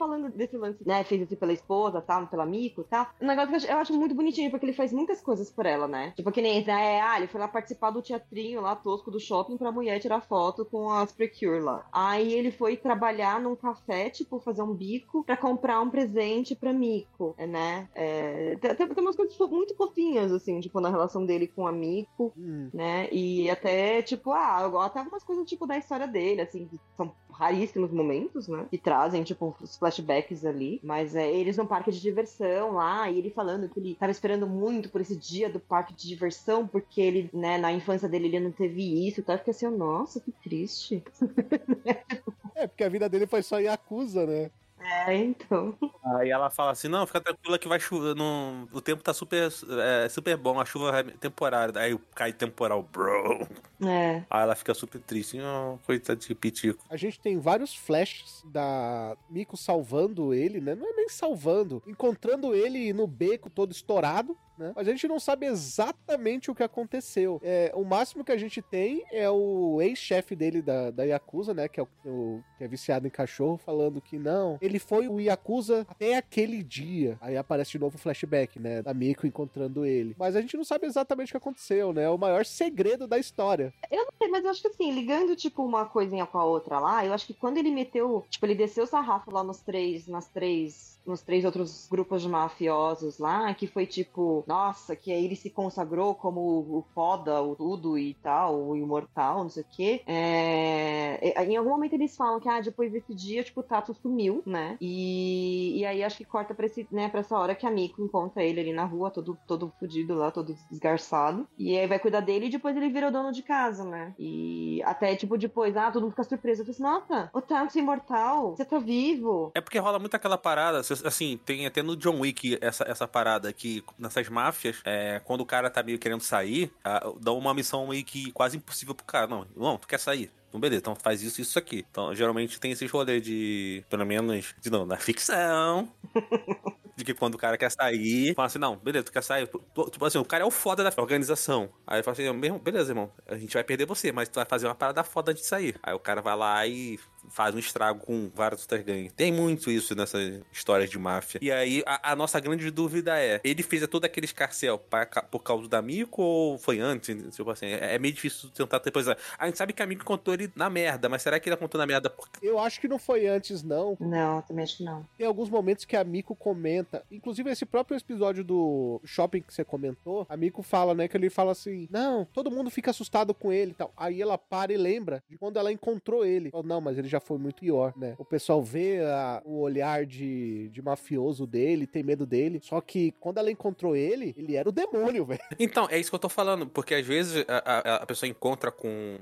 Falando 0.02 0.32
desse 0.32 0.58
lance, 0.58 0.80
né? 0.84 1.04
Fez 1.04 1.22
isso 1.22 1.38
pela 1.38 1.54
esposa, 1.54 2.02
tal, 2.02 2.26
pela 2.26 2.44
Mico, 2.44 2.84
tal. 2.84 3.06
Um 3.22 3.28
negócio 3.28 3.50
que 3.50 3.54
eu 3.54 3.58
acho, 3.58 3.68
eu 3.68 3.78
acho 3.78 3.94
muito 3.94 4.16
bonitinho, 4.16 4.50
porque 4.50 4.66
ele 4.66 4.74
faz 4.74 4.92
muitas 4.92 5.22
coisas 5.22 5.52
por 5.52 5.64
ela, 5.64 5.88
né? 5.88 6.12
Tipo, 6.16 6.32
que 6.32 6.42
nem, 6.42 6.66
né? 6.66 7.00
Ah, 7.02 7.18
ele 7.20 7.28
foi 7.28 7.40
lá 7.40 7.48
participar 7.48 7.92
do 7.92 8.02
teatrinho 8.02 8.62
lá 8.62 8.76
tosco 8.76 9.12
do 9.12 9.20
shopping 9.20 9.58
pra 9.58 9.72
mulher 9.72 10.00
tirar 10.00 10.22
foto 10.22 10.66
com 10.66 10.90
as 10.90 11.12
Precure 11.12 11.60
lá. 11.60 11.86
Aí 11.92 12.34
ele 12.34 12.50
foi 12.50 12.76
trabalhar 12.78 13.40
num 13.40 13.56
café, 13.56 14.10
tipo, 14.10 14.40
fazer 14.40 14.64
um 14.64 14.74
bico 14.74 15.24
pra 15.24 15.38
comprar 15.38 15.80
um 15.82 15.90
presente 15.92 16.56
pra 16.56 16.74
Mico, 16.74 17.36
né? 17.38 17.88
É, 17.94 18.56
tem, 18.56 18.76
tem 18.76 19.04
umas 19.04 19.16
coisas 19.16 19.38
muito 19.38 19.76
fofinhas, 19.76 20.32
assim, 20.32 20.60
tipo, 20.62 20.80
na 20.82 20.90
relação 20.90 21.24
dele 21.24 21.46
com 21.46 21.68
a 21.68 21.72
Mico 21.72 22.34
Hum. 22.36 22.70
né? 22.74 23.08
E 23.12 23.52
até, 23.52 24.02
tipo, 24.02 24.32
ah, 24.32 24.66
até 24.84 24.98
algumas 24.98 25.24
coisas, 25.24 25.48
tipo, 25.48 25.68
da 25.68 25.78
história 25.78 26.08
dele, 26.08 26.42
assim, 26.42 26.66
que 26.66 26.80
são 26.98 27.14
raríssimos 27.32 27.92
momentos, 27.92 28.48
né? 28.48 28.66
Que 28.70 28.78
trazem, 28.78 29.24
tipo, 29.24 29.56
os 29.62 29.78
flashbacks 29.92 30.46
ali. 30.46 30.80
Mas 30.84 31.16
é, 31.16 31.30
eles 31.30 31.58
no 31.58 31.68
parque 31.68 31.92
de 31.92 32.00
diversão 32.00 32.74
lá, 32.74 33.10
e 33.10 33.18
ele 33.18 33.30
falando 33.30 33.70
que 33.70 33.80
ele 33.80 33.96
tava 33.96 34.12
esperando 34.12 34.48
muito 34.48 34.90
por 34.90 35.02
esse 35.02 35.16
dia 35.16 35.50
do 35.50 35.60
parque 35.60 35.94
de 35.94 36.08
diversão, 36.08 36.68
porque 36.68 37.02
ele, 37.02 37.30
né, 37.34 37.58
na 37.58 37.72
infância 37.72 38.08
dele 38.08 38.28
ele 38.28 38.40
não 38.40 38.52
teve 38.52 39.08
isso, 39.08 39.22
tá? 39.22 39.38
Fiquei 39.38 39.52
assim, 39.52 39.68
nossa, 39.68 40.20
que 40.20 40.32
triste. 40.32 41.04
É, 42.54 42.68
porque 42.68 42.84
a 42.84 42.90
vida 42.90 43.10
dele 43.10 43.26
foi 43.26 43.42
só 43.42 43.58
Yakuza, 43.60 44.28
né? 44.28 44.52
É, 44.84 45.16
então. 45.16 45.78
Aí 46.04 46.30
ela 46.30 46.50
fala 46.50 46.72
assim: 46.72 46.88
Não, 46.88 47.06
fica 47.06 47.22
tranquila 47.22 47.60
que 47.60 47.68
vai 47.68 47.80
chover. 47.80 48.16
Não... 48.16 48.68
O 48.72 48.82
tempo 48.82 49.04
tá 49.04 49.14
super, 49.14 49.52
é, 49.80 50.10
super 50.10 50.36
bom, 50.38 50.60
a 50.60 50.66
chuva 50.66 51.00
é 51.00 51.04
temporária. 51.04 51.80
Aí 51.80 51.98
cai 52.16 52.34
temporal, 52.34 52.84
bro. 52.84 53.48
É. 53.84 54.24
Aí 54.30 54.42
ela 54.44 54.56
fica 54.56 54.74
super 54.74 55.00
triste. 55.02 55.40
Oh, 55.42 55.78
coisa 55.86 56.16
de 56.16 56.36
pitico. 56.36 56.84
A 56.90 56.98
gente 56.98 57.20
tem 57.20 57.38
vários 57.40 57.76
flashes 57.76 58.44
da 58.46 59.16
Miko 59.30 59.58
salvando 59.58 60.34
ele, 60.34 60.60
né? 60.60 60.76
Não 60.76 60.88
é 60.88 60.94
nem 60.94 61.10
salvando, 61.10 61.82
encontrando 61.88 62.54
ele 62.54 62.94
no 62.94 63.08
beco 63.08 63.50
todo 63.50 63.72
estourado, 63.72 64.38
né? 64.62 64.72
Mas 64.76 64.88
a 64.88 64.92
gente 64.92 65.08
não 65.08 65.20
sabe 65.20 65.46
exatamente 65.48 66.50
o 66.52 66.56
que 66.56 66.64
aconteceu. 66.64 67.40
É, 67.44 67.72
o 67.76 67.84
máximo 67.84 68.24
que 68.24 68.32
a 68.32 68.38
gente 68.38 68.62
tem 68.62 69.04
é 69.12 69.30
o 69.30 69.82
ex-chefe 69.82 70.36
dele 70.36 70.62
da, 70.62 70.92
da 70.92 71.04
Yakuza, 71.04 71.54
né? 71.54 71.68
Que 71.68 71.80
é, 71.80 71.84
o, 71.84 71.88
o- 72.10 72.44
que 72.58 72.64
é 72.64 72.68
viciado 72.68 73.08
em 73.08 73.10
cachorro, 73.10 73.58
falando 73.58 74.00
que 74.02 74.18
não, 74.18 74.58
ele 74.62 74.80
foi 74.80 75.08
o 75.08 75.20
Yakuza 75.20 75.86
até 75.90 76.16
aquele 76.16 76.64
dia. 76.64 77.18
Aí 77.20 77.36
aparece 77.36 77.72
de 77.72 77.80
novo 77.80 77.96
o 77.96 78.00
flashback, 78.00 78.60
né? 78.60 78.82
Da 78.82 78.94
Miko 78.94 79.26
encontrando 79.28 79.86
ele. 79.86 80.16
Mas 80.18 80.36
a 80.36 80.42
gente 80.42 80.56
não 80.56 80.64
sabe 80.64 80.86
exatamente 80.86 81.30
o 81.30 81.32
que 81.32 81.38
aconteceu, 81.38 81.92
né? 81.94 82.04
É 82.04 82.10
o 82.10 82.18
maior 82.18 82.46
segredo 82.46 83.08
da 83.08 83.18
história. 83.18 83.74
Eu 83.90 84.06
não 84.06 84.14
sei, 84.18 84.28
mas 84.28 84.44
eu 84.46 84.52
acho 84.52 84.62
que 84.62 84.68
assim, 84.68 84.92
ligando, 84.92 85.36
tipo, 85.36 85.64
uma 85.64 85.86
coisinha 85.86 86.26
com 86.26 86.38
a 86.38 86.46
outra 86.46 86.80
lá, 86.80 87.06
eu 87.06 87.14
acho 87.14 87.26
que 87.26 87.34
quando 87.34 87.58
ele 87.58 87.72
meteu, 87.72 88.24
tipo, 88.30 88.46
ele 88.46 88.56
desceu 88.56 88.84
o 88.84 88.88
sarrafo 88.88 89.32
lá 89.32 89.44
nos 89.44 89.60
três, 89.62 90.08
nas 90.08 90.28
três 90.28 91.00
nos 91.06 91.22
três 91.22 91.46
outros 91.46 91.88
grupos 91.90 92.22
de 92.22 92.30
mafiosos 92.30 93.18
lá, 93.18 93.54
que 93.54 93.68
foi 93.68 93.86
tipo, 93.86 94.44
nossa, 94.48 94.96
que 94.96 95.12
aí 95.12 95.26
ele 95.26 95.36
se 95.36 95.50
consagrou 95.50 96.14
como 96.16 96.40
o 96.42 96.86
foda, 96.94 97.42
o 97.42 97.56
tudo 97.56 97.98
e 97.98 98.14
tal, 98.16 98.62
o 98.70 98.76
imortal, 98.76 99.44
não 99.44 99.50
sei 99.50 99.64
o 99.64 99.66
quê. 99.70 100.02
É, 100.08 101.44
Em 101.44 101.56
algum 101.58 101.70
momento 101.70 101.94
eles 101.94 102.16
falam 102.16 102.40
que, 102.40 102.50
ah, 102.50 102.62
depois 102.62 102.92
desse 102.92 103.14
dia, 103.14 103.44
tipo, 103.44 103.62
o 103.62 103.64
Tato 103.64 103.94
sumiu, 103.94 104.42
né? 104.46 104.78
E, 104.80 105.80
e 105.80 105.86
aí 105.86 106.04
acho 106.04 106.18
que 106.18 106.26
corta 106.26 106.54
pra, 106.54 106.66
esse, 106.66 106.88
né, 106.92 107.10
pra 107.10 107.22
essa 107.22 107.38
hora 107.38 107.56
que 107.56 107.66
a 107.66 107.72
Miko 107.72 108.02
encontra 108.04 108.44
ele 108.44 108.60
ali 108.60 108.74
na 108.74 108.86
rua, 108.86 109.10
todo, 109.12 109.38
todo 109.48 109.72
fudido 109.80 110.16
lá, 110.16 110.32
todo 110.32 110.56
desgarçado. 110.70 111.48
E 111.58 111.78
aí 111.78 111.88
vai 111.88 112.00
cuidar 112.00 112.22
dele 112.22 112.48
e 112.48 112.50
depois 112.50 112.76
ele 112.76 112.90
vira 112.90 113.08
o 113.08 113.12
dono 113.12 113.32
de 113.32 113.44
casa, 113.44 113.84
né? 113.84 114.14
E 114.20 114.82
até, 114.84 115.16
tipo, 115.16 115.38
depois, 115.38 115.76
ah, 115.76 115.92
todo 115.92 116.04
mundo 116.04 116.12
fica 116.12 116.24
surpreso. 116.24 116.62
Eu 116.62 116.66
falei 116.74 116.76
assim, 116.76 116.84
nossa, 116.84 117.30
o 117.34 117.42
Tato 117.42 117.78
é 117.78 117.82
imortal, 117.82 118.56
você 118.56 118.66
tá 118.66 118.80
vivo. 118.80 119.52
É 119.56 119.62
porque 119.62 119.80
rola 119.80 120.00
muito 120.00 120.16
aquela 120.16 120.38
parada, 120.38 120.84
assim, 120.94 121.40
tem 121.46 121.66
até 121.66 121.82
no 121.82 121.96
John 121.96 122.20
Wick 122.20 122.58
essa, 122.62 122.84
essa 122.88 123.08
parada 123.08 123.52
que 123.54 123.84
nessas 123.98 124.28
máfias, 124.30 124.82
é, 124.86 125.22
quando 125.24 125.42
o 125.42 125.46
cara 125.46 125.70
tá 125.70 125.84
meio 125.84 126.00
querendo 126.00 126.22
sair, 126.22 126.72
ah, 126.84 127.12
dá 127.20 127.32
uma 127.32 127.54
missão 127.54 127.88
meio 127.88 128.04
que 128.04 128.32
quase 128.32 128.58
impossível 128.58 128.96
pro 128.96 129.06
cara. 129.06 129.28
Não, 129.28 129.48
não, 129.56 129.78
tu 129.78 129.88
quer 129.88 130.00
sair? 130.00 130.32
Então, 130.52 130.60
beleza, 130.60 130.82
então 130.82 130.96
faz 130.96 131.22
isso 131.22 131.40
e 131.40 131.44
isso 131.44 131.58
aqui. 131.58 131.86
Então, 131.90 132.14
geralmente 132.14 132.60
tem 132.60 132.72
esses 132.72 132.92
rolês 132.92 133.24
de, 133.24 133.86
pelo 133.90 134.06
menos, 134.06 134.54
de 134.60 134.70
não, 134.70 134.86
na 134.86 134.98
ficção. 134.98 135.90
De 136.94 137.06
que 137.06 137.14
quando 137.14 137.36
o 137.36 137.38
cara 137.38 137.58
quer 137.58 137.72
sair, 137.72 138.36
fala 138.36 138.48
assim, 138.48 138.60
não, 138.60 138.76
beleza, 138.76 139.06
tu 139.06 139.14
quer 139.14 139.24
sair. 139.24 139.48
Tipo 139.48 140.06
assim, 140.06 140.18
o 140.18 140.26
cara 140.26 140.44
é 140.44 140.46
o 140.46 140.52
foda 140.52 140.84
da 140.84 141.02
organização. 141.02 141.70
Aí 141.88 142.04
fala 142.04 142.14
assim, 142.14 142.32
mesmo, 142.34 142.60
beleza, 142.60 142.92
irmão, 142.92 143.10
a 143.26 143.38
gente 143.38 143.54
vai 143.54 143.64
perder 143.64 143.86
você, 143.86 144.12
mas 144.12 144.28
tu 144.28 144.36
vai 144.36 144.46
fazer 144.46 144.68
uma 144.68 144.76
parada 144.76 145.02
foda 145.02 145.32
antes 145.32 145.44
de 145.44 145.50
sair. 145.50 145.80
Aí 145.82 145.94
o 145.94 146.00
cara 146.00 146.22
vai 146.22 146.36
lá 146.36 146.68
e 146.68 147.00
faz 147.32 147.56
um 147.56 147.60
estrago 147.60 148.00
com 148.06 148.30
várias 148.34 148.62
outras 148.62 148.84
gangues. 148.84 149.14
Tem 149.14 149.32
muito 149.32 149.72
isso 149.72 149.96
nessas 149.96 150.42
histórias 150.52 150.90
de 150.90 151.00
máfia. 151.00 151.40
E 151.42 151.52
aí, 151.52 151.84
a, 151.86 152.12
a 152.12 152.16
nossa 152.16 152.40
grande 152.40 152.70
dúvida 152.70 153.18
é, 153.20 153.40
ele 153.44 153.64
fez 153.64 153.86
todo 153.88 154.06
aquele 154.06 154.26
escarcel 154.26 154.78
pra 154.78 155.06
por 155.06 155.40
causa 155.40 155.68
da 155.68 155.82
Miko 155.82 156.22
ou 156.22 156.58
foi 156.58 156.80
antes? 156.80 157.36
Tipo 157.36 157.50
assim, 157.52 157.68
é, 157.68 157.96
é 157.96 158.00
meio 158.00 158.14
difícil 158.14 158.50
tentar 158.50 158.80
depois. 158.80 159.08
A 159.08 159.46
gente 159.46 159.58
sabe 159.58 159.74
que 159.74 159.82
a 159.82 159.88
Miko 159.88 160.06
contou 160.06 160.34
ele 160.34 160.52
na 160.56 160.70
merda, 160.70 161.10
mas 161.10 161.22
será 161.22 161.40
que 161.40 161.50
ele 161.50 161.58
contou 161.58 161.80
na 161.80 161.88
merda 161.88 162.10
por 162.10 162.28
Eu 162.42 162.60
acho 162.60 162.80
que 162.80 162.88
não 162.88 163.00
foi 163.00 163.28
antes, 163.28 163.64
não. 163.64 163.98
Não, 164.00 164.42
também 164.42 164.64
acho 164.64 164.78
que 164.78 164.84
não. 164.84 165.06
Tem 165.18 165.26
alguns 165.26 165.50
momentos 165.50 165.86
que 165.86 165.96
a 165.96 166.04
Miko 166.04 166.36
comenta, 166.36 167.04
inclusive 167.12 167.50
esse 167.50 167.66
próprio 167.66 167.98
episódio 167.98 168.44
do 168.44 169.02
shopping 169.06 169.42
que 169.42 169.54
você 169.54 169.64
comentou, 169.64 170.26
a 170.30 170.36
Miko 170.36 170.62
fala, 170.62 170.94
né, 170.94 171.08
que 171.08 171.16
ele 171.16 171.30
fala 171.30 171.52
assim, 171.52 171.88
não, 171.90 172.26
todo 172.26 172.52
mundo 172.52 172.70
fica 172.70 172.92
assustado 172.92 173.34
com 173.34 173.52
ele 173.52 173.72
e 173.72 173.76
tal. 173.76 173.94
Aí 173.96 174.22
ela 174.22 174.38
para 174.38 174.74
e 174.74 174.78
lembra 174.78 175.24
de 175.30 175.38
quando 175.38 175.58
ela 175.58 175.72
encontrou 175.72 176.26
ele. 176.26 176.52
Fala, 176.52 176.64
não, 176.64 176.82
mas 176.82 176.98
ele 176.98 177.08
já 177.08 177.20
foi 177.22 177.38
muito 177.38 177.62
pior, 177.62 177.94
né? 177.96 178.16
O 178.18 178.26
pessoal 178.26 178.62
vê 178.62 179.00
a- 179.02 179.42
o 179.46 179.60
olhar 179.62 180.06
de, 180.06 180.68
de 180.70 180.82
mafioso 180.82 181.48
dele, 181.48 181.88
tem 181.88 182.04
medo 182.04 182.26
dele, 182.26 182.60
só 182.62 182.82
que 182.82 183.12
quando 183.20 183.38
ela 183.38 183.50
encontrou 183.52 183.96
ele, 183.96 184.34
ele 184.38 184.56
era 184.56 184.68
o 184.68 184.72
demônio, 184.72 185.24
velho. 185.26 185.40
Então, 185.60 185.88
é 185.90 185.98
isso 186.00 186.10
que 186.10 186.16
eu 186.16 186.20
tô 186.20 186.30
falando, 186.30 186.68
porque 186.68 186.96
às 186.96 187.06
vezes 187.06 187.46
a, 187.48 187.58
a- 187.58 187.96
a 187.98 188.06
pessoa 188.06 188.30
encontra 188.30 188.72
com. 188.72 189.18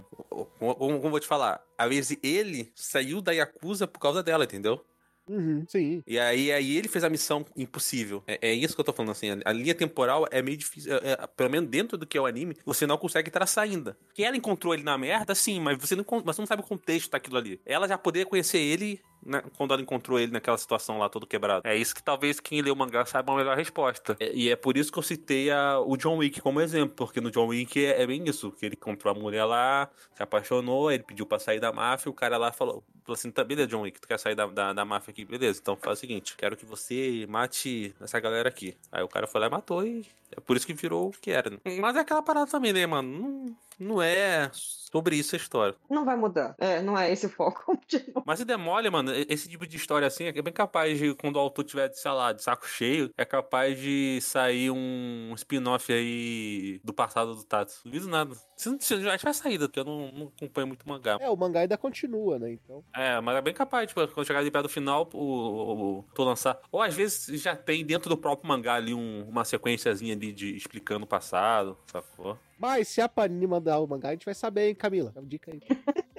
Como, 0.57 0.75
como 0.75 1.09
vou 1.09 1.19
te 1.19 1.27
falar? 1.27 1.63
Às 1.77 1.89
vezes 1.89 2.17
ele 2.23 2.71
saiu 2.75 3.21
da 3.21 3.31
Yakuza 3.31 3.87
por 3.87 3.99
causa 3.99 4.23
dela, 4.23 4.43
entendeu? 4.45 4.83
Uhum, 5.29 5.63
sim. 5.67 6.01
E 6.07 6.17
aí, 6.17 6.51
aí 6.51 6.75
ele 6.75 6.87
fez 6.87 7.03
a 7.03 7.09
missão 7.09 7.45
impossível. 7.55 8.23
É, 8.25 8.49
é 8.49 8.53
isso 8.53 8.73
que 8.73 8.81
eu 8.81 8.85
tô 8.85 8.91
falando, 8.91 9.11
assim. 9.11 9.29
A, 9.29 9.37
a 9.45 9.53
linha 9.53 9.75
temporal 9.75 10.25
é 10.31 10.41
meio 10.41 10.57
difícil. 10.57 10.91
é- 10.95 11.11
é- 11.11 11.27
pelo 11.27 11.51
menos 11.51 11.69
dentro 11.69 11.97
do 11.99 12.05
que 12.07 12.17
é 12.17 12.21
o 12.21 12.25
anime, 12.25 12.55
você 12.65 12.87
não 12.87 12.97
consegue 12.97 13.29
traçar 13.29 13.63
ainda. 13.63 13.95
Que 14.15 14.23
ela 14.23 14.35
encontrou 14.35 14.73
ele 14.73 14.81
na 14.83 14.97
merda, 14.97 15.35
sim, 15.35 15.59
mas 15.59 15.77
você 15.77 15.95
não, 15.95 16.03
você 16.25 16.41
não 16.41 16.47
sabe 16.47 16.63
o 16.63 16.65
contexto 16.65 17.11
daquilo 17.11 17.37
ali. 17.37 17.61
Ela 17.65 17.87
já 17.87 17.97
poderia 17.97 18.25
conhecer 18.25 18.57
ele 18.59 18.99
né, 19.25 19.43
quando 19.57 19.73
ela 19.73 19.81
encontrou 19.81 20.19
ele 20.19 20.31
naquela 20.31 20.57
situação 20.57 20.97
lá, 20.99 21.09
todo 21.09 21.27
quebrado. 21.27 21.67
É 21.67 21.75
isso 21.75 21.93
que 21.95 22.01
talvez 22.03 22.39
quem 22.39 22.61
lê 22.61 22.71
o 22.71 22.75
mangá 22.75 23.05
saiba 23.05 23.33
a 23.33 23.35
melhor 23.35 23.57
resposta. 23.57 24.15
É- 24.19 24.31
e 24.33 24.49
é 24.49 24.55
por 24.55 24.77
isso 24.77 24.91
que 24.91 24.99
eu 24.99 25.03
citei 25.03 25.51
a- 25.51 25.79
o 25.79 25.95
John 25.97 26.17
Wick 26.17 26.41
como 26.41 26.61
exemplo, 26.61 26.95
porque 26.95 27.19
no 27.21 27.29
John 27.31 27.47
Wick 27.47 27.83
é, 27.85 28.01
é 28.01 28.07
bem 28.07 28.23
isso, 28.27 28.51
que 28.51 28.65
ele 28.65 28.75
encontrou 28.75 29.13
a 29.15 29.19
mulher 29.19 29.43
lá, 29.45 29.89
se 30.15 30.23
apaixonou, 30.23 30.91
ele 30.91 31.03
pediu 31.03 31.25
pra 31.25 31.39
sair 31.39 31.59
da 31.59 31.71
máfia, 31.71 32.09
o 32.09 32.13
cara 32.13 32.37
lá 32.37 32.51
falou, 32.51 32.83
falou 33.03 33.15
assim, 33.15 33.31
tá, 33.31 33.43
beleza, 33.43 33.67
John 33.67 33.81
Wick, 33.81 33.99
tu 33.99 34.07
quer 34.07 34.19
sair 34.19 34.35
da, 34.35 34.45
da, 34.47 34.73
da 34.73 34.85
máfia 34.85 35.11
aqui? 35.11 35.25
Beleza, 35.25 35.59
então 35.61 35.75
faz 35.75 35.97
o 35.97 36.01
seguinte, 36.01 36.35
quero 36.37 36.55
que 36.55 36.65
você 36.65 37.25
mate 37.29 37.93
essa 37.99 38.19
galera 38.19 38.49
aqui. 38.49 38.75
Aí 38.91 39.03
o 39.03 39.07
cara 39.07 39.27
foi 39.27 39.41
lá 39.41 39.47
e 39.47 39.49
matou 39.49 39.85
e 39.85 40.05
é 40.35 40.39
por 40.39 40.55
isso 40.55 40.65
que 40.67 40.73
virou 40.73 41.09
o 41.09 41.11
que 41.11 41.31
era. 41.31 41.49
né? 41.49 41.57
Mas 41.79 41.95
é 41.95 41.99
aquela 41.99 42.21
parada 42.21 42.49
também, 42.49 42.71
né, 42.71 42.85
mano? 42.85 43.09
Não, 43.19 43.55
não 43.79 44.01
é 44.01 44.49
sobre 44.53 45.15
isso 45.15 45.35
a 45.35 45.37
história. 45.37 45.75
Não 45.89 46.03
vai 46.03 46.15
mudar. 46.15 46.55
É, 46.59 46.81
não 46.81 46.97
é 46.97 47.11
esse 47.11 47.25
o 47.27 47.29
foco. 47.29 47.79
Mas 48.25 48.39
se 48.39 48.45
demole, 48.45 48.89
mano, 48.89 49.11
esse 49.27 49.47
tipo 49.47 49.65
de 49.65 49.77
história 49.77 50.07
assim 50.07 50.25
é 50.25 50.41
bem 50.41 50.51
capaz 50.53 50.97
de, 50.97 51.13
quando 51.15 51.35
o 51.35 51.39
autor 51.39 51.63
tiver, 51.63 51.91
sei 51.93 52.11
lá, 52.11 52.33
de 52.33 52.43
saco 52.43 52.67
cheio, 52.67 53.11
é 53.17 53.23
capaz 53.23 53.79
de 53.79 54.19
sair 54.21 54.71
um 54.71 55.31
spin-off 55.35 55.91
aí 55.93 56.79
do 56.83 56.93
passado 56.93 57.35
do 57.35 57.43
Tatsu. 57.43 57.81
Não 57.85 57.91
duvido 57.91 58.09
nada. 58.11 58.35
Se 58.57 58.69
não, 58.69 58.77
que 58.77 59.23
vai 59.23 59.33
sair, 59.33 59.59
porque 59.59 59.79
eu 59.79 59.85
não, 59.85 60.11
não 60.11 60.27
acompanho 60.35 60.67
muito 60.67 60.87
mangá. 60.87 61.17
É, 61.21 61.29
o 61.29 61.37
mangá 61.37 61.61
ainda 61.61 61.77
continua, 61.77 62.37
né? 62.39 62.51
Então. 62.51 62.83
É, 62.93 63.21
mas 63.21 63.37
é 63.37 63.41
bem 63.41 63.53
capaz, 63.53 63.87
tipo, 63.87 64.05
quando 64.09 64.27
chegar 64.27 64.39
ali 64.39 64.51
perto 64.51 64.63
do 64.65 64.69
final, 64.69 65.07
o, 65.13 65.17
o, 65.17 65.99
o- 65.99 66.05
tu 66.13 66.23
lançar. 66.23 66.59
Ou 66.71 66.81
às 66.81 66.93
vezes 66.93 67.41
já 67.41 67.55
tem 67.55 67.85
dentro 67.85 68.09
do 68.09 68.17
próprio 68.17 68.47
mangá 68.49 68.75
ali 68.75 68.93
um- 68.93 69.27
uma 69.29 69.45
sequenciazinha 69.45 70.13
ali 70.13 70.33
de 70.33 70.55
explicando 70.55 71.05
o 71.05 71.07
passado, 71.07 71.77
sacou? 71.91 72.37
Mas 72.59 72.89
se 72.89 72.99
a 72.99 73.07
Panini 73.07 73.47
mandar 73.47 73.79
o 73.79 73.87
mangá, 73.87 74.09
a 74.09 74.11
gente 74.11 74.25
vai 74.25 74.35
saber, 74.35 74.67
hein, 74.67 74.75
Camila? 74.75 75.11
Dá 75.11 75.21
uma 75.21 75.27
dica 75.27 75.49
aí. 75.49 75.61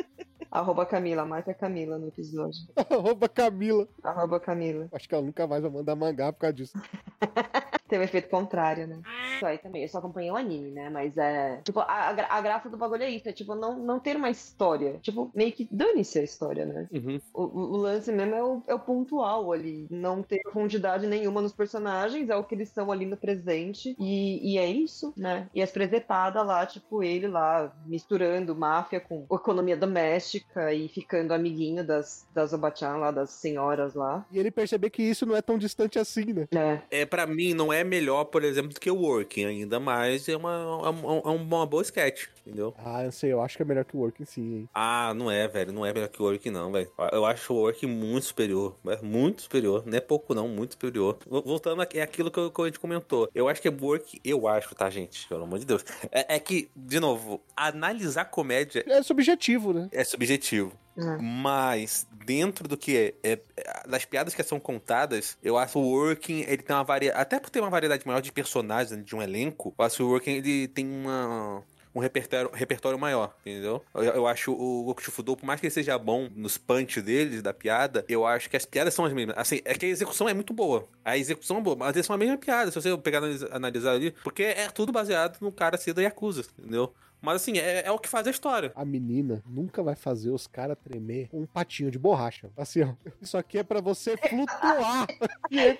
arroba 0.50 0.86
Camila, 0.86 1.24
marca 1.24 1.52
Camila 1.54 1.98
no 1.98 2.08
episódio. 2.08 2.60
Arroba 2.74 3.28
Camila. 3.28 3.86
Arroba 4.02 4.40
Camila. 4.40 4.88
Acho 4.90 5.08
que 5.08 5.14
ela 5.14 5.24
nunca 5.24 5.46
mais 5.46 5.62
vai 5.62 5.70
mandar 5.70 5.94
mangá 5.94 6.32
por 6.32 6.40
causa 6.40 6.54
disso. 6.54 6.72
Tem 7.90 7.98
o 7.98 8.02
efeito 8.02 8.28
contrário, 8.28 8.86
né? 8.86 9.00
Isso 9.34 9.44
aí 9.44 9.58
também. 9.58 9.82
Eu 9.82 9.88
só 9.88 9.98
acompanhei 9.98 10.30
o 10.30 10.36
anime, 10.36 10.70
né? 10.70 10.88
Mas 10.88 11.16
é. 11.16 11.60
Tipo, 11.64 11.80
a, 11.80 12.08
a, 12.08 12.12
gra- 12.12 12.28
a 12.30 12.40
graça 12.40 12.70
do 12.70 12.76
bagulho 12.76 13.02
é 13.02 13.10
isso. 13.10 13.28
É 13.28 13.32
tipo, 13.32 13.54
não, 13.56 13.76
não 13.78 13.98
ter 13.98 14.16
uma 14.16 14.30
história. 14.30 14.98
Tipo, 15.02 15.30
meio 15.34 15.52
que 15.52 15.68
dane-se 15.70 16.18
a 16.20 16.22
história, 16.22 16.64
né? 16.64 16.86
Uhum. 16.92 17.20
O, 17.34 17.42
o- 17.42 17.72
o 17.72 17.76
lance 17.76 18.12
mesmo 18.12 18.34
é 18.34 18.42
o, 18.44 18.62
é 18.68 18.74
o 18.74 18.78
pontual 18.78 19.52
ali. 19.52 19.86
Não 19.90 20.22
ter 20.22 20.40
profundidade 20.42 21.06
nenhuma 21.06 21.40
nos 21.40 21.52
personagens, 21.52 22.30
é 22.30 22.36
o 22.36 22.44
que 22.44 22.54
eles 22.54 22.68
são 22.68 22.92
ali 22.92 23.04
no 23.04 23.16
presente. 23.16 23.96
E, 23.98 24.52
e 24.54 24.58
é 24.58 24.66
isso, 24.66 25.12
né? 25.16 25.48
E 25.54 25.60
as 25.60 25.72
presepadas 25.72 26.46
lá, 26.46 26.64
tipo, 26.64 27.02
ele 27.02 27.26
lá 27.26 27.72
misturando 27.86 28.54
máfia 28.54 29.00
com 29.00 29.26
economia 29.32 29.76
doméstica 29.76 30.72
e 30.72 30.88
ficando 30.88 31.32
amiguinho 31.34 31.84
das, 31.84 32.26
das 32.32 32.52
Obachan 32.52 32.96
lá, 32.96 33.10
das 33.10 33.30
senhoras 33.30 33.94
lá. 33.94 34.24
E 34.30 34.38
ele 34.38 34.50
perceber 34.50 34.90
que 34.90 35.02
isso 35.02 35.26
não 35.26 35.34
é 35.34 35.42
tão 35.42 35.58
distante 35.58 35.98
assim, 35.98 36.32
né? 36.32 36.46
É. 36.54 37.00
É, 37.00 37.06
pra 37.06 37.26
mim, 37.26 37.54
não 37.54 37.72
é 37.72 37.79
melhor, 37.84 38.24
por 38.24 38.44
exemplo, 38.44 38.72
do 38.72 38.80
que 38.80 38.90
o 38.90 38.96
Working 38.96 39.44
ainda, 39.44 39.78
mas 39.80 40.28
é 40.28 40.36
uma, 40.36 40.52
é 40.84 40.88
uma, 40.90 41.14
é 41.24 41.28
uma 41.28 41.66
boa 41.66 41.82
sketch, 41.82 42.26
entendeu? 42.46 42.74
Ah, 42.78 43.04
eu 43.04 43.12
sei, 43.12 43.32
eu 43.32 43.40
acho 43.40 43.56
que 43.56 43.62
é 43.62 43.66
melhor 43.66 43.84
que 43.84 43.96
o 43.96 44.00
Working 44.00 44.24
sim, 44.24 44.54
hein? 44.56 44.68
Ah, 44.74 45.12
não 45.14 45.30
é, 45.30 45.46
velho. 45.48 45.72
Não 45.72 45.84
é 45.86 45.92
melhor 45.92 46.08
que 46.08 46.20
o 46.20 46.24
Work, 46.26 46.50
não, 46.50 46.70
velho. 46.72 46.90
Eu 47.12 47.24
acho 47.24 47.52
o 47.52 47.56
Work 47.56 47.86
muito 47.86 48.24
superior. 48.26 48.76
é 48.86 49.00
Muito 49.02 49.42
superior. 49.42 49.82
Não 49.86 49.96
é 49.96 50.00
pouco, 50.00 50.34
não. 50.34 50.48
Muito 50.48 50.72
superior. 50.72 51.18
Vol- 51.26 51.42
Voltando 51.42 51.82
aqui, 51.82 51.98
é 51.98 52.02
aquilo 52.02 52.30
que, 52.30 52.38
eu- 52.38 52.50
que 52.50 52.62
a 52.62 52.64
gente 52.66 52.78
comentou. 52.80 53.28
Eu 53.34 53.48
acho 53.48 53.60
que 53.62 53.68
é 53.68 53.70
Work, 53.70 54.20
eu 54.24 54.46
acho, 54.48 54.74
tá, 54.74 54.88
gente? 54.90 55.26
Pelo 55.28 55.44
amor 55.44 55.58
de 55.58 55.66
Deus. 55.66 55.84
É, 56.10 56.36
é 56.36 56.38
que, 56.38 56.70
de 56.74 56.98
novo, 57.00 57.40
analisar 57.56 58.24
comédia 58.26 58.84
É 58.86 59.02
subjetivo, 59.02 59.72
né? 59.72 59.88
é 59.92 60.04
subjetivo. 60.04 60.72
É. 61.00 61.16
Mas 61.20 62.06
dentro 62.24 62.68
do 62.68 62.76
que 62.76 63.14
é, 63.22 63.32
é- 63.32 63.40
das 63.88 64.04
piadas 64.04 64.34
que 64.34 64.42
são 64.42 64.60
contadas, 64.60 65.36
eu 65.42 65.56
acho 65.56 65.78
o 65.78 65.82
Working, 65.82 66.40
ele 66.40 66.58
tem 66.62 66.76
uma 66.76 66.84
variedade, 66.84 67.20
até 67.20 67.40
por 67.40 67.50
ter 67.50 67.60
uma 67.60 67.70
variedade 67.70 68.06
maior 68.06 68.20
de 68.20 68.30
personagens 68.30 68.90
né, 68.96 69.02
de 69.02 69.16
um 69.16 69.22
elenco, 69.22 69.74
eu 69.78 69.84
acho 69.84 69.96
que 69.96 70.02
o 70.02 70.08
Working 70.08 70.30
ele 70.32 70.68
tem 70.68 70.86
uma 70.86 71.62
um 71.94 71.98
repertório, 71.98 72.50
repertório 72.52 72.98
maior, 72.98 73.34
entendeu? 73.40 73.82
Eu, 73.92 74.02
eu 74.04 74.26
acho 74.26 74.52
o 74.52 74.84
Goku 74.84 75.02
Shufudo, 75.02 75.36
por 75.36 75.44
mais 75.44 75.58
que 75.60 75.66
ele 75.66 75.74
seja 75.74 75.98
bom 75.98 76.28
nos 76.36 76.56
punch 76.56 77.00
deles, 77.02 77.42
da 77.42 77.52
piada, 77.52 78.04
eu 78.08 78.24
acho 78.24 78.48
que 78.48 78.56
as 78.56 78.64
piadas 78.64 78.94
são 78.94 79.04
as 79.04 79.12
mesmas. 79.12 79.36
Assim, 79.36 79.60
é 79.64 79.74
que 79.74 79.86
a 79.86 79.88
execução 79.88 80.28
é 80.28 80.34
muito 80.34 80.52
boa. 80.52 80.88
A 81.04 81.18
execução 81.18 81.58
é 81.58 81.60
boa, 81.60 81.76
mas 81.76 81.96
eles 81.96 82.06
são 82.06 82.14
a 82.14 82.18
mesma 82.18 82.38
piada, 82.38 82.70
se 82.70 82.80
você 82.80 82.96
pegar 82.96 83.18
analisa- 83.18 83.48
analisar 83.50 83.92
ali, 83.92 84.12
porque 84.22 84.42
é 84.44 84.68
tudo 84.70 84.92
baseado 84.92 85.38
no 85.40 85.50
cara 85.50 85.76
ser 85.76 85.92
da 85.92 86.02
Yakuza, 86.02 86.44
entendeu? 86.58 86.94
Mas 87.20 87.42
assim, 87.42 87.58
é, 87.58 87.86
é 87.86 87.90
o 87.90 87.98
que 87.98 88.08
faz 88.08 88.26
a 88.26 88.30
história. 88.30 88.72
A 88.74 88.84
menina 88.84 89.42
nunca 89.46 89.82
vai 89.82 89.94
fazer 89.94 90.30
os 90.30 90.46
caras 90.46 90.76
tremer 90.82 91.28
com 91.28 91.42
um 91.42 91.46
patinho 91.46 91.90
de 91.90 91.98
borracha. 91.98 92.50
Assim, 92.56 92.82
ó. 92.82 92.94
Isso 93.20 93.36
aqui 93.36 93.58
é 93.58 93.62
pra 93.62 93.80
você 93.80 94.16
flutuar. 94.16 95.06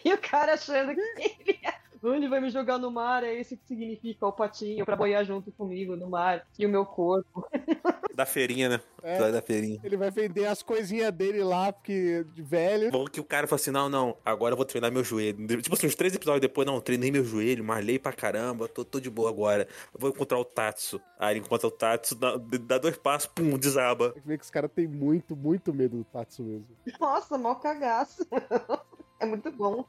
E 0.05 0.13
o 0.13 0.19
cara 0.19 0.55
achando 0.55 0.95
que 0.95 1.01
ele, 1.23 1.59
ele 2.03 2.29
vai 2.29 2.41
me 2.41 2.51
jogar 2.51 2.79
no 2.79 2.91
mar, 2.91 3.23
é 3.23 3.35
isso 3.35 3.57
que 3.57 3.67
significa 3.67 4.27
o 4.27 4.33
patinho 4.33 4.85
pra 4.85 4.97
boiar 4.97 5.25
junto 5.25 5.53
comigo 5.53 5.97
no 5.97 6.09
mar 6.09 6.47
e 6.59 6.65
o 6.65 6.69
meu 6.69 6.85
corpo. 6.87 7.47
Da 8.13 8.27
feirinha, 8.27 8.69
né? 8.69 8.81
É. 9.03 9.31
Da 9.31 9.41
feirinha. 9.41 9.81
Ele 9.83 9.97
vai 9.97 10.11
vender 10.11 10.45
as 10.45 10.63
coisinhas 10.63 11.11
dele 11.11 11.43
lá, 11.43 11.73
porque 11.73 12.23
de 12.35 12.43
velho. 12.43 12.91
Bom 12.91 13.07
que 13.07 13.21
o 13.21 13.25
cara 13.25 13.47
falou 13.47 13.59
assim: 13.59 13.71
não, 13.71 13.89
não, 13.89 14.17
agora 14.23 14.53
eu 14.53 14.57
vou 14.57 14.67
treinar 14.67 14.93
meu 14.93 15.03
joelho. 15.03 15.63
Tipo 15.63 15.75
assim, 15.75 15.87
uns 15.87 15.95
três 15.95 16.15
episódios 16.15 16.43
depois, 16.43 16.67
não, 16.67 16.81
treinei 16.81 17.11
meu 17.11 17.25
joelho, 17.25 17.65
malhei 17.65 17.99
pra 17.99 18.13
caramba, 18.13 18.69
tô, 18.69 18.85
tô 18.85 19.01
de 19.01 19.09
boa 19.09 19.31
agora. 19.31 19.67
Eu 19.95 20.01
vou 20.01 20.11
encontrar 20.11 20.39
o 20.39 20.45
Tatsu. 20.45 21.01
Aí 21.19 21.35
ele 21.35 21.41
encontra 21.41 21.67
o 21.67 21.71
Tatsu, 21.71 22.15
dá, 22.15 22.37
dá 22.37 22.77
dois 22.77 22.99
passos, 22.99 23.31
pum, 23.35 23.57
desaba. 23.57 24.11
Tem 24.11 24.21
que 24.21 24.29
ver 24.29 24.39
que 24.39 24.45
os 24.45 24.51
caras 24.51 24.71
têm 24.71 24.87
muito, 24.87 25.35
muito 25.35 25.73
medo 25.73 25.99
do 25.99 26.05
Tatsu 26.05 26.43
mesmo. 26.43 26.67
Nossa, 27.01 27.39
mó 27.39 27.55
cagaço. 27.55 28.27
É 29.23 29.27
muito 29.27 29.53
bom. 29.53 29.85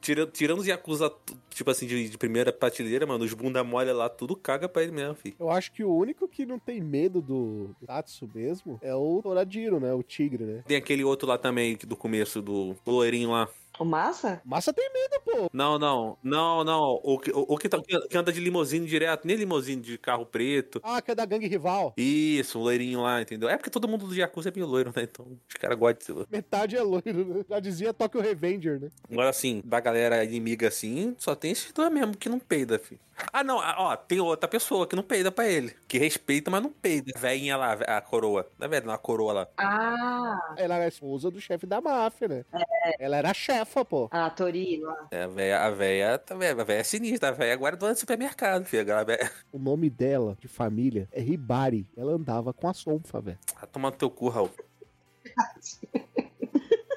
Tira, 0.00 0.26
tirando 0.26 0.60
os 0.60 0.66
Yakuza, 0.66 1.12
tipo 1.50 1.70
assim, 1.70 1.86
de, 1.86 2.08
de 2.08 2.18
primeira 2.18 2.52
prateleira, 2.52 3.06
mano, 3.06 3.24
os 3.24 3.34
bunda 3.34 3.62
mole 3.62 3.92
lá, 3.92 4.08
tudo 4.08 4.34
caga 4.34 4.68
pra 4.68 4.82
ele 4.82 4.92
mesmo, 4.92 5.14
filho. 5.14 5.34
Eu 5.38 5.50
acho 5.50 5.70
que 5.72 5.84
o 5.84 5.94
único 5.94 6.26
que 6.26 6.46
não 6.46 6.58
tem 6.58 6.80
medo 6.80 7.20
do 7.20 7.70
Tatsu 7.86 8.28
mesmo 8.34 8.78
é 8.82 8.94
o 8.94 9.20
Toradiro, 9.22 9.78
né? 9.78 9.92
O 9.92 10.02
tigre, 10.02 10.44
né? 10.44 10.64
Tem 10.66 10.76
aquele 10.76 11.04
outro 11.04 11.28
lá 11.28 11.36
também, 11.36 11.76
do 11.76 11.96
começo, 11.96 12.40
do 12.40 12.74
do 12.84 12.90
loirinho 12.92 13.30
lá. 13.30 13.48
O 13.80 13.84
Massa? 13.84 14.42
Massa 14.44 14.74
tem 14.74 14.90
medo, 14.92 15.22
pô. 15.24 15.50
Não, 15.54 15.78
não, 15.78 16.18
não, 16.22 16.62
não. 16.62 17.00
O 17.02 17.18
que, 17.18 17.30
o, 17.30 17.46
o 17.48 17.56
que, 17.56 17.66
tá- 17.66 17.80
que 18.10 18.16
anda 18.18 18.30
de 18.30 18.38
limousine 18.38 18.86
direto, 18.86 19.26
nem 19.26 19.36
limousine 19.36 19.80
de 19.80 19.96
carro 19.96 20.26
preto. 20.26 20.80
Ah, 20.84 21.00
que 21.00 21.10
é 21.10 21.14
da 21.14 21.24
gangue 21.24 21.46
rival. 21.48 21.94
Isso, 21.96 22.58
o 22.58 22.62
loirinho 22.62 23.00
lá, 23.00 23.22
entendeu? 23.22 23.48
É 23.48 23.56
porque 23.56 23.70
todo 23.70 23.88
mundo 23.88 24.06
do 24.06 24.14
Yakuza 24.14 24.50
é 24.50 24.52
meio 24.54 24.66
loiro, 24.66 24.92
né? 24.94 25.04
Então 25.10 25.26
os 25.48 25.54
caras 25.54 25.78
gostam 25.78 25.98
de 25.98 26.04
ser 26.04 26.12
loiro. 26.12 26.28
Metade 26.30 26.76
é 26.76 26.82
loiro, 26.82 27.24
né? 27.34 27.42
Já 27.48 27.58
dizia 27.58 27.94
Tokyo 27.94 28.20
Revenger, 28.20 28.78
né? 28.78 28.90
Agora, 29.10 29.30
assim, 29.30 29.62
da 29.64 29.80
galera 29.80 30.22
inimiga 30.24 30.68
assim, 30.68 31.14
só 31.18 31.34
tem 31.34 31.52
esses 31.52 31.72
dois 31.72 31.90
mesmo 31.90 32.14
que 32.14 32.28
não 32.28 32.38
peida, 32.38 32.78
filho. 32.78 33.00
Ah, 33.32 33.44
não, 33.44 33.60
ah, 33.60 33.74
ó, 33.78 33.96
tem 33.96 34.20
outra 34.20 34.48
pessoa 34.48 34.86
que 34.86 34.96
não 34.96 35.02
peida 35.02 35.30
pra 35.30 35.46
ele. 35.48 35.74
Que 35.86 35.98
respeita, 35.98 36.50
mas 36.50 36.62
não 36.62 36.70
peida. 36.70 37.12
Véinha 37.18 37.56
lá, 37.56 37.72
a 37.72 38.00
coroa. 38.00 38.50
Não 38.58 38.66
é 38.66 38.68
verdade, 38.68 38.86
não, 38.86 38.94
a 38.94 38.98
coroa 38.98 39.32
lá. 39.32 39.48
Ah, 39.56 40.54
Ela 40.56 40.76
era 40.76 40.84
a 40.84 40.88
esposa 40.88 41.30
do 41.30 41.40
chefe 41.40 41.66
da 41.66 41.80
máfia, 41.80 42.28
né? 42.28 42.44
Ela 42.98 43.16
era 43.18 43.30
a 43.30 43.34
chefa, 43.34 43.84
pô. 43.84 44.08
a 44.10 44.28
Tori 44.30 44.80
lá. 44.80 45.08
É, 45.10 45.24
a 45.24 45.26
véia, 45.28 45.60
a 45.60 45.70
véia, 45.70 46.18
tá 46.18 46.34
vendo? 46.34 46.60
A 46.60 46.64
véia 46.64 46.80
é 46.80 46.84
sinistra, 46.84 47.28
a 47.28 47.32
véia 47.32 47.52
agora 47.54 47.74
é 47.74 47.78
dona 47.78 47.92
do 47.92 47.98
supermercado, 47.98 48.64
filho. 48.64 48.94
A 48.94 49.04
véia... 49.04 49.30
O 49.52 49.58
nome 49.58 49.90
dela, 49.90 50.36
de 50.40 50.48
família, 50.48 51.08
é 51.12 51.20
Ribari. 51.20 51.86
Ela 51.96 52.12
andava 52.12 52.52
com 52.52 52.68
a 52.68 52.74
Sonfa, 52.74 53.20
velho. 53.20 53.38
Tá 53.60 53.66
tomando 53.66 53.96
teu 53.96 54.10
cu, 54.10 54.28
Raul. 54.28 54.50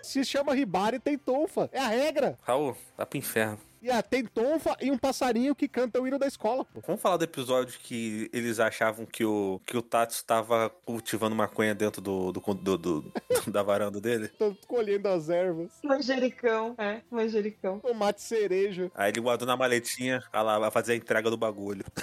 Se 0.02 0.24
chama 0.26 0.54
Ribari, 0.54 1.00
tem 1.00 1.18
tonfa. 1.18 1.70
É 1.72 1.80
a 1.80 1.88
regra. 1.88 2.38
Raul, 2.42 2.76
tá 2.98 3.06
pro 3.06 3.18
inferno. 3.18 3.58
E 3.84 3.92
ah, 3.92 4.02
tem 4.02 4.24
tonfa 4.24 4.78
e 4.82 4.90
um 4.90 4.98
passarinho 4.98 5.54
que 5.54 5.68
canta 5.68 6.00
o 6.02 6.08
hino 6.08 6.18
da 6.18 6.26
escola, 6.26 6.64
pô. 6.64 6.80
Vamos 6.88 7.02
falar 7.02 7.18
do 7.18 7.26
episódio 7.26 7.78
que 7.82 8.30
eles 8.32 8.58
achavam 8.58 9.06
que 9.06 9.26
o, 9.26 9.60
que 9.66 9.76
o 9.76 9.82
Tatsu 9.82 10.24
tava 10.26 10.70
cultivando 10.86 11.36
maconha 11.36 11.76
dentro 11.76 12.02
do, 12.02 12.32
do, 12.32 12.40
do- 12.54 12.78
do- 12.78 13.14
da 13.52 13.62
varanda 13.62 14.00
dele. 14.00 14.30
Tô 14.30 14.56
colhendo 14.68 15.10
as 15.10 15.28
ervas. 15.28 15.70
Manjericão. 15.84 16.76
É, 16.78 17.02
manjericão. 17.12 17.82
Tomate 17.82 18.22
cereja. 18.22 18.90
Aí 18.96 19.12
ele 19.12 19.20
guardou 19.20 19.46
na 19.46 19.58
maletinha, 19.58 20.24
ah 20.32 20.42
lá, 20.42 20.58
vai 20.60 20.72
fazer 20.72 20.94
a 20.94 20.96
entrega 20.96 21.30
do 21.30 21.36
bagulho. 21.38 21.84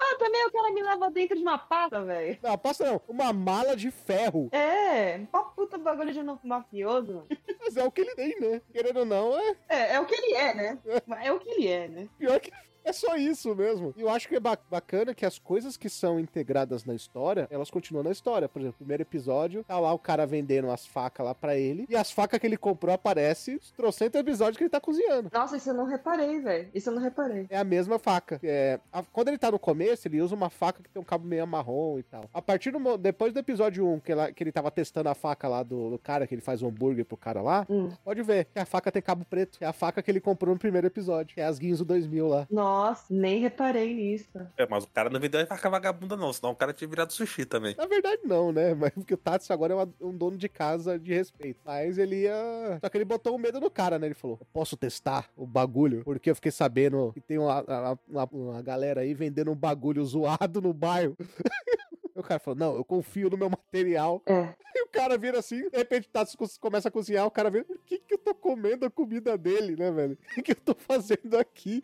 Ah, 0.00 0.14
também 0.18 0.46
o 0.46 0.50
cara 0.52 0.72
me 0.72 0.82
leva 0.82 1.10
dentro 1.10 1.36
de 1.36 1.42
uma 1.42 1.58
pata, 1.58 2.02
velho. 2.04 2.38
Não, 2.42 2.56
passa 2.56 2.84
não. 2.84 3.00
Uma 3.08 3.32
mala 3.32 3.76
de 3.76 3.90
ferro. 3.90 4.48
É, 4.52 5.20
uma 5.32 5.44
puta 5.50 5.76
bagulho 5.76 6.12
de 6.12 6.22
novo 6.22 6.40
mafioso. 6.44 7.24
Mas 7.60 7.76
é 7.76 7.84
o 7.84 7.90
que 7.90 8.00
ele 8.02 8.14
tem, 8.14 8.38
né? 8.40 8.62
Querendo 8.72 9.00
ou 9.00 9.04
não, 9.04 9.38
é 9.38 9.56
É, 9.68 9.94
é 9.94 10.00
o 10.00 10.06
que 10.06 10.14
ele 10.14 10.34
é, 10.34 10.54
né? 10.54 10.78
É 11.22 11.32
o 11.32 11.38
que 11.38 11.50
ele 11.50 11.68
é, 11.68 11.88
né? 11.88 12.08
pior 12.18 12.40
que. 12.40 12.52
É 12.88 12.92
só 12.92 13.16
isso 13.16 13.54
mesmo. 13.54 13.92
E 13.96 14.00
eu 14.00 14.08
acho 14.08 14.26
que 14.28 14.36
é 14.36 14.40
ba- 14.40 14.58
bacana 14.70 15.14
que 15.14 15.26
as 15.26 15.38
coisas 15.38 15.76
que 15.76 15.88
são 15.90 16.18
integradas 16.18 16.84
na 16.84 16.94
história, 16.94 17.46
elas 17.50 17.70
continuam 17.70 18.02
na 18.02 18.10
história. 18.10 18.48
Por 18.48 18.60
exemplo, 18.60 18.76
o 18.76 18.78
primeiro 18.78 19.02
episódio, 19.02 19.62
tá 19.64 19.78
lá 19.78 19.92
o 19.92 19.98
cara 19.98 20.26
vendendo 20.26 20.70
as 20.70 20.86
facas 20.86 21.24
lá 21.26 21.34
pra 21.34 21.56
ele. 21.56 21.86
E 21.88 21.94
as 21.96 22.10
facas 22.10 22.38
que 22.40 22.46
ele 22.46 22.56
comprou 22.56 22.94
aparece 22.94 23.56
os 23.56 23.70
trocentos 23.72 24.18
episódios 24.18 24.56
que 24.56 24.62
ele 24.64 24.70
tá 24.70 24.80
cozinhando. 24.80 25.30
Nossa, 25.32 25.56
isso 25.58 25.68
eu 25.68 25.74
não 25.74 25.84
reparei, 25.84 26.40
velho. 26.40 26.68
Isso 26.74 26.88
eu 26.88 26.94
não 26.94 27.02
reparei. 27.02 27.46
É 27.50 27.58
a 27.58 27.64
mesma 27.64 27.98
faca. 27.98 28.40
É, 28.42 28.80
a- 28.92 29.02
quando 29.12 29.28
ele 29.28 29.38
tá 29.38 29.50
no 29.50 29.58
começo, 29.58 30.08
ele 30.08 30.22
usa 30.22 30.34
uma 30.34 30.48
faca 30.48 30.82
que 30.82 30.88
tem 30.88 31.00
um 31.00 31.04
cabo 31.04 31.26
meio 31.26 31.46
marrom 31.46 31.98
e 31.98 32.02
tal. 32.02 32.24
A 32.32 32.40
partir 32.40 32.70
do 32.70 32.96
depois 32.96 33.32
do 33.34 33.38
episódio 33.38 33.86
1, 33.86 34.00
que, 34.00 34.12
ela- 34.12 34.32
que 34.32 34.42
ele 34.42 34.52
tava 34.52 34.70
testando 34.70 35.10
a 35.10 35.14
faca 35.14 35.46
lá 35.46 35.62
do, 35.62 35.90
do 35.90 35.98
cara, 35.98 36.26
que 36.26 36.34
ele 36.34 36.40
faz 36.42 36.62
o 36.62 36.66
hambúrguer 36.68 37.04
pro 37.04 37.16
cara 37.18 37.42
lá, 37.42 37.66
Hum. 37.68 37.90
pode 38.04 38.22
ver 38.22 38.46
que 38.46 38.58
a 38.58 38.64
faca 38.64 38.90
tem 38.90 39.02
cabo 39.02 39.24
preto. 39.28 39.58
É 39.60 39.66
a 39.66 39.72
faca 39.72 40.02
que 40.02 40.10
ele 40.10 40.20
comprou 40.20 40.54
no 40.54 40.58
primeiro 40.58 40.86
episódio. 40.86 41.34
Que 41.34 41.40
é 41.40 41.44
as 41.44 41.58
Guinzo 41.58 41.84
2000 41.84 42.26
lá. 42.28 42.46
Nossa, 42.50 42.77
nem 43.10 43.40
reparei 43.40 43.94
nisso. 43.94 44.28
É, 44.56 44.66
mas 44.68 44.84
o 44.84 44.88
cara 44.88 45.10
não 45.10 45.18
vendeu 45.20 45.40
a 45.40 45.46
faca 45.46 45.68
vagabunda, 45.70 46.16
não, 46.16 46.32
senão 46.32 46.52
o 46.52 46.56
cara 46.56 46.72
tinha 46.72 46.88
virado 46.88 47.12
sushi 47.12 47.44
também. 47.44 47.74
Na 47.76 47.86
verdade, 47.86 48.22
não, 48.24 48.52
né? 48.52 48.74
Mas 48.78 48.92
porque 48.92 49.14
o 49.14 49.16
Tatsu 49.16 49.52
agora 49.52 49.72
é 49.72 49.76
uma- 49.76 49.92
um 50.00 50.16
dono 50.16 50.36
de 50.36 50.48
casa 50.48 50.98
de 50.98 51.12
respeito. 51.14 51.60
Mas 51.64 51.98
ele 51.98 52.22
ia. 52.22 52.78
Só 52.82 52.88
que 52.88 52.96
ele 52.96 53.04
botou 53.04 53.34
um 53.34 53.38
medo 53.38 53.60
no 53.60 53.70
cara, 53.70 53.98
né? 53.98 54.06
Ele 54.06 54.14
falou: 54.14 54.38
Eu 54.40 54.46
posso 54.52 54.76
testar 54.76 55.28
o 55.36 55.46
bagulho? 55.46 56.02
Porque 56.04 56.30
eu 56.30 56.34
fiquei 56.34 56.52
sabendo 56.52 57.12
que 57.12 57.20
tem 57.20 57.38
uma, 57.38 57.64
uma- 58.08 58.28
uma 58.32 58.62
galera 58.62 59.00
aí 59.02 59.14
vendendo 59.14 59.50
um 59.50 59.56
bagulho 59.56 60.04
zoado 60.04 60.60
no 60.60 60.72
bairro. 60.72 61.16
O 62.18 62.22
cara 62.22 62.40
falou: 62.40 62.58
Não, 62.58 62.74
eu 62.76 62.84
confio 62.84 63.30
no 63.30 63.36
meu 63.38 63.48
material. 63.50 64.22
É. 64.26 64.54
E 64.74 64.82
o 64.82 64.88
cara 64.88 65.16
vira 65.16 65.38
assim, 65.38 65.68
de 65.70 65.76
repente 65.76 66.06
o 66.08 66.10
Tatsu 66.10 66.36
co- 66.36 66.46
começa 66.60 66.88
a 66.88 66.90
cozinhar. 66.92 67.26
O 67.26 67.30
cara 67.30 67.50
vira: 67.50 67.64
Por 67.64 67.78
que, 67.78 67.98
que 67.98 68.14
eu 68.14 68.18
tô 68.18 68.34
comendo 68.34 68.84
a 68.86 68.90
comida 68.90 69.36
dele, 69.38 69.76
né, 69.76 69.90
velho? 69.90 70.18
O 70.30 70.34
que, 70.34 70.42
que 70.42 70.52
eu 70.52 70.56
tô 70.56 70.74
fazendo 70.74 71.36
aqui? 71.38 71.82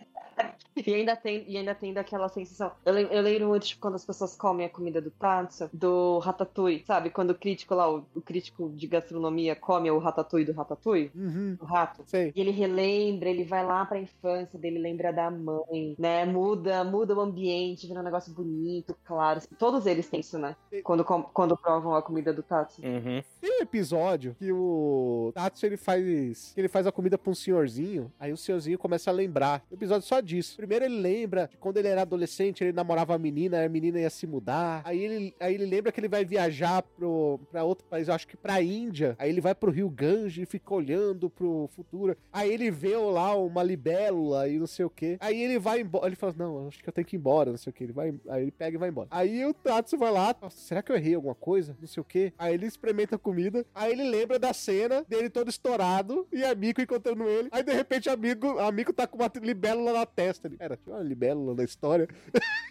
E 0.76 0.92
ainda 0.92 1.14
tem, 1.14 1.44
e 1.48 1.56
ainda 1.56 1.72
tem 1.76 1.92
daquela 1.94 2.28
sensação. 2.28 2.72
Eu, 2.84 2.92
eu 2.98 3.22
lembro 3.22 3.48
muito, 3.48 3.64
tipo, 3.66 3.80
quando 3.80 3.94
as 3.94 4.04
pessoas 4.04 4.34
comem 4.34 4.66
a 4.66 4.68
comida 4.68 5.00
do 5.00 5.08
Tatsu, 5.12 5.70
do 5.72 6.18
Ratatouille, 6.18 6.82
sabe? 6.84 7.10
Quando 7.10 7.30
o 7.30 7.34
crítico 7.36 7.72
lá, 7.76 7.88
o, 7.88 8.04
o 8.12 8.20
crítico 8.20 8.68
de 8.70 8.88
gastronomia 8.88 9.54
come 9.54 9.88
o 9.92 9.98
Ratatouille 9.98 10.44
do 10.46 10.52
Ratatouille, 10.52 11.12
Uhum, 11.14 11.56
o 11.60 11.64
rato. 11.64 12.02
sei. 12.06 12.32
E 12.34 12.40
ele 12.40 12.50
relembra, 12.50 13.28
ele 13.28 13.44
vai 13.44 13.64
lá 13.64 13.86
pra 13.86 14.00
infância 14.00 14.58
dele, 14.58 14.80
lembra 14.80 15.12
da 15.12 15.30
mãe, 15.30 15.94
né? 15.96 16.24
Muda, 16.24 16.82
muda 16.82 17.14
o 17.14 17.20
ambiente, 17.20 17.86
vira 17.86 18.00
um 18.00 18.04
negócio 18.04 18.34
bonito, 18.34 18.96
claro. 19.04 19.40
Todos 19.56 19.86
eles 19.86 20.08
têm 20.08 20.22
isso, 20.24 20.38
né? 20.38 20.56
Quando, 20.82 21.04
quando 21.04 21.56
provam 21.56 21.94
a 21.94 22.02
comida 22.02 22.32
do 22.32 22.42
Tatsu. 22.42 22.82
Uhum. 22.82 23.22
Tem 23.40 23.58
um 23.58 23.62
episódio 23.62 24.34
que 24.38 24.50
o 24.50 25.30
Tatsu 25.34 25.66
ele 25.66 25.76
faz. 25.76 26.52
que 26.54 26.60
ele 26.60 26.68
faz 26.68 26.86
a 26.86 26.92
comida 26.92 27.18
pra 27.18 27.30
um 27.30 27.34
senhorzinho. 27.34 28.10
Aí 28.18 28.32
o 28.32 28.36
senhorzinho 28.36 28.78
começa 28.78 29.10
a 29.10 29.12
lembrar. 29.12 29.62
O 29.70 29.74
episódio 29.74 30.06
só 30.06 30.20
disso. 30.20 30.56
Primeiro 30.56 30.84
ele 30.84 30.98
lembra 30.98 31.48
de 31.50 31.56
quando 31.58 31.76
ele 31.76 31.88
era 31.88 32.02
adolescente, 32.02 32.64
ele 32.64 32.72
namorava 32.72 33.14
a 33.14 33.18
menina, 33.18 33.64
a 33.64 33.68
menina 33.68 34.00
ia 34.00 34.10
se 34.10 34.26
mudar. 34.26 34.82
Aí 34.84 34.98
ele, 35.04 35.36
aí 35.38 35.54
ele 35.54 35.66
lembra 35.66 35.92
que 35.92 36.00
ele 36.00 36.08
vai 36.08 36.24
viajar 36.24 36.82
pro, 36.82 37.38
pra 37.50 37.64
outro 37.64 37.86
país, 37.86 38.08
eu 38.08 38.14
acho 38.14 38.26
que 38.26 38.36
pra 38.36 38.62
Índia. 38.62 39.14
Aí 39.18 39.28
ele 39.28 39.40
vai 39.40 39.54
pro 39.54 39.70
Rio 39.70 39.90
Gange 39.90 40.42
e 40.42 40.46
fica 40.46 40.72
olhando 40.74 41.28
pro 41.28 41.68
futuro. 41.72 42.16
Aí 42.32 42.52
ele 42.52 42.70
vê 42.70 42.96
lá 42.96 43.36
uma 43.36 43.62
libélula 43.62 44.48
e 44.48 44.58
não 44.58 44.66
sei 44.66 44.84
o 44.84 44.90
que. 44.90 45.18
Aí 45.20 45.40
ele 45.42 45.58
vai 45.58 45.80
embora. 45.80 46.06
Ele 46.06 46.16
fala: 46.16 46.34
Não, 46.36 46.68
acho 46.68 46.82
que 46.82 46.88
eu 46.88 46.92
tenho 46.92 47.06
que 47.06 47.16
ir 47.16 47.18
embora, 47.18 47.50
não 47.50 47.58
sei 47.58 47.70
o 47.70 47.74
que. 47.74 47.84
Ele 47.84 47.92
vai, 47.92 48.14
aí 48.28 48.42
ele 48.42 48.50
pega 48.50 48.76
e 48.76 48.78
vai 48.78 48.88
embora. 48.88 49.08
Aí 49.10 49.44
o 49.44 49.52
Tatsu 49.52 49.98
vai 49.98 50.10
lá, 50.14 50.34
"Nossa, 50.40 50.56
será 50.56 50.82
que 50.82 50.90
eu 50.90 50.96
errei 50.96 51.14
alguma 51.14 51.34
coisa? 51.34 51.76
Não 51.80 51.86
sei 51.86 52.00
o 52.00 52.04
que. 52.04 52.32
Aí 52.38 52.54
ele 52.54 52.66
experimenta 52.66 53.16
a 53.16 53.18
comida. 53.18 53.66
Aí 53.74 53.92
ele 53.92 54.08
lembra 54.08 54.38
da 54.38 54.52
cena 54.52 55.04
dele 55.08 55.28
todo 55.28 55.48
estourado 55.50 56.26
e 56.32 56.42
a 56.44 56.54
Miko 56.54 56.80
encontrando 56.80 57.24
ele. 57.28 57.48
Aí 57.52 57.62
de 57.62 57.72
repente 57.72 58.08
a 58.08 58.16
Miko, 58.16 58.58
a 58.58 58.70
Miko 58.72 58.92
tá 58.92 59.06
com 59.06 59.18
uma 59.18 59.30
libélula 59.42 59.92
na 59.92 60.06
testa. 60.06 60.48
Ele, 60.48 60.56
Era, 60.58 60.76
tinha 60.76 60.94
uma 60.96 61.02
libélula 61.02 61.54
na 61.54 61.64
história. 61.64 62.08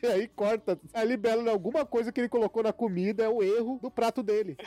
e 0.02 0.08
aí 0.08 0.28
corta. 0.28 0.80
A 0.94 1.04
libélula, 1.04 1.52
alguma 1.52 1.86
coisa 1.86 2.12
que 2.12 2.22
ele 2.22 2.30
colocou 2.30 2.64
na 2.64 2.74
comida 2.74 3.24
é 3.24 3.30
o 3.30 3.44
erro 3.44 3.80
do 3.82 3.91
prato 3.91 4.24
dele. 4.24 4.58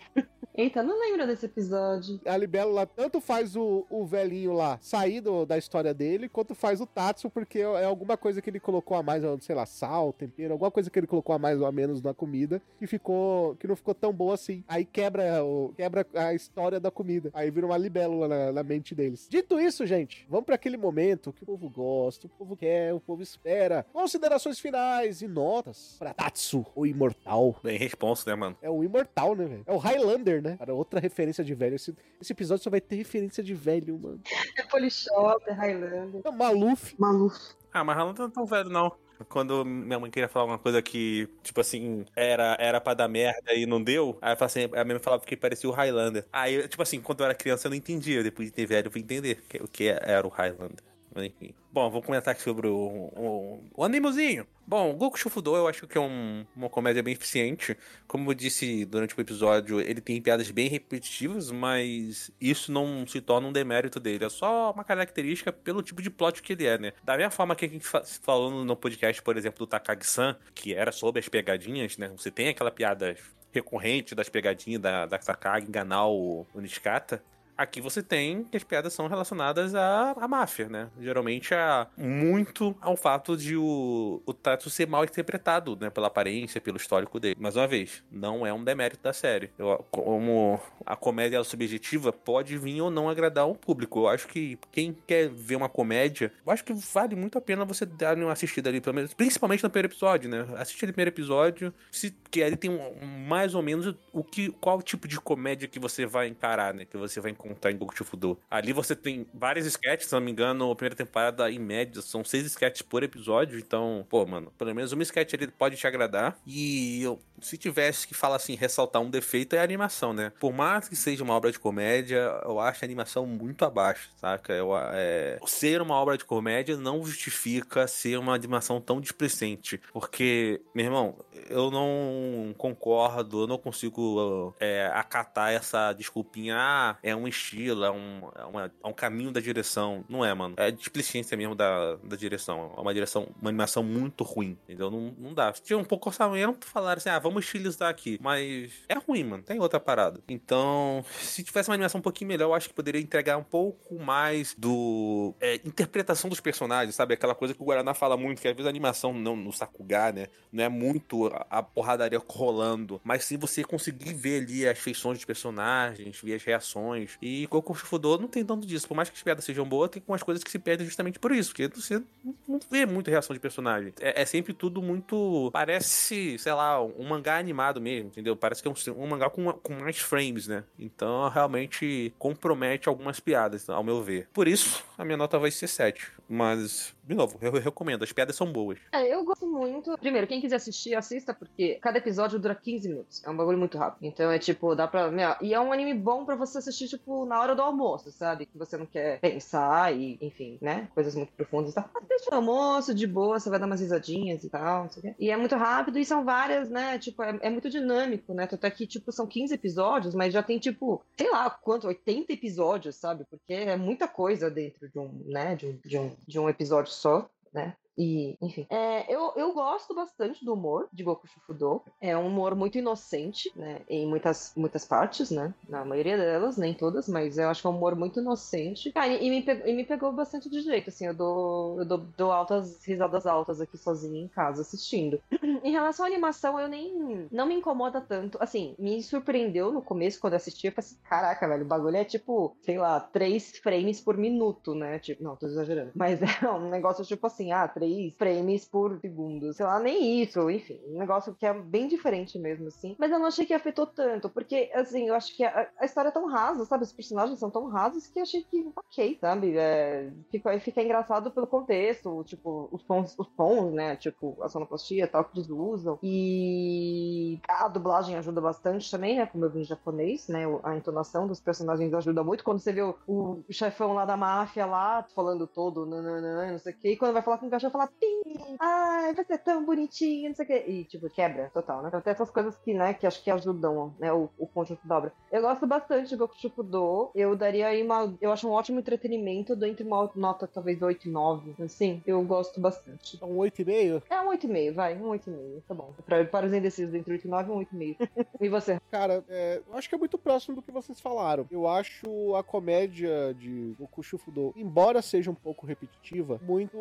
Eita, 0.59 0.83
não 0.83 0.99
lembro 0.99 1.27
desse 1.27 1.45
episódio. 1.45 2.19
A 2.25 2.35
libélula 2.37 2.87
tanto 2.87 3.21
faz 3.21 3.55
o, 3.57 3.87
o 3.91 4.07
velhinho 4.07 4.55
lá 4.55 4.79
sair 4.81 5.21
do- 5.21 5.45
da 5.45 5.59
história 5.59 5.93
dele, 5.93 6.31
quanto 6.31 6.55
faz 6.55 6.81
o 6.81 6.87
Tatsu, 6.87 7.29
porque 7.29 7.59
é 7.59 7.85
alguma 7.85 8.17
coisa 8.17 8.41
que 8.41 8.49
ele 8.49 8.59
colocou 8.59 8.97
a 8.97 9.03
mais, 9.03 9.23
sei 9.45 9.55
lá, 9.55 9.67
sal, 9.67 10.15
tempero, 10.15 10.53
alguma 10.55 10.71
coisa 10.71 10.91
que 10.91 10.99
ele 10.99 11.07
colocou 11.07 11.35
a 11.35 11.39
mais 11.39 11.61
ou 11.61 11.67
a 11.67 11.73
menos 11.73 12.01
na 12.01 12.15
comida, 12.15 12.63
que 12.79 12.87
ficou, 12.87 13.57
que 13.57 13.67
não 13.67 13.77
ficou 13.77 13.95
tão 13.95 14.13
boa 14.13 14.35
assim. 14.35 14.63
Aí 14.69 14.85
quebra, 14.85 15.43
o, 15.45 15.73
quebra 15.77 16.07
a 16.15 16.35
história 16.35 16.79
da 16.79 16.91
comida. 16.91 17.31
Aí 17.33 17.51
vira 17.51 17.67
uma 17.67 17.77
libélula 17.77 18.29
na, 18.29 18.53
na 18.53 18.63
mente 18.63 18.95
deles. 18.95 19.27
Dito 19.31 19.59
isso, 19.59 19.87
gente, 19.87 20.27
vamos 20.29 20.47
para 20.47 20.55
aquele 20.55 20.77
momento 20.77 21.33
que 21.33 21.43
o 21.43 21.47
povo 21.47 21.69
gosta, 21.69 22.27
o 22.27 22.31
povo 22.31 22.57
quer, 22.57 22.93
o 22.93 23.01
povo 23.01 23.23
espera. 23.23 23.87
Considerações 23.93 24.59
finais 24.59 25.23
e 25.23 25.29
notas 25.29 25.97
para 25.99 26.15
Tatsu, 26.15 26.65
o 26.75 26.87
imortal. 26.87 27.57
Bem 27.63 27.79
responso, 27.79 28.29
né, 28.29 28.35
mano? 28.35 28.57
É 28.61 28.71
o 28.71 28.85
imortal, 28.85 29.35
né, 29.35 29.45
velho? 29.47 29.63
É 29.67 29.73
o 29.73 29.79
Highlander, 29.79 30.43
né? 30.43 30.57
Cara, 30.59 30.75
outra 30.75 31.01
referência 31.01 31.43
de 31.43 31.55
velho. 31.55 31.77
Esse, 31.77 31.95
esse 32.21 32.33
episódio 32.33 32.65
só 32.65 32.71
vai 32.71 32.81
ter 32.81 32.97
referência 32.97 33.43
de 33.43 33.55
velho, 33.55 33.99
mano. 33.99 34.21
É 34.57 34.63
Polishop, 34.65 35.43
é 35.47 35.53
Highlander. 35.53 36.21
É 36.25 36.29
o 36.29 36.33
Maluf. 36.33 36.95
Maluf. 36.99 37.55
Ah, 37.73 37.85
mas 37.85 37.99
ela 37.99 38.13
não 38.13 38.25
é 38.27 38.31
tão 38.31 38.47
velho, 38.47 38.71
não. 38.71 38.93
Quando 39.29 39.65
minha 39.65 39.99
mãe 39.99 40.11
queria 40.11 40.29
falar 40.29 40.43
alguma 40.45 40.59
coisa 40.59 40.83
que, 40.83 41.29
tipo 41.43 41.61
assim, 41.61 42.05
era, 42.15 42.57
era 42.61 42.81
pra 42.81 42.95
dar 42.95 43.09
merda 43.09 43.55
e 43.55 43.67
não 43.67 43.83
deu, 43.83 44.19
aí 44.21 44.33
eu 44.33 44.37
falava 44.37 44.45
assim, 44.47 44.65
a 44.65 44.85
minha 44.85 44.95
mãe 44.97 44.99
falava 44.99 45.25
que 45.25 45.37
parecia 45.37 45.69
o 45.69 45.73
Highlander. 45.73 46.27
Aí, 46.33 46.67
tipo 46.69 46.83
assim, 46.83 47.01
quando 47.01 47.21
eu 47.21 47.27
era 47.27 47.35
criança 47.35 47.67
eu 47.67 47.71
não 47.71 47.77
entendia, 47.77 48.23
depois 48.23 48.49
de 48.49 48.55
ter 48.55 48.67
velho 48.67 48.87
eu 48.89 48.91
fui 48.93 49.01
entender 49.01 49.43
o 49.61 49.69
que 49.69 49.89
era 49.89 50.27
o 50.27 50.31
Highlander. 50.31 50.96
Enfim. 51.17 51.55
Bom, 51.73 51.91
vou 51.91 52.03
comentar 52.03 52.33
aqui 52.33 52.43
sobre 52.43 52.67
o, 52.69 52.75
o, 52.77 53.65
o 53.75 53.85
animozinho. 53.85 54.47
Bom, 54.67 54.95
Goku 54.95 55.19
Shufudo 55.19 55.55
eu 55.57 55.69
acho 55.69 55.87
que 55.87 55.97
é 55.97 56.01
um- 56.01 56.45
uma 56.57 56.69
comédia 56.69 57.03
bem 57.03 57.15
eficiente. 57.15 57.77
Como 58.07 58.31
eu 58.31 58.35
disse 58.35 58.85
durante 58.85 59.17
o 59.17 59.21
episódio, 59.21 59.81
ele 59.81 60.01
tem 60.01 60.21
piadas 60.21 60.51
bem 60.51 60.69
repetitivas, 60.69 61.51
mas 61.51 62.31
isso 62.41 62.73
não 62.73 63.07
se 63.07 63.21
torna 63.21 63.47
um 63.49 63.53
demérito 63.53 64.01
dele. 64.01 64.25
É 64.25 64.29
só 64.29 64.73
uma 64.73 64.85
característica 64.85 65.53
pelo 65.53 65.83
tipo 65.83 66.03
de 66.03 66.11
plot 66.11 66.43
que 66.43 66.53
ele 66.53 66.67
é, 66.67 66.79
né? 66.79 66.93
Da 67.05 67.17
mesma 67.17 67.31
forma 67.31 67.55
que 67.55 67.65
a 67.65 67.69
gente 67.69 67.87
fa- 67.87 68.03
falou 68.05 68.65
no 68.65 68.77
podcast, 68.77 69.23
por 69.23 69.37
exemplo, 69.37 69.59
do 69.61 69.67
Takagi-san, 69.67 70.37
que 70.55 70.75
era 70.75 70.91
sobre 70.93 71.21
as 71.21 71.29
pegadinhas, 71.29 71.97
né? 71.97 72.09
Você 72.17 72.31
tem 72.31 72.49
aquela 72.49 72.71
piada 72.71 73.17
recorrente 73.53 74.15
das 74.15 74.29
pegadinhas 74.29 74.81
da, 74.83 75.07
da 75.07 75.19
Takagi 75.19 75.67
enganar 75.67 76.07
o, 76.09 76.47
o 76.55 76.61
Nishikata. 76.61 77.23
Aqui 77.57 77.81
você 77.81 78.03
tem 78.03 78.45
que 78.45 78.57
as 78.57 78.65
piadas 78.65 78.93
são 78.93 79.07
relacionadas 79.07 79.75
à, 79.75 80.13
à 80.21 80.29
máfia, 80.29 80.69
né? 80.69 80.89
Geralmente 81.01 81.55
a 81.55 81.87
muito 81.97 82.77
ao 82.81 82.97
fato 82.97 83.37
de 83.37 83.57
o, 83.57 84.23
o 84.27 84.33
Tatsu 84.35 84.69
ser 84.71 84.87
mal 84.87 85.05
interpretado, 85.05 85.77
né? 85.81 85.89
Pela 85.91 86.09
aparência, 86.09 86.61
pelo 86.61 86.77
histórico 86.77 87.19
dele. 87.19 87.37
Mais 87.39 87.57
uma 87.57 87.67
vez, 87.67 88.03
não 88.11 88.47
é 88.47 88.53
um 88.53 88.63
demérito 88.63 89.03
da 89.03 89.13
série. 89.13 89.51
Eu- 89.59 89.85
como 89.91 90.61
a 90.85 90.95
comédia 90.97 91.39
é 91.39 91.45
subjetiva, 91.45 92.13
pode 92.13 92.57
vir 92.59 92.81
ou 92.81 92.91
não 92.91 93.09
agradar 93.09 93.49
o 93.49 93.55
público. 93.55 94.01
Eu 94.01 94.09
acho 94.09 94.27
que 94.29 94.59
quem 94.71 94.97
quer 95.07 95.29
ver 95.29 95.57
uma 95.57 95.69
comédia, 95.69 96.33
eu 96.47 96.53
acho 96.53 96.65
que 96.65 96.73
vale 96.75 97.17
muito 97.17 97.39
a 97.39 97.41
pena 97.41 97.65
você 97.65 97.87
dar 97.87 98.17
uma 98.17 98.33
assistida 98.33 98.69
ali, 98.69 98.81
pelo 98.81 98.95
menos, 98.97 99.15
principalmente 99.15 99.63
no 99.63 99.71
primeiro 99.71 99.89
episódio, 99.93 100.29
né? 100.29 100.47
Assiste 100.57 100.85
o 100.85 100.89
primeiro 100.89 101.11
episódio, 101.11 101.73
se 101.91 102.15
que 102.31 102.43
ali 102.43 102.57
tem 102.57 102.71
um- 102.71 103.05
mais 103.27 103.55
ou 103.55 103.63
menos 103.63 103.95
o 104.13 104.23
que 104.23 104.51
qual 104.61 104.83
tipo 104.83 105.09
de 105.09 105.19
comédia 105.21 105.67
que 105.69 105.79
você 105.79 106.05
vai 106.05 106.29
encarar, 106.29 106.75
né? 106.75 106.85
Que 106.85 106.97
você 106.97 107.21
vai 107.21 107.31
em 107.71 107.77
Goku 107.77 108.05
Fudo. 108.05 108.39
Ali 108.51 108.73
você 108.73 108.95
tem 108.95 109.27
vários 109.33 109.67
sketches, 109.67 110.09
se 110.09 110.15
não 110.15 110.21
me 110.21 110.31
engano, 110.31 110.71
a 110.71 110.77
primeira 110.77 110.97
temporada 110.97 111.51
em 111.51 111.59
média 111.59 112.03
são 112.03 112.25
seis 112.25 112.47
sketches 112.47 112.83
por 112.83 113.03
episódio, 113.03 113.59
então, 113.59 114.07
pô, 114.09 114.25
mano, 114.27 114.53
pelo 114.59 114.75
menos 114.75 114.93
uma 114.93 115.03
sketch 115.03 115.35
ali 115.35 115.47
pode 115.49 115.77
te 115.77 115.87
agradar. 115.87 116.37
E 116.47 117.03
eu, 117.03 117.19
se 117.41 117.57
tivesse 117.57 118.07
que 118.07 118.15
falar 118.15 118.37
assim, 118.37 118.55
ressaltar 118.55 119.03
um 119.03 119.11
defeito 119.11 119.55
é 119.55 119.59
a 119.59 119.63
animação, 119.63 120.13
né? 120.13 120.33
Por 120.39 120.53
mais 120.53 120.89
que 120.89 120.97
seja 120.97 121.23
uma 121.23 121.35
obra 121.35 121.51
de 121.51 121.59
comédia, 121.59 122.41
eu 122.45 122.61
acho 122.61 122.85
a 122.85 122.87
animação 122.87 123.27
muito 123.27 123.65
abaixo, 123.65 124.11
saca? 124.17 124.53
Eu, 124.53 124.71
é, 124.77 125.39
ser 125.47 125.81
uma 125.83 125.95
obra 125.95 126.17
de 126.17 126.25
comédia 126.25 126.77
não 126.77 127.05
justifica 127.05 127.87
ser 127.87 128.19
uma 128.19 128.35
animação 128.35 128.81
tão 128.81 129.01
displicente, 129.01 129.81
porque, 129.93 130.61
meu 130.75 130.85
irmão, 130.85 131.19
eu 131.49 131.71
não 131.71 132.55
concordo, 132.57 133.43
eu 133.43 133.47
não 133.47 133.59
consigo 133.59 134.55
é, 134.61 134.91
acatar 134.93 135.53
essa 135.53 135.93
desculpinha, 135.93 136.57
ah, 136.59 136.97
é 137.03 137.15
um 137.15 137.27
estilo, 137.37 137.85
é 137.85 137.91
um, 137.91 138.29
é, 138.35 138.45
uma- 138.45 138.73
é 138.85 138.89
um 138.89 138.93
caminho 138.93 139.31
da 139.31 139.41
direção. 139.41 140.05
Não 140.09 140.25
é, 140.25 140.33
mano. 140.35 140.55
É 140.57 140.71
displicência 140.71 141.37
mesmo 141.37 141.55
da, 141.55 141.97
da 141.97 142.17
direção. 142.17 142.73
É 142.77 142.81
uma 142.81 142.93
direção, 142.95 143.29
uma 143.41 143.51
animação 143.51 143.83
muito 143.83 144.25
ruim, 144.25 144.57
entendeu? 144.65 144.91
Não, 144.91 145.15
não 145.19 145.35
dá. 145.35 145.53
Se 145.55 145.63
tinha 145.63 145.79
um 145.79 145.85
pouco 145.85 146.09
orçamento, 146.09 146.67
falaram 146.67 146.99
assim, 146.99 147.09
ah, 147.09 147.19
vamos 147.19 147.45
estilizar 147.45 147.89
aqui. 147.91 148.19
Mas 148.21 148.73
é 148.89 148.95
ruim, 148.95 149.25
mano. 149.25 149.43
Tem 149.43 149.59
outra 149.61 149.79
parada. 149.81 150.21
Então, 150.29 151.05
se 151.21 151.43
tivesse 151.43 151.69
uma 151.69 151.75
animação 151.75 151.99
um 151.99 152.03
pouquinho 152.03 152.29
melhor, 152.29 152.47
eu 152.47 152.55
acho 152.55 152.69
que 152.69 152.75
poderia 152.75 153.01
entregar 153.01 153.37
um 153.37 153.45
pouco 153.45 153.99
mais 153.99 154.55
do... 154.59 155.35
é, 155.41 155.57
interpretação 155.65 156.29
dos 156.31 156.41
personagens, 156.41 156.95
sabe? 156.95 157.15
Aquela 157.15 157.35
coisa 157.35 157.55
que 157.55 157.63
o 157.63 157.65
Guaraná 157.65 157.95
fala 157.95 158.17
muito, 158.17 158.41
que 158.41 158.49
às 158.49 158.55
vezes 158.55 158.67
a 158.67 158.71
animação 158.71 159.13
não, 159.13 159.37
no 159.37 159.53
Sakuga, 159.53 160.13
né? 160.13 160.27
Não 160.53 160.65
é 160.65 160.69
muito 160.69 161.27
a, 161.29 161.47
a 161.59 161.63
porradaria 161.63 162.21
rolando, 162.27 163.01
mas 163.05 163.25
sim 163.25 163.37
você 163.37 163.63
conseguir 163.65 164.15
ver 164.15 164.43
ali 164.43 164.69
as 164.69 164.79
feições 164.79 165.19
dos 165.19 165.25
personagens, 165.25 166.21
ver 166.23 166.35
as 166.35 166.43
reações. 166.45 167.17
E 167.27 167.47
Goku 167.47 167.75
Shufudo 167.75 168.19
não 168.19 168.29
tem 168.29 168.45
tanto 168.45 168.67
disso. 168.67 168.87
Por 168.87 168.95
mais 168.95 169.11
que 169.11 169.17
as 169.17 169.23
piadas 169.23 169.45
sejam 169.45 169.69
boas, 169.69 169.91
tem 169.91 170.01
algumas 170.01 170.23
coisas 170.23 170.45
que 170.45 170.51
se 170.51 170.59
perdem 170.59 170.87
justamente 170.87 171.19
por 171.19 171.33
isso, 171.33 171.51
porque 171.51 171.67
você 171.69 172.01
não 172.47 172.61
vê 172.71 172.87
muita 172.87 173.11
reação 173.11 173.35
de 173.35 173.41
personagem. 173.41 173.93
É, 174.01 174.23
é 174.23 174.25
sempre 174.25 174.53
tudo 174.53 174.81
muito. 174.81 175.51
Parece, 175.53 176.39
sei 176.39 176.53
lá, 176.53 176.81
um 176.83 177.09
mangá 177.09 177.39
animado 177.39 177.81
mesmo, 177.81 178.09
entendeu? 178.09 178.37
Parece 178.37 178.63
que 178.63 178.69
é 178.69 178.71
um, 178.71 179.03
um 179.03 179.07
mangá 179.09 179.29
com, 179.29 179.53
com 179.53 179.75
mais 179.75 179.99
frames, 179.99 180.47
né? 180.47 180.63
Então 180.79 181.29
realmente 181.29 182.13
compromete 182.19 182.89
algumas 182.89 183.19
piadas, 183.19 183.69
ao 183.69 183.83
meu 183.83 184.03
ver. 184.03 184.29
Por 184.33 184.47
isso, 184.47 184.85
a 184.97 185.05
minha 185.05 185.17
nota 185.17 185.39
vai 185.39 185.51
ser 185.51 185.67
7. 185.67 186.13
Mas, 186.29 186.95
de 187.07 187.15
novo, 187.15 187.39
eu 187.41 187.53
recomendo, 187.53 188.03
as 188.03 188.13
piadas 188.13 188.35
são 188.35 188.53
boas. 188.53 188.79
É, 188.93 189.15
eu 189.15 189.25
gosto 189.25 189.47
muito. 189.47 189.97
Primeiro, 189.99 190.27
quem 190.27 190.41
quiser 190.41 190.57
assistir, 190.57 190.95
assista, 190.95 191.33
porque 191.33 191.79
cada 191.81 191.99
episódio 191.99 192.39
dura 192.39 192.55
15 192.55 192.89
minutos. 192.89 193.23
É 193.25 193.31
um 193.31 193.37
bagulho 193.37 193.59
muito 193.59 193.79
rápido. 193.79 194.05
Então 194.05 194.31
é 194.31 194.39
tipo, 194.39 194.75
dá 194.75 194.89
pra. 194.89 195.11
meu, 195.11 195.37
e 195.41 195.55
é 195.55 195.61
um 195.61 195.73
anime 195.73 195.95
bom 195.95 196.25
pra 196.25 196.35
você 196.35 196.59
assistir, 196.59 196.89
tipo, 196.89 197.25
na 197.25 197.41
hora 197.41 197.55
do 197.55 197.63
almoço, 197.63 198.11
sabe? 198.11 198.47
Que 198.47 198.59
você 198.59 198.77
não 198.77 198.87
quer 198.87 199.21
pensar 199.21 199.95
e, 199.95 200.19
enfim, 200.21 200.59
né? 200.61 200.89
Coisas 200.95 201.15
muito 201.15 201.33
profundas 201.33 201.71
e 201.71 201.75
tal. 201.75 201.89
Assiste 201.95 202.31
no 202.31 202.39
almoço, 202.39 202.93
de 202.93 203.07
boa, 203.07 203.39
você 203.39 203.49
vai 203.49 203.59
dar 203.61 203.67
umas 203.67 203.81
risadinhas 203.81 204.43
e 204.43 204.51
tal, 204.51 204.85
não 204.85 204.91
sei 204.91 205.01
o 205.01 205.03
quê. 205.05 205.15
E 205.19 205.31
é 205.31 205.37
muito 205.37 205.55
rápido 205.55 205.99
e 205.99 206.05
são 206.05 206.25
várias, 206.25 206.69
né? 206.69 206.99
Tipo, 206.99 207.23
é, 207.23 207.39
é 207.43 207.51
muito 207.51 207.71
dinâmico, 207.71 208.35
né? 208.35 208.49
Tanto 208.49 208.65
é 208.65 208.71
que, 208.71 208.87
tipo, 208.87 209.13
são 209.13 209.27
15 209.27 209.55
episódios, 209.55 210.15
mas 210.15 210.33
já 210.33 210.43
tem, 210.43 210.59
tipo, 210.59 211.05
sei 211.17 211.31
lá 211.31 211.49
quanto, 211.51 211.87
80 211.87 212.33
episódios, 212.33 212.97
sabe? 212.97 213.25
Porque 213.31 213.53
é 213.53 213.77
muita 213.77 214.09
coisa 214.09 214.51
dentro 214.51 214.89
de 214.89 214.99
um, 214.99 215.23
né? 215.27 215.55
De 215.55 215.67
um, 215.67 215.79
de 215.85 215.99
um, 215.99 216.17
de 216.27 216.39
um 216.41 216.49
episódio 216.49 216.96
só, 216.97 217.31
né? 217.53 217.77
E, 217.97 218.37
enfim. 218.41 218.67
É, 218.69 219.13
eu, 219.13 219.33
eu 219.37 219.53
gosto 219.53 219.95
bastante 219.95 220.45
do 220.45 220.53
humor 220.53 220.89
de 220.93 221.03
Goku 221.03 221.27
Shufudo. 221.27 221.83
É 222.01 222.17
um 222.17 222.27
humor 222.27 222.55
muito 222.55 222.79
inocente, 222.79 223.51
né? 223.57 223.81
Em 223.89 224.07
muitas, 224.07 224.53
muitas 224.57 224.85
partes, 224.85 225.31
né? 225.31 225.55
Na 225.69 225.85
maioria 225.85 226.17
delas, 226.17 226.57
nem 226.57 226.75
todas, 226.75 227.09
mas 227.09 227.39
eu 227.39 227.49
acho 227.49 227.63
que 227.63 227.67
é 227.67 227.71
um 227.71 227.77
humor 227.77 227.97
muito 227.97 228.21
inocente. 228.21 228.93
E, 228.95 229.27
e 229.27 229.31
me 229.31 229.43
pegou, 229.43 229.67
e 229.67 229.73
me 229.73 229.85
pegou 229.85 230.13
bastante 230.13 230.51
de 230.51 230.61
jeito, 230.61 230.91
assim. 230.91 231.07
Eu 231.07 231.15
dou, 231.15 231.79
eu 231.79 231.85
dou, 231.85 231.99
dou 232.17 232.33
altas 232.33 232.85
risadas 232.85 233.27
altas 233.27 233.61
aqui 233.61 233.79
sozinha 233.79 234.21
em 234.21 234.29
casa 234.29 234.63
assistindo. 234.63 235.21
em 235.65 235.73
relação 235.73 236.05
à 236.05 236.09
animação, 236.09 236.59
eu 236.61 236.69
nem. 236.69 237.29
Não 237.31 237.47
me 237.47 237.55
incomoda 237.55 238.01
tanto. 238.01 238.39
Assim, 238.41 238.75
me 238.79 239.03
surpreendeu 239.03 239.73
no 239.73 239.83
começo 239.83 240.21
quando 240.21 240.35
eu 240.35 240.39
assisti. 240.39 240.67
Eu 240.67 240.73
falei 240.73 240.87
assim: 240.89 240.99
caraca, 241.09 241.49
velho, 241.49 241.65
o 241.65 241.69
bagulho 241.69 241.97
é 241.97 242.05
tipo, 242.05 242.57
sei 242.63 242.79
lá, 242.79 243.01
três 243.01 243.57
frames 243.59 244.01
por 244.01 244.17
minuto, 244.17 244.75
né? 244.75 244.99
Tipo, 244.99 245.23
não, 245.23 245.37
tô 245.37 245.47
exagerando. 245.47 245.93
Mas 245.95 246.21
é 246.43 246.51
um 246.51 246.69
negócio 246.69 247.05
tipo 247.05 247.27
assim, 247.27 247.53
ah, 247.53 247.67
três 247.67 247.86
frames 248.19 248.65
por 248.65 248.99
segundo. 249.01 249.53
Sei 249.53 249.65
lá, 249.65 249.79
nem 249.79 250.23
isso. 250.23 250.51
Enfim, 250.51 250.81
um 250.89 250.99
negócio 250.99 251.35
que 251.35 251.47
é 251.47 251.53
bem 251.53 251.89
diferente 251.89 252.39
mesmo, 252.39 252.69
assim. 252.69 252.97
Mas 252.99 253.11
eu 253.11 253.19
não 253.19 253.27
achei 253.27 253.45
que 253.47 253.55
afetou 253.55 253.87
tanto, 253.87 254.29
porque, 254.29 254.71
assim, 254.75 255.09
eu 255.09 255.15
acho 255.15 255.35
que 255.37 255.45
a, 255.45 255.69
a 255.79 255.85
história 255.85 256.09
é 256.09 256.13
tão 256.13 256.27
rasa, 256.27 256.65
sabe? 256.65 256.85
Os 256.85 256.93
personagens 256.93 257.39
são 257.39 257.51
tão 257.51 257.69
rasos 257.69 258.07
que 258.07 258.19
eu 258.19 258.23
achei 258.23 258.43
que, 258.43 258.71
ok, 258.77 259.19
sabe? 259.21 259.57
É, 259.57 260.11
fica, 260.31 260.59
fica 260.61 260.83
engraçado 260.83 261.31
pelo 261.31 261.47
contexto, 261.47 262.25
tipo, 262.25 262.69
os 262.73 262.83
tons, 262.83 263.15
os 263.19 263.29
tons, 263.37 263.73
né? 263.73 263.97
Tipo, 263.97 264.37
a 264.43 264.49
sonoplastia 264.49 265.05
e 265.05 265.09
tal 265.09 265.25
que 265.25 265.39
eles 265.39 265.51
usam. 265.51 265.99
E 266.03 267.41
a 267.49 267.69
dublagem 267.69 268.17
ajuda 268.17 268.41
bastante 268.41 268.91
também, 268.91 269.17
né? 269.17 269.27
Como 269.27 269.45
eu 269.45 269.51
vi 269.51 269.61
em 269.61 269.65
japonês, 269.65 270.29
né? 270.29 270.45
A 270.63 270.77
entonação 270.77 271.27
dos 271.27 271.41
personagens 271.41 271.93
ajuda 271.93 272.23
muito. 272.23 272.45
Quando 272.45 272.61
você 272.61 272.73
vê 272.73 272.83
o, 272.83 272.97
o 273.07 273.45
chefão 273.51 273.93
lá 273.93 274.05
da 274.05 274.17
máfia 274.17 274.67
lá, 274.67 275.05
falando 275.15 275.47
todo, 275.47 275.87
nananã, 275.87 276.53
não 276.53 276.59
sei 276.59 276.73
o 276.73 276.77
quê, 276.77 276.93
e 276.93 276.97
quando 276.97 277.13
vai 277.13 277.23
falar 277.23 277.39
com 277.39 277.47
o 277.47 277.51
cachorro, 277.51 277.73
fala 277.77 277.91
pim, 278.01 278.57
ai, 278.59 279.15
você 279.15 279.35
é 279.35 279.39
tão 279.39 279.65
bonitinho, 279.65 280.31
não 280.31 280.35
sei 280.35 280.45
o 280.45 280.49
quê. 280.49 280.65
E, 280.67 280.85
tipo, 280.85 281.11
quebra 281.11 281.51
total, 281.53 281.83
né? 281.83 281.89
Então 281.89 282.01
tem 282.01 282.13
essas 282.13 282.31
coisas 282.31 282.57
que, 282.57 282.73
né, 282.73 282.95
que 282.95 283.07
acho 283.07 283.23
que 283.23 283.31
ajudam, 283.31 283.95
né, 283.99 284.13
o, 284.13 284.31
o 284.39 284.47
conjunto 284.47 284.87
da 284.87 284.97
obra. 284.97 285.13
Eu 285.31 285.43
gosto 285.43 285.67
bastante 285.67 286.09
de 286.09 286.17
Goku 286.17 286.37
Shufudo. 286.39 287.11
Eu 287.15 287.37
daria 287.37 287.69
aí 287.69 287.83
uma. 287.83 288.17
Eu 288.21 288.33
acho 288.33 288.49
um 288.49 288.53
ótimo 288.53 288.81
entretenimento. 288.81 289.53
Eu 289.53 289.57
dou 289.57 289.69
entre 289.69 289.85
uma 289.85 290.11
nota 290.15 290.47
talvez 290.47 290.81
8 290.81 291.09
e 291.09 291.11
9. 291.11 291.55
Assim, 291.63 292.03
eu 292.07 292.23
gosto 292.23 292.61
bastante. 292.61 293.19
Um 293.23 293.37
8,5? 293.37 294.03
É 294.09 294.21
um 294.21 294.31
8,5, 294.31 294.75
vai. 294.75 294.97
Um 294.97 295.11
8,5. 295.11 295.63
Tá 295.69 295.75
bom. 295.75 295.93
Pra, 296.05 296.25
para 296.25 296.47
os 296.47 296.55
indecisos, 296.55 296.95
entre 296.95 297.13
8 297.13 297.27
e 297.27 297.31
9, 297.31 297.51
um 297.51 297.59
8,5. 297.59 298.09
e 298.41 298.49
você? 298.49 298.81
Cara, 298.91 299.23
é, 299.29 299.61
eu 299.67 299.77
acho 299.77 299.89
que 299.89 299.95
é 299.95 299.99
muito 299.99 300.17
próximo 300.17 300.57
do 300.57 300.63
que 300.63 300.73
vocês 300.73 301.01
falaram. 301.01 301.47
Eu 301.51 301.69
acho 301.69 302.35
a 302.35 302.43
comédia 302.43 303.35
de 303.35 303.75
Goku 303.79 304.03
Shufudo, 304.03 304.55
embora 304.57 305.03
seja 305.03 305.31
um 305.31 305.35
pouco 305.35 305.67
repetitiva, 305.67 306.41
muito 306.43 306.77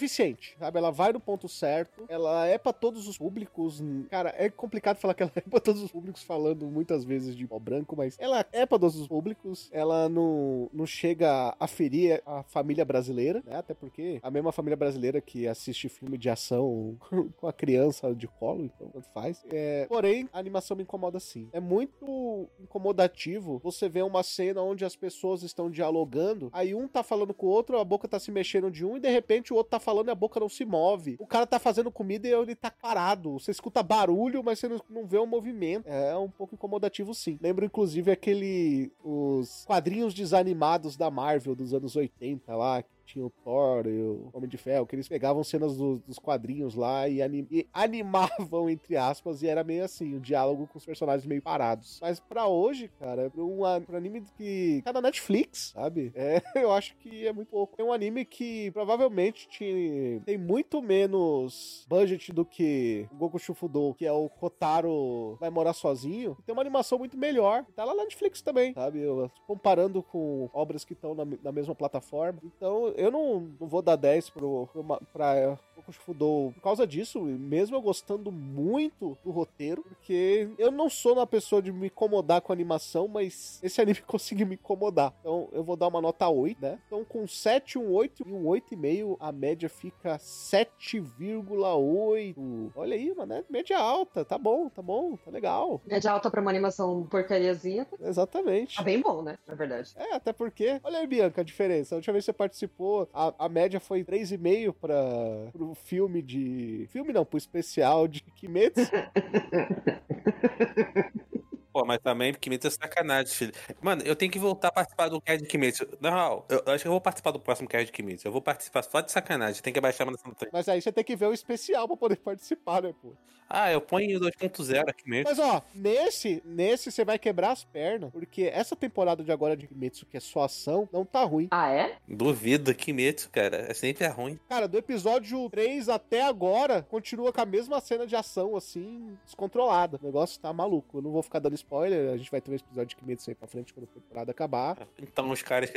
eficiente, 0.00 0.56
sabe? 0.58 0.78
Ela 0.78 0.90
vai 0.90 1.12
no 1.12 1.20
ponto 1.20 1.48
certo, 1.48 2.04
ela 2.08 2.46
é 2.46 2.56
pra 2.56 2.72
todos 2.72 3.06
os 3.06 3.18
públicos. 3.18 3.82
Cara, 4.10 4.34
é 4.36 4.48
complicado 4.48 4.96
falar 4.96 5.14
que 5.14 5.22
ela 5.22 5.32
é 5.36 5.40
pra 5.42 5.60
todos 5.60 5.82
os 5.82 5.90
públicos, 5.90 6.22
falando 6.22 6.66
muitas 6.66 7.04
vezes 7.04 7.36
de 7.36 7.46
pau 7.46 7.60
branco, 7.60 7.94
mas 7.96 8.16
ela 8.18 8.44
é 8.52 8.64
pra 8.64 8.78
todos 8.78 8.96
os 8.96 9.06
públicos. 9.06 9.68
Ela 9.72 10.08
não, 10.08 10.70
não 10.72 10.86
chega 10.86 11.54
a 11.58 11.66
ferir 11.66 12.22
a 12.24 12.42
família 12.44 12.84
brasileira, 12.84 13.42
né? 13.44 13.56
Até 13.56 13.74
porque 13.74 14.18
a 14.22 14.30
mesma 14.30 14.52
família 14.52 14.76
brasileira 14.76 15.20
que 15.20 15.46
assiste 15.46 15.88
filme 15.88 16.16
de 16.16 16.30
ação 16.30 16.96
com 17.36 17.46
a 17.46 17.52
criança 17.52 18.14
de 18.14 18.26
colo, 18.26 18.64
então 18.64 18.88
tanto 18.88 19.08
faz. 19.12 19.44
É, 19.52 19.86
porém, 19.86 20.28
a 20.32 20.38
animação 20.38 20.76
me 20.76 20.82
incomoda 20.82 21.20
sim. 21.20 21.48
É 21.52 21.60
muito 21.60 22.48
incomodativo 22.58 23.60
você 23.62 23.88
ver 23.88 24.02
uma 24.02 24.22
cena 24.22 24.62
onde 24.62 24.84
as 24.84 24.96
pessoas 24.96 25.42
estão 25.42 25.70
dialogando, 25.70 26.48
aí 26.52 26.74
um 26.74 26.88
tá 26.88 27.02
falando 27.02 27.34
com 27.34 27.46
o 27.46 27.50
outro, 27.50 27.78
a 27.78 27.84
boca 27.84 28.08
tá 28.08 28.18
se 28.18 28.30
mexendo 28.30 28.70
de 28.70 28.84
um, 28.84 28.96
e 28.96 29.00
de 29.00 29.10
repente 29.10 29.52
o 29.52 29.56
outro 29.56 29.70
tá 29.70 29.80
falando 29.80 29.89
e 30.08 30.10
a 30.10 30.14
boca 30.14 30.40
não 30.40 30.48
se 30.48 30.64
move. 30.64 31.16
O 31.18 31.26
cara 31.26 31.46
tá 31.46 31.58
fazendo 31.58 31.90
comida 31.90 32.26
e 32.28 32.32
ele 32.32 32.54
tá 32.54 32.70
parado. 32.70 33.38
Você 33.38 33.50
escuta 33.50 33.82
barulho, 33.82 34.42
mas 34.42 34.58
você 34.58 34.68
não, 34.68 34.80
não 34.88 35.06
vê 35.06 35.18
o 35.18 35.26
movimento. 35.26 35.86
É 35.86 36.16
um 36.16 36.30
pouco 36.30 36.54
incomodativo 36.54 37.14
sim. 37.14 37.38
Lembro 37.40 37.64
inclusive 37.64 38.10
aquele. 38.10 38.92
os 39.02 39.64
quadrinhos 39.66 40.14
desanimados 40.14 40.96
da 40.96 41.10
Marvel 41.10 41.54
dos 41.54 41.74
anos 41.74 41.96
80 41.96 42.54
lá. 42.54 42.84
Tinha 43.12 43.24
o 43.26 43.30
Thor 43.44 43.86
o 43.86 44.30
Homem 44.32 44.48
de 44.48 44.56
Ferro, 44.56 44.86
que 44.86 44.94
eles 44.94 45.08
pegavam 45.08 45.42
cenas 45.44 45.76
do- 45.76 45.98
dos 46.06 46.18
quadrinhos 46.18 46.74
lá 46.74 47.08
e, 47.08 47.20
anim- 47.22 47.46
e 47.50 47.66
animavam, 47.72 48.68
entre 48.70 48.96
aspas, 48.96 49.42
e 49.42 49.48
era 49.48 49.62
meio 49.64 49.84
assim, 49.84 50.14
o 50.16 50.20
diálogo 50.20 50.66
com 50.66 50.78
os 50.78 50.84
personagens 50.86 51.26
meio 51.26 51.42
parados. 51.42 51.98
Mas 52.00 52.20
pra 52.20 52.46
hoje, 52.46 52.88
cara, 52.98 53.30
pra 53.30 53.42
um, 53.42 53.64
anime 53.64 54.22
que 54.36 54.80
tá 54.84 54.92
na 54.92 55.00
Netflix, 55.00 55.70
sabe? 55.74 56.12
É, 56.14 56.40
eu 56.56 56.72
acho 56.72 56.94
que 56.96 57.26
é 57.26 57.32
muito 57.32 57.48
pouco. 57.48 57.74
É 57.80 57.84
um 57.84 57.92
anime 57.92 58.24
que 58.24 58.70
provavelmente 58.72 59.48
te- 59.48 60.20
tem 60.24 60.38
muito 60.38 60.80
menos 60.82 61.84
budget 61.88 62.32
do 62.32 62.44
que 62.44 63.06
o 63.12 63.16
Goku 63.16 63.38
Shufudo, 63.38 63.94
que 63.94 64.06
é 64.06 64.12
o 64.12 64.28
Kotaro 64.28 65.36
vai 65.40 65.50
morar 65.50 65.72
sozinho. 65.72 66.36
Tem 66.46 66.52
uma 66.52 66.62
animação 66.62 66.98
muito 66.98 67.16
melhor. 67.16 67.64
Tá 67.74 67.84
lá 67.84 67.94
na 67.94 68.02
Netflix 68.04 68.40
também, 68.42 68.72
sabe? 68.74 69.00
Comparando 69.46 70.02
com 70.02 70.48
obras 70.52 70.84
que 70.84 70.92
estão 70.92 71.14
na, 71.14 71.24
na 71.42 71.52
mesma 71.52 71.74
plataforma. 71.74 72.38
Então, 72.44 72.92
eu 73.00 73.10
não, 73.10 73.48
não 73.58 73.66
vou 73.66 73.82
dar 73.82 73.96
10 73.96 74.30
pro, 74.30 74.68
pro, 74.72 74.84
pra 75.12 75.58
Goku 75.80 75.92
Shufudo 75.92 76.52
por 76.54 76.62
causa 76.62 76.86
disso, 76.86 77.20
mesmo 77.22 77.76
eu 77.76 77.82
gostando 77.82 78.30
muito 78.30 79.16
do 79.24 79.30
roteiro, 79.30 79.82
porque 79.82 80.50
eu 80.58 80.70
não 80.70 80.90
sou 80.90 81.14
uma 81.14 81.26
pessoa 81.26 81.62
de 81.62 81.72
me 81.72 81.86
incomodar 81.86 82.42
com 82.42 82.52
a 82.52 82.54
animação, 82.54 83.08
mas 83.08 83.58
esse 83.62 83.80
anime 83.82 84.02
conseguiu 84.02 84.46
me 84.46 84.54
incomodar. 84.54 85.12
Então, 85.20 85.48
eu 85.52 85.64
vou 85.64 85.76
dar 85.76 85.88
uma 85.88 86.00
nota 86.00 86.28
8, 86.28 86.60
né? 86.60 86.78
Então, 86.86 87.04
com 87.04 87.26
7, 87.26 87.76
um 87.78 87.90
8 87.92 88.22
e 88.26 88.32
um 88.32 88.44
8,5, 88.44 89.16
a 89.18 89.32
média 89.32 89.68
fica 89.68 90.16
7,8. 90.18 92.70
Olha 92.74 92.94
aí, 92.94 93.14
mano, 93.14 93.34
é 93.34 93.44
média 93.48 93.78
alta. 93.78 94.24
Tá 94.24 94.36
bom, 94.36 94.68
tá 94.68 94.82
bom, 94.82 95.16
tá 95.16 95.30
legal. 95.30 95.80
Média 95.86 96.10
alta 96.12 96.28
pra 96.30 96.40
uma 96.40 96.50
animação 96.50 97.06
porcariazinha, 97.06 97.86
Exatamente. 98.00 98.76
tá 98.76 98.82
bem 98.82 99.00
bom, 99.00 99.22
né? 99.22 99.38
Na 99.46 99.54
verdade. 99.54 99.92
É, 99.96 100.14
até 100.14 100.32
porque, 100.32 100.80
olha 100.82 100.98
aí, 100.98 101.06
Bianca, 101.06 101.40
a 101.40 101.44
diferença. 101.44 101.94
A 101.94 101.96
última 101.96 102.12
vez 102.12 102.24
que 102.24 102.26
você 102.26 102.32
participou, 102.32 102.79
a, 103.12 103.46
a 103.46 103.48
média 103.48 103.80
foi 103.80 104.04
3,5 104.04 104.74
para 104.80 105.50
pro 105.52 105.74
filme 105.74 106.22
de. 106.22 106.86
Filme 106.90 107.12
não, 107.12 107.24
pro 107.24 107.38
especial 107.38 108.08
de 108.08 108.20
Kimetsu. 108.20 108.90
Pô, 111.72 111.84
mas 111.84 111.98
também 111.98 112.34
Kimetsu 112.34 112.66
é 112.66 112.70
sacanagem, 112.70 113.32
filho. 113.32 113.52
Mano, 113.80 114.02
eu 114.04 114.16
tenho 114.16 114.30
que 114.30 114.38
voltar 114.38 114.68
a 114.68 114.72
participar 114.72 115.08
do 115.08 115.20
cast 115.20 115.42
de 115.42 115.48
Kimetsu. 115.48 115.86
Não, 116.00 116.44
eu, 116.48 116.62
eu 116.66 116.72
acho 116.72 116.82
que 116.82 116.88
eu 116.88 116.92
vou 116.92 117.00
participar 117.00 117.30
do 117.30 117.40
próximo 117.40 117.68
cast 117.68 117.86
de 117.86 117.92
Kimetsu. 117.92 118.26
Eu 118.26 118.32
vou 118.32 118.42
participar 118.42 118.82
só 118.82 119.00
de 119.00 119.12
sacanagem. 119.12 119.62
Tem 119.62 119.72
que 119.72 119.78
abaixar 119.78 120.02
a 120.02 120.06
manutenção 120.06 120.32
do 120.32 120.36
trem. 120.36 120.50
Mas 120.52 120.68
aí 120.68 120.82
você 120.82 120.90
tem 120.90 121.04
que 121.04 121.14
ver 121.14 121.26
o 121.26 121.32
especial 121.32 121.86
pra 121.86 121.96
poder 121.96 122.16
participar, 122.16 122.82
né, 122.82 122.94
pô? 123.00 123.12
Ah, 123.52 123.72
eu 123.72 123.80
ponho 123.80 124.20
2.0 124.20 124.94
Kimetsu. 124.94 125.28
Mas 125.28 125.38
ó, 125.40 125.60
nesse, 125.74 126.40
nesse 126.44 126.92
você 126.92 127.04
vai 127.04 127.18
quebrar 127.18 127.50
as 127.50 127.64
pernas, 127.64 128.12
porque 128.12 128.44
essa 128.44 128.76
temporada 128.76 129.24
de 129.24 129.32
agora 129.32 129.56
de 129.56 129.66
Kimetsu, 129.66 130.06
que 130.06 130.16
é 130.16 130.20
só 130.20 130.44
ação, 130.44 130.88
não 130.92 131.04
tá 131.04 131.24
ruim. 131.24 131.48
Ah, 131.50 131.68
é? 131.68 131.96
Duvido, 132.06 132.72
Kimetsu, 132.72 133.28
cara. 133.30 133.66
É 133.68 133.74
sempre 133.74 134.04
é 134.04 134.08
ruim. 134.08 134.38
Cara, 134.48 134.68
do 134.68 134.78
episódio 134.78 135.50
3 135.50 135.88
até 135.88 136.22
agora, 136.22 136.82
continua 136.82 137.32
com 137.32 137.40
a 137.40 137.46
mesma 137.46 137.80
cena 137.80 138.06
de 138.06 138.14
ação, 138.14 138.56
assim, 138.56 139.18
descontrolada. 139.24 139.98
O 140.00 140.06
negócio 140.06 140.40
tá 140.40 140.52
maluco. 140.52 140.98
Eu 140.98 141.02
não 141.02 141.10
vou 141.10 141.22
ficar 141.22 141.40
dando 141.40 141.54
spoiler, 141.60 142.12
a 142.12 142.16
gente 142.16 142.30
vai 142.30 142.40
ter 142.40 142.50
um 142.50 142.54
episódio 142.54 142.86
de 142.86 142.96
Kimetsu 142.96 143.30
aí 143.30 143.34
pra 143.34 143.48
frente 143.48 143.72
quando 143.72 143.84
a 143.84 143.94
temporada 144.00 144.30
acabar. 144.30 144.88
Então 144.98 145.30
os 145.30 145.42
caras 145.42 145.70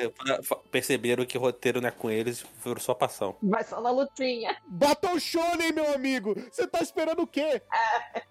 perceberam 0.72 1.26
que 1.26 1.38
o 1.38 1.42
roteiro 1.42 1.82
não 1.82 1.88
é 1.88 1.92
com 1.92 2.10
eles, 2.10 2.42
foram 2.60 2.80
só 2.80 2.94
passão. 2.94 3.36
Vai 3.42 3.64
só 3.64 3.80
na 3.82 3.92
lutinha. 3.92 4.58
Battle 4.68 5.20
Shonen, 5.20 5.72
meu 5.74 5.94
amigo! 5.94 6.36
Você 6.52 6.68
tá 6.68 6.82
esperando 6.82 7.22
o 7.22 7.28
quê? 7.28 7.62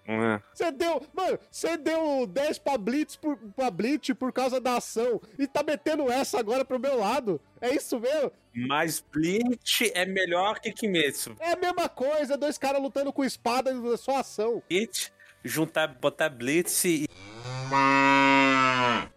Hum. 0.07 0.39
Você 0.53 0.71
deu. 0.71 1.01
Mano, 1.13 1.39
você 1.49 1.77
deu 1.77 2.27
10 2.27 2.59
pra 2.59 2.77
Blitz 2.77 3.15
por, 3.15 3.37
pra 3.55 3.71
Blitz 3.71 4.13
por 4.13 4.31
causa 4.31 4.59
da 4.59 4.77
ação 4.77 5.21
e 5.37 5.47
tá 5.47 5.63
metendo 5.63 6.11
essa 6.11 6.39
agora 6.39 6.65
pro 6.65 6.79
meu 6.79 6.99
lado. 6.99 7.39
É 7.61 7.73
isso 7.73 7.99
mesmo? 7.99 8.31
Mas 8.53 8.99
Bleach 8.99 9.91
é 9.95 10.05
melhor 10.05 10.59
que 10.59 10.71
Kimetsu. 10.71 11.35
É 11.39 11.53
a 11.53 11.55
mesma 11.55 11.89
coisa, 11.89 12.37
dois 12.37 12.57
caras 12.57 12.81
lutando 12.81 13.11
com 13.11 13.23
espada 13.23 13.71
e 13.71 13.97
só 13.97 14.17
ação. 14.17 14.61
Bleach, 14.69 15.11
juntar, 15.43 15.87
botar 15.87 16.29
Blitz 16.29 16.83
e. 16.85 17.07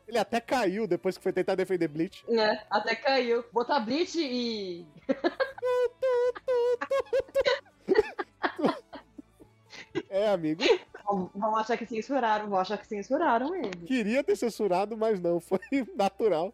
Ele 0.09 0.18
até 0.18 0.40
caiu 0.40 0.86
depois 0.86 1.16
que 1.16 1.22
foi 1.22 1.32
tentar 1.32 1.54
defender 1.54 1.88
Bleach. 1.88 2.24
né? 2.28 2.62
Até 2.70 2.94
caiu. 2.94 3.44
Botar 3.52 3.80
Bleach 3.80 4.18
e. 4.18 4.86
É, 10.11 10.28
amigo. 10.28 10.62
Vão 11.04 11.30
vão 11.34 11.57
achar 11.57 11.76
que 11.76 11.86
censuraram, 11.86 12.48
vão 12.48 12.59
achar 12.59 12.78
que 12.78 12.86
censuraram 12.86 13.54
ele. 13.54 13.70
Queria 13.86 14.22
ter 14.22 14.36
censurado, 14.36 14.96
mas 14.96 15.20
não, 15.20 15.40
foi 15.40 15.59
natural. 15.96 16.52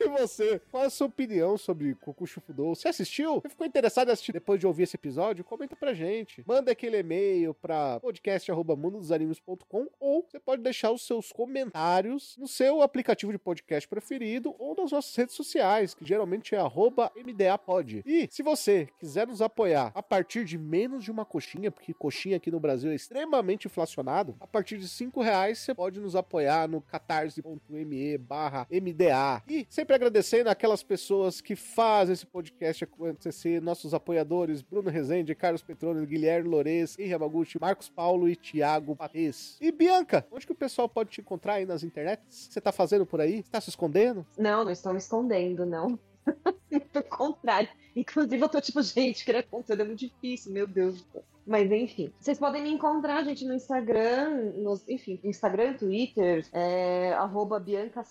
E 0.00 0.08
você, 0.08 0.60
qual 0.70 0.84
é 0.84 0.86
a 0.86 0.90
sua 0.90 1.06
opinião 1.06 1.58
sobre 1.58 1.94
Kokushu 1.94 2.40
Fudou? 2.40 2.74
Você 2.74 2.88
assistiu? 2.88 3.40
Você 3.40 3.48
ficou 3.50 3.66
interessado 3.66 4.08
em 4.08 4.12
assistir 4.12 4.32
depois 4.32 4.58
de 4.58 4.66
ouvir 4.66 4.84
esse 4.84 4.96
episódio? 4.96 5.44
Comenta 5.44 5.76
pra 5.76 5.92
gente. 5.92 6.42
Manda 6.46 6.72
aquele 6.72 6.98
e-mail 6.98 7.54
pra 7.54 8.00
podcast.mundosanimes.com 8.00 9.88
ou 9.98 10.26
você 10.28 10.38
pode 10.40 10.62
deixar 10.62 10.90
os 10.90 11.06
seus 11.06 11.32
comentários 11.32 12.36
no 12.38 12.48
seu 12.48 12.82
aplicativo 12.82 13.32
de 13.32 13.38
podcast 13.38 13.88
preferido 13.88 14.54
ou 14.58 14.74
nas 14.74 14.90
nossas 14.90 15.14
redes 15.14 15.34
sociais, 15.34 15.94
que 15.94 16.04
geralmente 16.04 16.54
é 16.54 16.58
arroba 16.58 17.12
MDApod. 17.16 18.02
E 18.06 18.28
se 18.30 18.42
você 18.42 18.88
quiser 18.98 19.26
nos 19.26 19.42
apoiar 19.42 19.92
a 19.94 20.02
partir 20.02 20.44
de 20.44 20.58
menos 20.58 21.04
de 21.04 21.10
uma 21.10 21.24
coxinha, 21.24 21.70
porque 21.70 21.92
coxinha 21.92 22.36
aqui 22.36 22.50
no 22.50 22.60
Brasil 22.60 22.90
é 22.90 22.94
extremamente 22.94 23.66
inflacionado, 23.66 24.36
a 24.40 24.46
partir 24.46 24.78
de 24.78 24.88
5 24.88 25.20
reais 25.20 25.58
você 25.58 25.74
pode 25.74 26.00
nos 26.00 26.16
apoiar 26.16 26.68
no 26.68 26.80
catarse.me 26.80 28.18
barra 28.18 28.66
MDA. 28.70 29.42
E 29.48 29.59
sempre 29.68 29.94
agradecendo 29.94 30.48
aquelas 30.48 30.82
pessoas 30.82 31.40
que 31.40 31.54
fazem 31.54 32.12
esse 32.12 32.26
podcast 32.26 32.84
acontecer, 32.84 33.60
nossos 33.60 33.92
apoiadores, 33.92 34.62
Bruno 34.62 34.90
Rezende, 34.90 35.34
Carlos 35.34 35.62
Petrone, 35.62 36.06
Guilherme 36.06 36.48
Lores, 36.48 36.98
Henri 36.98 37.10
Yamaguchi, 37.10 37.60
Marcos 37.60 37.88
Paulo 37.88 38.28
e 38.28 38.36
Thiago 38.36 38.96
Patês. 38.96 39.56
E 39.60 39.70
Bianca, 39.72 40.26
onde 40.30 40.46
que 40.46 40.52
o 40.52 40.56
pessoal 40.56 40.88
pode 40.88 41.10
te 41.10 41.20
encontrar 41.20 41.54
aí 41.54 41.66
nas 41.66 41.82
internets? 41.82 42.48
Você 42.50 42.60
tá 42.60 42.72
fazendo 42.72 43.04
por 43.04 43.20
aí? 43.20 43.42
Você 43.42 43.50
tá 43.50 43.60
se 43.60 43.70
escondendo? 43.70 44.26
Não, 44.38 44.64
não 44.64 44.70
estou 44.70 44.92
me 44.92 44.98
escondendo, 44.98 45.66
não. 45.66 45.98
Pelo 46.92 47.04
contrário. 47.04 47.68
Inclusive, 47.94 48.42
eu 48.42 48.48
tô 48.48 48.60
tipo, 48.60 48.82
gente, 48.82 49.24
criar 49.24 49.42
conteúdo 49.44 49.80
é 49.80 49.84
muito 49.84 50.00
difícil, 50.00 50.52
meu 50.52 50.66
Deus. 50.66 51.04
Mas 51.46 51.70
enfim, 51.72 52.12
vocês 52.20 52.38
podem 52.38 52.62
me 52.62 52.70
encontrar, 52.70 53.24
gente, 53.24 53.44
no 53.44 53.54
Instagram, 53.54 54.52
nos, 54.56 54.88
enfim, 54.88 55.18
Instagram, 55.24 55.74
Twitter, 55.74 56.46
é, 56.52 57.12
arroba 57.14 57.58
Bianca 57.58 58.04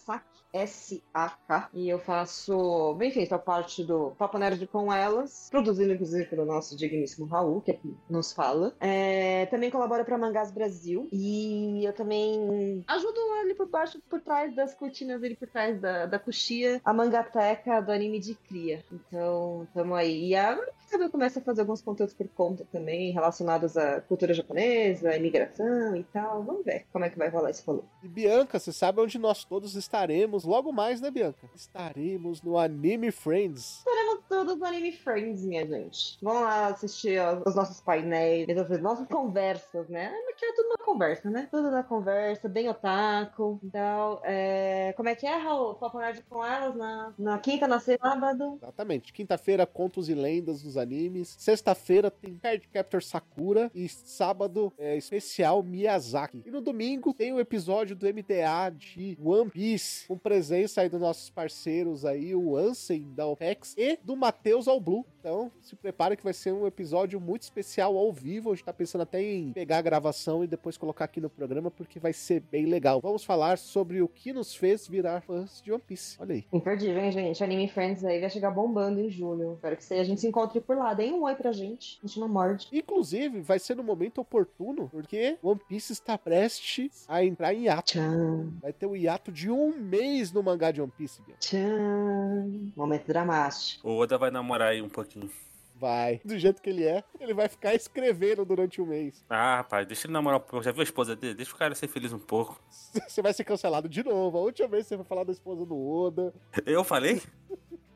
S-A-K. 0.54 1.70
E 1.74 1.90
eu 1.90 2.00
faço, 2.00 2.98
enfim, 3.02 3.26
sou 3.26 3.40
parte 3.40 3.84
do 3.84 4.12
Papo 4.18 4.38
Nerd 4.38 4.66
com 4.68 4.92
elas, 4.92 5.48
produzido 5.50 5.94
inclusive 5.94 6.26
pelo 6.26 6.46
nosso 6.46 6.76
digníssimo 6.76 7.28
Raul, 7.28 7.62
que 7.62 7.72
aqui 7.72 7.96
nos 8.10 8.34
fala. 8.34 8.74
É, 8.80 9.46
também 9.48 9.70
colaboro 9.70 10.04
para 10.04 10.18
Mangás 10.18 10.52
Brasil. 10.52 11.08
E 11.12 11.86
eu 11.86 11.94
também 11.94 12.84
ajudo 12.88 13.20
ali 13.42 13.54
por 13.54 13.68
baixo, 13.68 14.02
por 14.10 14.22
trás 14.22 14.56
das 14.56 14.74
cortinas, 14.74 15.24
ali 15.24 15.36
por 15.36 15.48
trás 15.48 15.80
da, 15.80 16.06
da 16.06 16.20
coxia, 16.20 16.82
a 16.84 16.94
mangateca 16.94 17.82
do 17.82 17.92
anime 17.92 18.20
de 18.20 18.34
cria. 18.34 18.84
Então, 18.92 19.68
tamo 19.74 19.96
aí. 19.96 20.34
E 20.34 20.90
sabe 20.90 21.06
eu 21.06 21.10
começo 21.10 21.40
a 21.40 21.42
fazer 21.42 21.62
alguns 21.62 21.82
conteúdos 21.82 22.14
por 22.14 22.28
conta 22.30 22.66
também, 22.72 23.12
relacionados 23.12 23.78
à 23.78 24.02
cultura 24.02 24.34
japonesa, 24.34 25.10
à 25.10 25.18
imigração 25.18 25.96
e 25.96 26.04
tal. 26.04 26.44
Vamos 26.44 26.66
ver 26.66 26.86
como 26.92 27.06
é 27.06 27.10
que 27.10 27.18
vai 27.18 27.30
rolar 27.30 27.52
esse 27.52 27.64
rolê. 27.66 27.82
E 28.04 28.08
Bianca, 28.08 28.60
você 28.60 28.72
sabe 28.72 29.00
onde 29.02 29.18
nós 29.20 29.44
todos 29.44 29.76
estaremos 29.76 30.44
logo 30.44 30.72
mais, 30.72 31.00
né, 31.00 31.12
Bianca? 31.12 31.50
Estaremos 31.56 32.42
no 32.42 32.58
Anime 32.58 33.12
Friends. 33.12 33.78
Estaremos 33.80 34.20
todos 34.30 34.58
no 34.58 34.66
Anime 34.66 34.92
Friends, 34.92 35.44
minha 35.44 35.66
gente. 35.66 36.18
Vamos 36.22 36.44
lá 36.44 36.68
assistir 36.68 37.20
ó, 37.20 37.42
os 37.46 37.56
nossos 37.56 37.82
painéis, 37.82 38.48
as 38.48 38.80
nossas 38.80 39.08
conversas, 39.08 39.90
né? 39.90 40.14
Porque 40.26 40.46
é 40.46 40.54
tudo 40.54 40.68
uma 40.68 40.78
conversa, 40.78 41.30
né? 41.30 41.48
Tudo 41.50 41.72
na 41.72 41.84
conversa, 41.84 42.48
bem 42.48 42.70
otaku. 42.70 43.60
Então, 43.64 44.22
é... 44.24 44.94
como 44.96 45.10
é 45.10 45.16
que 45.16 45.26
é, 45.26 45.36
Raul? 45.36 45.74
Papo 45.76 45.98
com 46.30 46.46
elas 46.46 46.76
na, 46.76 47.14
na 47.18 47.40
quinta, 47.40 47.68
na 47.68 47.80
sábado. 47.80 48.60
Exatamente. 48.62 49.12
Quinta-feira, 49.12 49.66
contos 49.66 50.08
e 50.08 50.14
lendas 50.14 50.62
dos 50.62 50.78
animes. 50.78 51.36
Sexta-feira 51.40 52.12
tem 52.12 52.38
Card 52.38 52.68
Captor 52.68 53.02
Sakura. 53.02 53.72
E 53.74 53.90
sábado, 53.90 54.72
é 54.78 54.96
especial 54.96 55.64
Miyazaki. 55.64 56.44
E 56.46 56.52
no 56.52 56.62
domingo 56.62 57.14
tem 57.14 57.34
o 57.34 57.40
episódio 57.40 57.96
do 57.96 58.06
MDA 58.06 58.70
de 58.76 59.18
One 59.24 59.50
Piece. 59.50 60.08
Com 60.08 60.18
presença 60.18 60.82
aí 60.82 60.90
dos 60.90 61.02
nossos 61.02 61.32
parceiros 61.32 62.06
aí, 62.06 62.36
o 62.36 62.56
Ansem 62.56 63.12
da 63.16 63.26
OPEX 63.26 63.74
e 63.76 63.98
do 64.04 64.19
Matheus 64.20 64.68
ao 64.68 64.80
Blue. 64.80 65.06
Então, 65.20 65.52
se 65.62 65.76
prepare 65.76 66.16
que 66.16 66.24
vai 66.24 66.34
ser 66.34 66.54
um 66.54 66.66
episódio 66.66 67.20
muito 67.20 67.42
especial 67.42 67.98
ao 67.98 68.12
vivo. 68.14 68.52
A 68.52 68.56
gente 68.56 68.64
tá 68.66 68.72
pensando 68.74 69.02
até 69.02 69.22
em 69.22 69.52
pegar 69.52 69.80
a 69.80 69.82
gravação 69.82 70.44
e 70.44 70.48
depois 70.48 70.78
colocar 70.78 71.06
aqui 71.06 71.20
no 71.20 71.30
programa, 71.30 71.70
porque 71.70 72.00
vai 72.00 72.14
ser 72.14 72.40
bem 72.52 72.66
legal. 72.66 73.02
Vamos 73.02 73.24
falar 73.26 73.58
sobre 73.58 74.02
o 74.02 74.08
que 74.08 74.32
nos 74.32 74.56
fez 74.56 74.88
virar 74.88 75.22
fãs 75.22 75.62
de 75.62 75.72
One 75.74 75.82
Piece. 75.86 76.16
Olha 76.22 76.36
aí. 76.36 76.46
Imperdível, 76.54 77.02
hein, 77.04 77.12
gente? 77.12 77.44
Anime 77.44 77.68
Friends 77.70 78.06
aí 78.06 78.20
vai 78.22 78.30
chegar 78.30 78.52
bombando 78.52 79.00
em 79.02 79.10
julho. 79.10 79.54
Espero 79.56 79.76
que 79.78 79.94
a 79.94 80.04
gente 80.04 80.22
se 80.22 80.28
encontre 80.28 80.62
por 80.62 80.78
lá. 80.78 80.94
Deem 80.94 81.14
um 81.14 81.24
oi 81.24 81.36
pra 81.36 81.52
gente. 81.52 82.00
A 82.04 82.08
gente 82.08 82.20
não 82.20 82.30
morde. 82.30 82.68
Inclusive, 82.72 83.42
vai 83.42 83.60
ser 83.60 83.76
no 83.76 83.84
momento 83.84 84.22
oportuno, 84.22 84.88
porque 84.90 85.38
One 85.44 85.60
Piece 85.68 85.92
está 85.92 86.18
prestes 86.18 87.06
a 87.10 87.24
entrar 87.26 87.54
em 87.54 87.64
hiato. 87.64 87.92
Tchan, 87.92 88.54
Vai 88.62 88.72
ter 88.72 88.86
o 88.86 88.96
hiato 88.96 89.32
de 89.32 89.50
um 89.52 89.78
mês 89.78 90.32
no 90.32 90.42
mangá 90.42 90.72
de 90.72 90.82
One 90.82 90.92
Piece, 90.98 91.22
Bia. 91.24 91.36
tchan. 91.40 92.72
Momento 92.76 93.06
dramático. 93.08 93.88
O 93.90 93.96
Oda 94.10 94.18
vai 94.18 94.32
namorar 94.32 94.70
aí 94.70 94.82
um 94.82 94.90
pouquinho. 94.90 95.30
Vai. 95.76 96.20
Do 96.26 96.38
jeito 96.38 96.62
que 96.64 96.70
ele 96.70 96.84
é, 96.84 97.04
ele 97.20 97.32
vai 97.32 97.48
ficar 97.48 97.76
escrevendo 97.76 98.44
durante 98.44 98.82
um 98.82 98.88
mês. 98.88 99.24
Ah, 99.30 99.58
rapaz, 99.58 99.86
deixa 99.86 100.08
ele 100.08 100.14
namorar 100.14 100.40
um 100.40 100.42
pouco. 100.42 100.64
Já 100.64 100.72
viu 100.72 100.82
a 100.82 100.84
esposa 100.84 101.16
dele? 101.16 101.36
Deixa 101.36 101.54
o 101.54 101.58
cara 101.58 101.76
ser 101.76 101.88
feliz 101.88 102.12
um 102.12 102.18
pouco. 102.18 102.60
Você 103.08 103.22
vai 103.22 103.34
ser 103.34 103.44
cancelado 103.44 103.88
de 103.88 104.04
novo. 104.04 104.40
A 104.40 104.42
última 104.42 104.68
vez 104.68 104.88
você 104.88 104.98
vai 104.98 105.06
falar 105.06 105.24
da 105.24 105.32
esposa 105.32 105.64
do 105.64 105.78
Oda. 105.78 106.34
Eu 106.66 106.84
falei? 106.84 107.22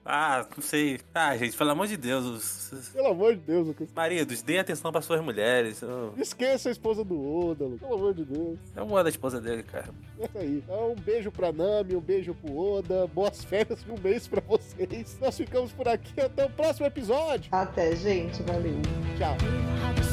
Ah, 0.06 0.46
não 0.56 0.62
sei. 0.62 1.00
Ah, 1.14 1.36
gente, 1.38 1.56
pelo 1.56 1.70
amor 1.72 1.88
de 1.88 1.96
Deus. 1.96 2.26
os- 2.26 2.90
Pelo 2.90 3.08
amor 3.08 3.36
de 3.36 3.42
Deus, 3.42 3.68
Lucas. 3.68 3.88
Maridos, 3.96 4.42
deem 4.42 4.60
atenção 4.60 4.92
para 4.92 5.02
suas 5.02 5.22
mulheres. 5.22 5.82
Eu, 5.82 6.14
Esqueça 6.18 6.68
a 6.70 6.72
esposa 6.74 7.04
do 7.06 7.16
Oda, 7.48 7.64
Lucas. 7.64 7.80
Pelo 7.88 7.94
amor 7.96 8.14
de 8.14 8.26
Deus. 8.26 8.60
eu 8.76 8.84
amo 8.84 8.98
a 8.98 9.08
esposa 9.10 9.40
dele, 9.40 9.64
cara. 9.64 9.90
É 10.20 10.26
isso 10.26 10.38
aí. 10.38 10.58
Então, 10.66 10.92
um 10.92 10.96
beijo 10.96 11.32
pra 11.32 11.52
Nami, 11.54 11.96
um 11.96 12.02
beijo 12.02 12.34
pro 12.36 12.58
Oda. 12.58 13.08
Boas 13.08 13.44
férias 13.46 13.84
de 13.84 13.92
um 13.92 13.98
mês 13.98 14.28
pra 14.28 14.42
vocês. 14.46 15.18
Nós 15.22 15.38
ficamos 15.38 15.72
por 15.72 15.88
aqui. 15.88 16.20
Até 16.20 16.46
o 16.46 16.50
próximo 16.50 16.86
episódio. 16.86 17.48
Até, 17.52 17.96
gente. 17.96 18.44
Valeu. 18.44 18.76
Tchau. 19.18 20.13